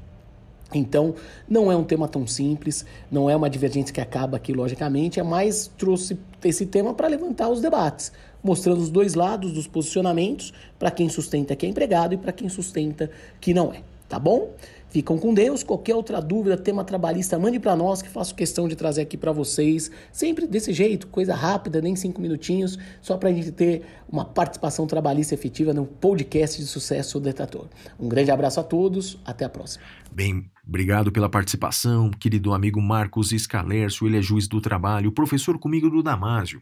Então, 0.75 1.15
não 1.49 1.71
é 1.71 1.77
um 1.77 1.85
tema 1.85 2.09
tão 2.09 2.27
simples, 2.27 2.85
não 3.11 3.29
é 3.29 3.37
uma 3.37 3.51
divergência 3.51 3.93
que 3.93 4.01
acaba 4.01 4.37
aqui, 4.37 4.53
logicamente, 4.53 5.21
é 5.21 5.23
mais 5.23 5.71
trouxe 5.77 6.19
esse 6.45 6.67
tema 6.67 6.95
para 6.95 7.09
levantar 7.09 7.49
os 7.49 7.61
debates, 7.61 8.13
mostrando 8.43 8.81
os 8.81 8.91
dois 8.91 9.15
lados 9.15 9.53
dos 9.53 9.67
posicionamentos, 9.67 10.53
para 10.79 10.91
quem 10.91 11.09
sustenta 11.09 11.55
que 11.55 11.67
é 11.67 11.69
empregado 11.69 12.15
e 12.15 12.17
para 12.17 12.33
quem 12.33 12.49
sustenta 12.49 13.11
que 13.41 13.53
não 13.53 13.73
é, 13.73 13.83
tá 14.09 14.19
bom? 14.19 14.51
Ficam 14.93 15.17
com 15.17 15.33
Deus. 15.33 15.63
Qualquer 15.63 15.95
outra 15.95 16.21
dúvida, 16.21 16.55
tema 16.55 16.85
trabalhista, 16.85 17.39
mande 17.39 17.59
para 17.59 17.75
nós 17.75 18.03
que 18.03 18.11
faço 18.11 18.35
questão 18.35 18.69
de 18.69 18.77
trazer 18.77 19.01
aqui 19.01 19.17
para 19.17 19.33
vocês. 19.33 19.91
Sempre 20.13 20.47
desse 20.47 20.71
jeito, 20.71 21.07
coisa 21.07 21.35
rápida, 21.35 21.81
nem 21.81 21.97
cinco 21.97 22.21
minutinhos, 22.21 22.79
só 23.01 23.17
para 23.17 23.31
a 23.31 23.33
gente 23.33 23.51
ter 23.53 23.87
uma 24.07 24.23
participação 24.23 24.87
trabalhista 24.87 25.33
efetiva 25.33 25.73
no 25.73 25.87
podcast 25.87 26.61
de 26.61 26.69
sucesso 26.69 27.19
do 27.19 27.25
Detrator. 27.25 27.69
Um 27.99 28.07
grande 28.07 28.31
abraço 28.31 28.61
a 28.61 28.63
todos, 28.63 29.19
até 29.25 29.47
a 29.47 29.49
próxima. 29.49 29.83
Bem, 30.13 30.51
obrigado 30.69 31.11
pela 31.11 31.31
participação, 31.31 32.11
querido 32.11 32.53
amigo 32.53 32.79
Marcos 32.79 33.33
Escalercio, 33.33 34.07
ele 34.07 34.19
é 34.19 34.23
juiz 34.23 34.47
do 34.47 34.61
trabalho, 34.61 35.11
professor 35.11 35.59
comigo 35.59 35.89
do 35.89 36.03
Damásio. 36.03 36.61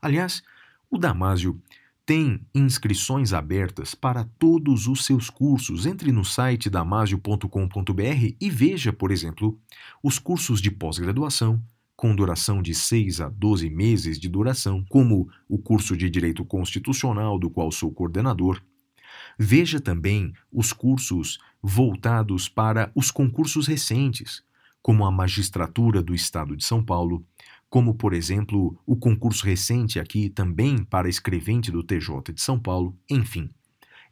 Aliás, 0.00 0.42
o 0.90 0.96
Damásio 0.96 1.60
tem 2.08 2.40
inscrições 2.54 3.34
abertas 3.34 3.94
para 3.94 4.24
todos 4.38 4.86
os 4.86 5.04
seus 5.04 5.28
cursos. 5.28 5.84
Entre 5.84 6.10
no 6.10 6.24
site 6.24 6.70
damasio.com.br 6.70 8.34
e 8.40 8.48
veja, 8.48 8.94
por 8.94 9.10
exemplo, 9.10 9.60
os 10.02 10.18
cursos 10.18 10.62
de 10.62 10.70
pós-graduação, 10.70 11.62
com 11.94 12.16
duração 12.16 12.62
de 12.62 12.74
6 12.74 13.20
a 13.20 13.28
12 13.28 13.68
meses 13.68 14.18
de 14.18 14.26
duração, 14.26 14.82
como 14.88 15.28
o 15.46 15.58
curso 15.58 15.94
de 15.94 16.08
Direito 16.08 16.46
Constitucional, 16.46 17.38
do 17.38 17.50
qual 17.50 17.70
sou 17.70 17.92
coordenador. 17.92 18.62
Veja 19.38 19.78
também 19.78 20.32
os 20.50 20.72
cursos 20.72 21.38
voltados 21.62 22.48
para 22.48 22.90
os 22.94 23.10
concursos 23.10 23.66
recentes, 23.66 24.42
como 24.80 25.04
a 25.04 25.10
Magistratura 25.10 26.02
do 26.02 26.14
Estado 26.14 26.56
de 26.56 26.64
São 26.64 26.82
Paulo, 26.82 27.22
como, 27.68 27.94
por 27.94 28.14
exemplo, 28.14 28.78
o 28.86 28.96
concurso 28.96 29.44
recente 29.44 30.00
aqui 30.00 30.30
também 30.30 30.82
para 30.82 31.08
escrevente 31.08 31.70
do 31.70 31.82
TJ 31.82 32.32
de 32.32 32.40
São 32.40 32.58
Paulo, 32.58 32.98
enfim. 33.10 33.50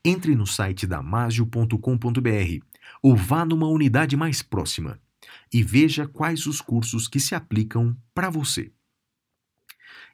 Entre 0.04 0.34
no 0.34 0.46
site 0.46 0.86
damasio.com.br 0.86 2.64
ou 3.02 3.16
vá 3.16 3.44
numa 3.44 3.66
unidade 3.66 4.16
mais 4.16 4.42
próxima 4.42 5.00
e 5.52 5.62
veja 5.62 6.06
quais 6.06 6.46
os 6.46 6.60
cursos 6.60 7.08
que 7.08 7.18
se 7.18 7.34
aplicam 7.34 7.96
para 8.14 8.30
você. 8.30 8.72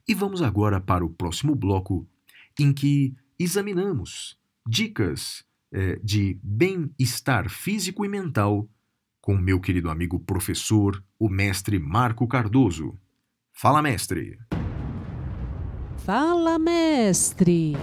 E 0.07 0.15
vamos 0.15 0.43
agora 0.43 0.81
para 0.81 1.05
o 1.05 1.11
próximo 1.11 1.55
bloco, 1.55 2.09
em 2.59 2.73
que 2.73 3.15
examinamos 3.39 4.39
dicas 4.67 5.45
eh, 5.73 6.01
de 6.03 6.39
bem-estar 6.43 7.49
físico 7.49 8.05
e 8.05 8.09
mental 8.09 8.69
com 9.21 9.37
meu 9.37 9.61
querido 9.61 9.89
amigo 9.89 10.19
professor, 10.19 11.03
o 11.17 11.29
mestre 11.29 11.79
Marco 11.79 12.27
Cardoso. 12.27 12.99
Fala, 13.55 13.81
mestre. 13.81 14.39
Fala, 15.99 16.59
mestre. 16.59 17.75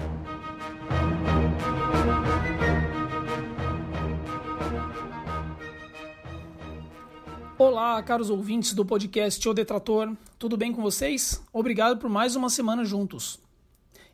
Olá, 7.58 8.02
caros 8.04 8.30
ouvintes 8.30 8.74
do 8.74 8.86
podcast 8.86 9.48
O 9.48 9.54
Detrator, 9.54 10.18
tudo 10.38 10.58
bem 10.58 10.74
com 10.74 10.82
vocês? 10.82 11.42
Obrigado 11.54 11.98
por 11.98 12.10
mais 12.10 12.36
uma 12.36 12.50
semana 12.50 12.84
juntos. 12.84 13.40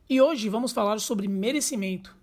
E 0.07 0.21
hoje 0.21 0.49
vamos 0.49 0.71
falar 0.71 0.99
sobre 0.99 1.27
merecimento. 1.27 2.15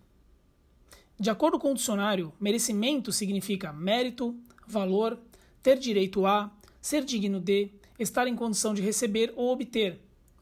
De 1.18 1.30
acordo 1.30 1.58
com 1.58 1.72
o 1.72 1.74
dicionário, 1.74 2.32
merecimento 2.38 3.10
significa 3.10 3.72
mérito, 3.72 4.36
valor, 4.68 5.18
ter 5.62 5.78
direito 5.78 6.26
a, 6.26 6.48
ser 6.80 7.04
digno 7.04 7.40
de, 7.40 7.70
estar 8.02 8.26
em 8.26 8.36
condição 8.36 8.74
de 8.74 8.82
receber 8.82 9.32
ou 9.36 9.52
obter, 9.52 10.00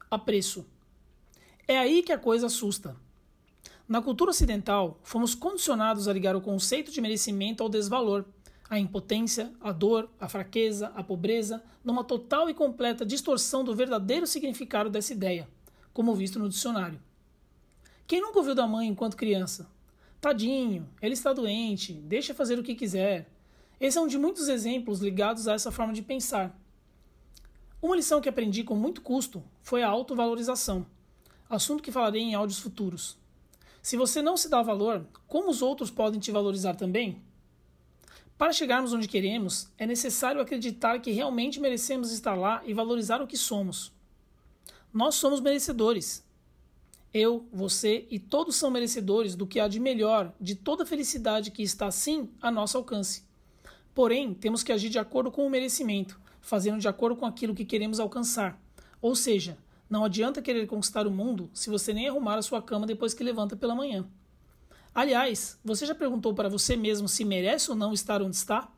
a 0.09 0.17
preço. 0.17 0.65
É 1.67 1.77
aí 1.77 2.03
que 2.03 2.11
a 2.11 2.17
coisa 2.17 2.47
assusta. 2.47 2.95
Na 3.87 4.01
cultura 4.01 4.31
ocidental, 4.31 4.99
fomos 5.03 5.35
condicionados 5.35 6.07
a 6.07 6.13
ligar 6.13 6.35
o 6.35 6.41
conceito 6.41 6.91
de 6.91 7.01
merecimento 7.01 7.61
ao 7.61 7.69
desvalor, 7.69 8.25
à 8.69 8.79
impotência, 8.79 9.51
à 9.59 9.71
dor, 9.71 10.09
à 10.19 10.29
fraqueza, 10.29 10.87
à 10.95 11.03
pobreza, 11.03 11.61
numa 11.83 12.03
total 12.03 12.49
e 12.49 12.53
completa 12.53 13.05
distorção 13.05 13.63
do 13.63 13.75
verdadeiro 13.75 14.25
significado 14.25 14.89
dessa 14.89 15.11
ideia, 15.11 15.47
como 15.93 16.15
visto 16.15 16.39
no 16.39 16.47
dicionário. 16.47 17.01
Quem 18.07 18.21
nunca 18.21 18.39
ouviu 18.39 18.55
da 18.55 18.67
mãe 18.67 18.87
enquanto 18.87 19.17
criança? 19.17 19.69
Tadinho, 20.21 20.87
ele 21.01 21.13
está 21.13 21.33
doente, 21.33 21.93
deixa 21.93 22.33
fazer 22.33 22.59
o 22.59 22.63
que 22.63 22.75
quiser. 22.75 23.29
Esse 23.79 23.97
é 23.97 24.01
um 24.01 24.07
de 24.07 24.17
muitos 24.17 24.47
exemplos 24.47 24.99
ligados 24.99 25.47
a 25.47 25.53
essa 25.53 25.71
forma 25.71 25.91
de 25.91 26.01
pensar. 26.01 26.57
Uma 27.81 27.95
lição 27.95 28.21
que 28.21 28.29
aprendi 28.29 28.63
com 28.63 28.75
muito 28.75 29.01
custo 29.01 29.43
foi 29.63 29.81
a 29.81 29.89
autovalorização, 29.89 30.85
assunto 31.49 31.81
que 31.81 31.91
falarei 31.91 32.21
em 32.21 32.35
áudios 32.35 32.59
futuros. 32.59 33.17
Se 33.81 33.97
você 33.97 34.21
não 34.21 34.37
se 34.37 34.47
dá 34.47 34.61
valor, 34.61 35.03
como 35.27 35.49
os 35.49 35.63
outros 35.63 35.89
podem 35.89 36.19
te 36.19 36.29
valorizar 36.31 36.75
também? 36.75 37.19
Para 38.37 38.53
chegarmos 38.53 38.93
onde 38.93 39.07
queremos, 39.07 39.67
é 39.79 39.87
necessário 39.87 40.39
acreditar 40.39 40.99
que 40.99 41.11
realmente 41.11 41.59
merecemos 41.59 42.11
estar 42.11 42.35
lá 42.35 42.61
e 42.65 42.73
valorizar 42.73 43.19
o 43.19 43.25
que 43.25 43.37
somos. 43.37 43.91
Nós 44.93 45.15
somos 45.15 45.39
merecedores. 45.39 46.23
Eu, 47.11 47.47
você 47.51 48.05
e 48.11 48.19
todos 48.19 48.55
são 48.55 48.69
merecedores 48.69 49.35
do 49.35 49.47
que 49.47 49.59
há 49.59 49.67
de 49.67 49.79
melhor, 49.79 50.31
de 50.39 50.53
toda 50.53 50.83
a 50.83 50.85
felicidade 50.85 51.49
que 51.49 51.63
está 51.63 51.89
sim 51.89 52.29
a 52.39 52.51
nosso 52.51 52.77
alcance. 52.77 53.23
Porém, 53.93 54.35
temos 54.35 54.61
que 54.61 54.71
agir 54.71 54.89
de 54.89 54.99
acordo 54.99 55.31
com 55.31 55.45
o 55.45 55.49
merecimento, 55.49 56.19
fazendo 56.41 56.79
de 56.79 56.87
acordo 56.87 57.15
com 57.15 57.25
aquilo 57.25 57.55
que 57.55 57.63
queremos 57.63 57.99
alcançar. 57.99 58.61
Ou 59.01 59.15
seja, 59.15 59.57
não 59.89 60.03
adianta 60.03 60.41
querer 60.41 60.67
conquistar 60.67 61.07
o 61.07 61.11
mundo 61.11 61.49
se 61.53 61.69
você 61.69 61.93
nem 61.93 62.07
arrumar 62.07 62.37
a 62.37 62.41
sua 62.41 62.61
cama 62.61 62.87
depois 62.87 63.13
que 63.13 63.23
levanta 63.23 63.55
pela 63.55 63.75
manhã. 63.75 64.05
Aliás, 64.93 65.59
você 65.63 65.85
já 65.85 65.95
perguntou 65.95 66.33
para 66.33 66.49
você 66.49 66.75
mesmo 66.75 67.07
se 67.07 67.23
merece 67.23 67.69
ou 67.69 67.77
não 67.77 67.93
estar 67.93 68.21
onde 68.21 68.35
está? 68.35 68.69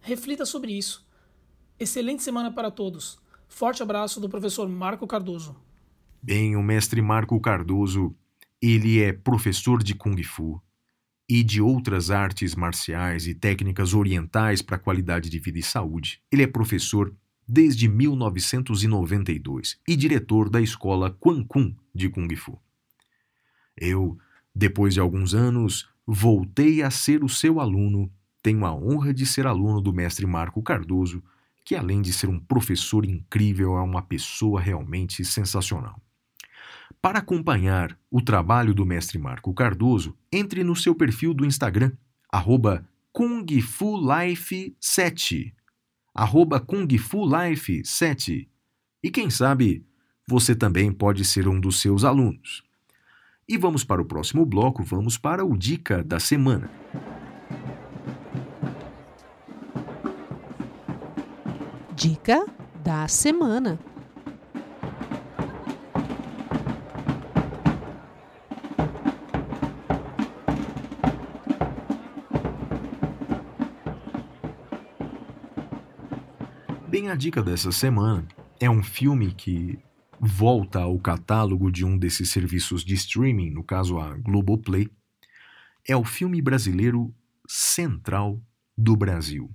Reflita 0.00 0.46
sobre 0.46 0.72
isso. 0.72 1.04
Excelente 1.78 2.22
semana 2.22 2.52
para 2.52 2.70
todos. 2.70 3.18
Forte 3.48 3.82
abraço 3.82 4.20
do 4.20 4.28
professor 4.28 4.68
Marco 4.68 5.06
Cardoso. 5.06 5.56
Bem, 6.22 6.56
o 6.56 6.62
mestre 6.62 7.00
Marco 7.02 7.40
Cardoso, 7.40 8.14
ele 8.60 9.00
é 9.00 9.12
professor 9.12 9.82
de 9.82 9.94
Kung 9.94 10.20
Fu, 10.22 10.60
e 11.28 11.42
de 11.42 11.60
outras 11.60 12.10
artes 12.10 12.54
marciais 12.54 13.26
e 13.26 13.34
técnicas 13.34 13.94
orientais 13.94 14.62
para 14.62 14.78
qualidade 14.78 15.28
de 15.28 15.38
vida 15.38 15.58
e 15.58 15.62
saúde. 15.62 16.20
Ele 16.30 16.42
é 16.42 16.46
professor 16.46 17.12
desde 17.46 17.88
1992 17.88 19.78
e 19.86 19.96
diretor 19.96 20.48
da 20.48 20.60
escola 20.60 21.10
Quan 21.10 21.44
Kun 21.44 21.74
de 21.94 22.08
Kung 22.08 22.34
Fu. 22.36 22.58
Eu, 23.76 24.18
depois 24.54 24.94
de 24.94 25.00
alguns 25.00 25.34
anos, 25.34 25.88
voltei 26.06 26.82
a 26.82 26.90
ser 26.90 27.22
o 27.22 27.28
seu 27.28 27.60
aluno. 27.60 28.10
Tenho 28.42 28.64
a 28.64 28.74
honra 28.74 29.12
de 29.12 29.26
ser 29.26 29.46
aluno 29.46 29.80
do 29.80 29.92
mestre 29.92 30.26
Marco 30.26 30.62
Cardoso, 30.62 31.22
que 31.64 31.74
além 31.74 32.00
de 32.00 32.12
ser 32.12 32.28
um 32.28 32.38
professor 32.38 33.04
incrível, 33.04 33.76
é 33.76 33.82
uma 33.82 34.02
pessoa 34.02 34.60
realmente 34.60 35.24
sensacional. 35.24 36.00
Para 37.00 37.20
acompanhar 37.20 37.96
o 38.10 38.20
trabalho 38.20 38.74
do 38.74 38.84
mestre 38.84 39.16
Marco 39.18 39.54
Cardoso, 39.54 40.16
entre 40.32 40.64
no 40.64 40.74
seu 40.74 40.92
perfil 40.94 41.32
do 41.32 41.46
Instagram, 41.46 41.92
arroba 42.30 42.86
KungFuLife7. 43.14 45.54
Arroba 46.14 46.60
KungFuLife7. 46.60 48.48
E 49.02 49.10
quem 49.10 49.30
sabe 49.30 49.86
você 50.28 50.54
também 50.54 50.92
pode 50.92 51.24
ser 51.24 51.46
um 51.46 51.60
dos 51.60 51.80
seus 51.80 52.04
alunos. 52.04 52.64
E 53.48 53.56
vamos 53.56 53.84
para 53.84 54.02
o 54.02 54.04
próximo 54.04 54.44
bloco, 54.44 54.82
vamos 54.82 55.16
para 55.16 55.44
o 55.44 55.56
Dica 55.56 56.02
da 56.02 56.18
Semana. 56.18 56.68
Dica 61.94 62.44
da 62.82 63.06
Semana. 63.06 63.78
Bem, 76.96 77.10
a 77.10 77.14
dica 77.14 77.42
dessa 77.42 77.70
semana 77.70 78.26
é 78.58 78.70
um 78.70 78.82
filme 78.82 79.30
que 79.30 79.78
volta 80.18 80.80
ao 80.80 80.98
catálogo 80.98 81.70
de 81.70 81.84
um 81.84 81.98
desses 81.98 82.30
serviços 82.30 82.82
de 82.82 82.94
streaming, 82.94 83.50
no 83.50 83.62
caso 83.62 83.98
a 83.98 84.16
Globoplay. 84.16 84.88
É 85.86 85.94
o 85.94 86.04
filme 86.06 86.40
brasileiro 86.40 87.14
Central 87.46 88.42
do 88.74 88.96
Brasil. 88.96 89.54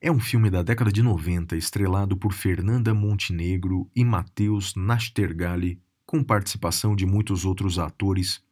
É 0.00 0.10
um 0.10 0.18
filme 0.18 0.48
da 0.48 0.62
década 0.62 0.90
de 0.90 1.02
90, 1.02 1.54
estrelado 1.54 2.16
por 2.16 2.32
Fernanda 2.32 2.94
Montenegro 2.94 3.86
e 3.94 4.02
Matheus 4.06 4.74
Nastergali, 4.74 5.82
com 6.06 6.24
participação 6.24 6.96
de 6.96 7.04
muitos 7.04 7.44
outros 7.44 7.78
atores. 7.78 8.42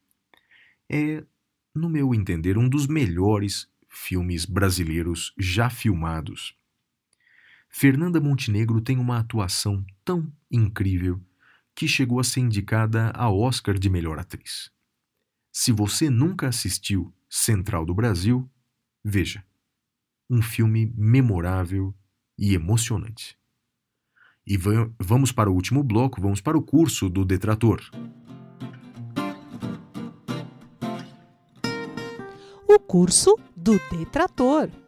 É, 0.87 1.23
no 1.73 1.89
meu 1.89 2.13
entender, 2.13 2.59
um 2.59 2.69
dos 2.69 2.85
melhores 2.85 3.67
filmes 3.89 4.45
brasileiros 4.45 5.33
já 5.39 5.67
filmados. 5.67 6.55
Fernanda 7.75 8.21
Montenegro 8.21 8.79
tem 8.79 8.99
uma 8.99 9.17
atuação 9.17 9.83
tão 10.05 10.31
incrível 10.49 11.19
que 11.75 11.87
chegou 11.87 12.19
a 12.19 12.23
ser 12.23 12.41
indicada 12.41 13.09
a 13.15 13.31
Oscar 13.31 13.79
de 13.79 13.89
melhor 13.89 14.19
atriz. 14.19 14.69
Se 15.51 15.71
você 15.71 16.07
nunca 16.07 16.47
assistiu 16.47 17.11
Central 17.27 17.83
do 17.83 17.95
Brasil, 17.95 18.47
veja. 19.03 19.43
Um 20.29 20.39
filme 20.39 20.93
memorável 20.95 21.95
e 22.37 22.53
emocionante. 22.53 23.35
E 24.45 24.55
vamos 24.99 25.31
para 25.31 25.49
o 25.49 25.53
último 25.55 25.83
bloco, 25.83 26.21
vamos 26.21 26.41
para 26.41 26.57
o 26.57 26.61
curso 26.61 27.09
do 27.09 27.25
Detrator. 27.25 27.81
O 32.67 32.79
curso 32.79 33.35
do 33.57 33.79
Detrator. 33.89 34.82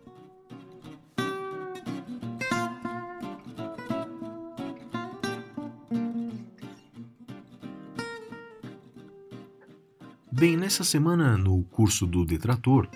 Bem, 10.38 10.57
nessa 10.57 10.83
semana 10.83 11.38
no 11.38 11.63
curso 11.63 12.05
do 12.05 12.25
Detrator, 12.25 12.89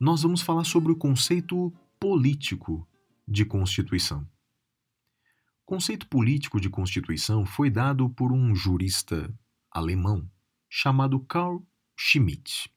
nós 0.00 0.24
vamos 0.24 0.42
falar 0.42 0.64
sobre 0.64 0.90
o 0.90 0.96
conceito 0.96 1.72
político 2.00 2.84
de 3.26 3.44
Constituição. 3.44 4.26
O 5.62 5.64
conceito 5.64 6.08
político 6.08 6.60
de 6.60 6.68
Constituição 6.68 7.46
foi 7.46 7.70
dado 7.70 8.10
por 8.10 8.32
um 8.32 8.52
jurista 8.52 9.32
alemão 9.70 10.28
chamado 10.68 11.20
Carl 11.20 11.62
Schmitt. 11.96 12.68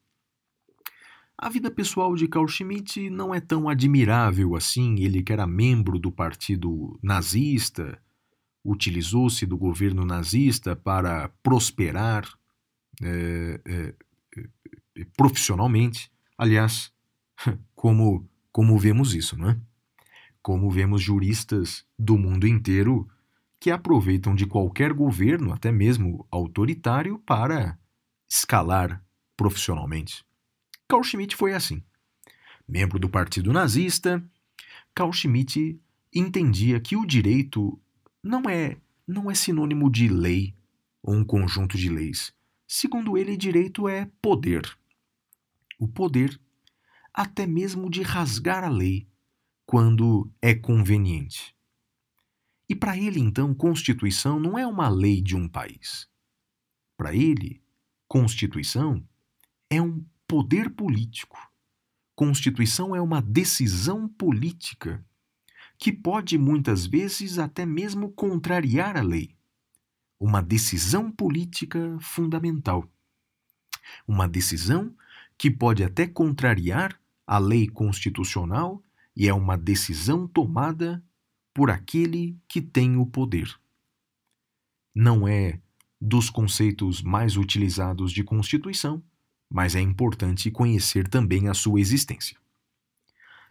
A 1.36 1.50
vida 1.50 1.72
pessoal 1.72 2.16
de 2.16 2.28
Carl 2.28 2.48
Schmitt 2.48 3.10
não 3.10 3.34
é 3.34 3.42
tão 3.42 3.68
admirável 3.68 4.56
assim, 4.56 5.00
ele 5.00 5.24
que 5.24 5.34
era 5.34 5.48
membro 5.48 5.98
do 5.98 6.12
partido 6.12 7.00
nazista, 7.02 8.00
utilizou-se 8.64 9.48
do 9.48 9.58
governo 9.58 10.06
nazista 10.06 10.76
para 10.76 11.30
prosperar 11.42 12.39
é, 13.02 13.62
é, 13.66 15.06
profissionalmente. 15.16 16.12
Aliás, 16.38 16.92
como, 17.76 18.28
como 18.52 18.78
vemos 18.78 19.14
isso, 19.14 19.38
não 19.38 19.50
é? 19.50 19.58
Como 20.42 20.70
vemos 20.70 21.02
juristas 21.02 21.86
do 21.98 22.18
mundo 22.18 22.48
inteiro 22.48 23.08
que 23.60 23.72
aproveitam 23.72 24.34
de 24.34 24.46
qualquer 24.46 24.94
governo, 24.94 25.52
até 25.52 25.72
mesmo 25.72 26.26
autoritário, 26.32 27.20
para 27.20 27.78
escalar 28.28 29.04
profissionalmente. 29.36 30.24
Carl 30.88 31.04
Schmitt 31.04 31.36
foi 31.36 31.54
assim. 31.54 31.84
Membro 32.68 32.98
do 32.98 33.10
partido 33.10 33.52
nazista, 33.52 34.24
Carl 34.96 35.12
Schmitt 35.12 35.80
entendia 36.14 36.80
que 36.80 36.96
o 36.96 37.06
direito 37.06 37.80
não 38.24 38.50
é 38.50 38.78
não 39.08 39.30
é 39.30 39.34
sinônimo 39.34 39.90
de 39.90 40.08
lei 40.08 40.54
ou 41.02 41.16
um 41.16 41.24
conjunto 41.24 41.78
de 41.78 41.90
leis. 41.90 42.32
Segundo 42.72 43.18
ele, 43.18 43.36
direito 43.36 43.90
é 43.90 44.06
poder. 44.22 44.78
O 45.80 45.88
poder, 45.88 46.40
até 47.12 47.48
mesmo 47.48 47.90
de 47.90 48.04
rasgar 48.04 48.64
a 48.64 48.70
lei 48.70 49.08
quando 49.66 50.32
é 50.40 50.54
conveniente. 50.54 51.56
E 52.70 52.76
para 52.76 52.96
ele, 52.96 53.20
então, 53.20 53.56
Constituição 53.56 54.40
não 54.40 54.56
é 54.56 54.68
uma 54.68 54.88
lei 54.88 55.20
de 55.20 55.36
um 55.36 55.50
país. 55.50 56.08
Para 56.96 57.12
ele, 57.12 57.60
Constituição 58.08 59.04
é 59.68 59.82
um 59.82 60.06
poder 60.28 60.70
político. 60.70 61.40
Constituição 62.16 62.96
é 62.96 63.02
uma 63.02 63.20
decisão 63.20 64.08
política 64.08 65.04
que 65.76 65.92
pode 65.92 66.38
muitas 66.38 66.86
vezes 66.86 67.40
até 67.40 67.66
mesmo 67.66 68.12
contrariar 68.12 68.96
a 68.96 69.02
lei 69.02 69.39
uma 70.20 70.42
decisão 70.42 71.12
política 71.12 71.98
fundamental. 72.02 72.88
Uma 74.08 74.28
decisão 74.28 74.94
que 75.38 75.50
pode 75.50 75.84
até 75.84 76.06
contrariar 76.06 77.00
a 77.26 77.38
lei 77.38 77.68
constitucional 77.68 78.84
e 79.16 79.28
é 79.28 79.34
uma 79.34 79.58
decisão 79.58 80.28
tomada 80.28 81.04
por 81.54 81.72
aquele 81.72 82.38
que 82.48 82.62
tem 82.62 82.98
o 82.98 83.06
poder. 83.06 83.54
Não 84.94 85.28
é 85.28 85.60
dos 86.02 86.30
conceitos 86.30 87.02
mais 87.02 87.38
utilizados 87.38 88.12
de 88.12 88.24
Constituição, 88.24 89.04
mas 89.50 89.76
é 89.76 89.82
importante 89.82 90.52
conhecer 90.52 91.08
também 91.08 91.48
a 91.48 91.54
sua 91.54 91.80
existência. 91.80 92.38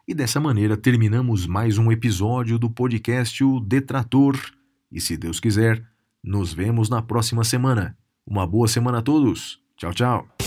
E 0.06 0.14
dessa 0.14 0.40
maneira 0.40 0.76
terminamos 0.76 1.46
mais 1.46 1.76
um 1.76 1.92
episódio 1.92 2.58
do 2.58 2.70
podcast 2.70 3.44
O 3.44 3.60
Detrator. 3.60 4.38
E 4.90 5.00
se 5.00 5.16
Deus 5.18 5.38
quiser, 5.38 5.86
nos 6.28 6.52
vemos 6.52 6.90
na 6.90 7.00
próxima 7.00 7.42
semana. 7.42 7.96
Uma 8.26 8.46
boa 8.46 8.68
semana 8.68 8.98
a 8.98 9.02
todos. 9.02 9.60
Tchau, 9.76 9.94
tchau. 9.94 10.37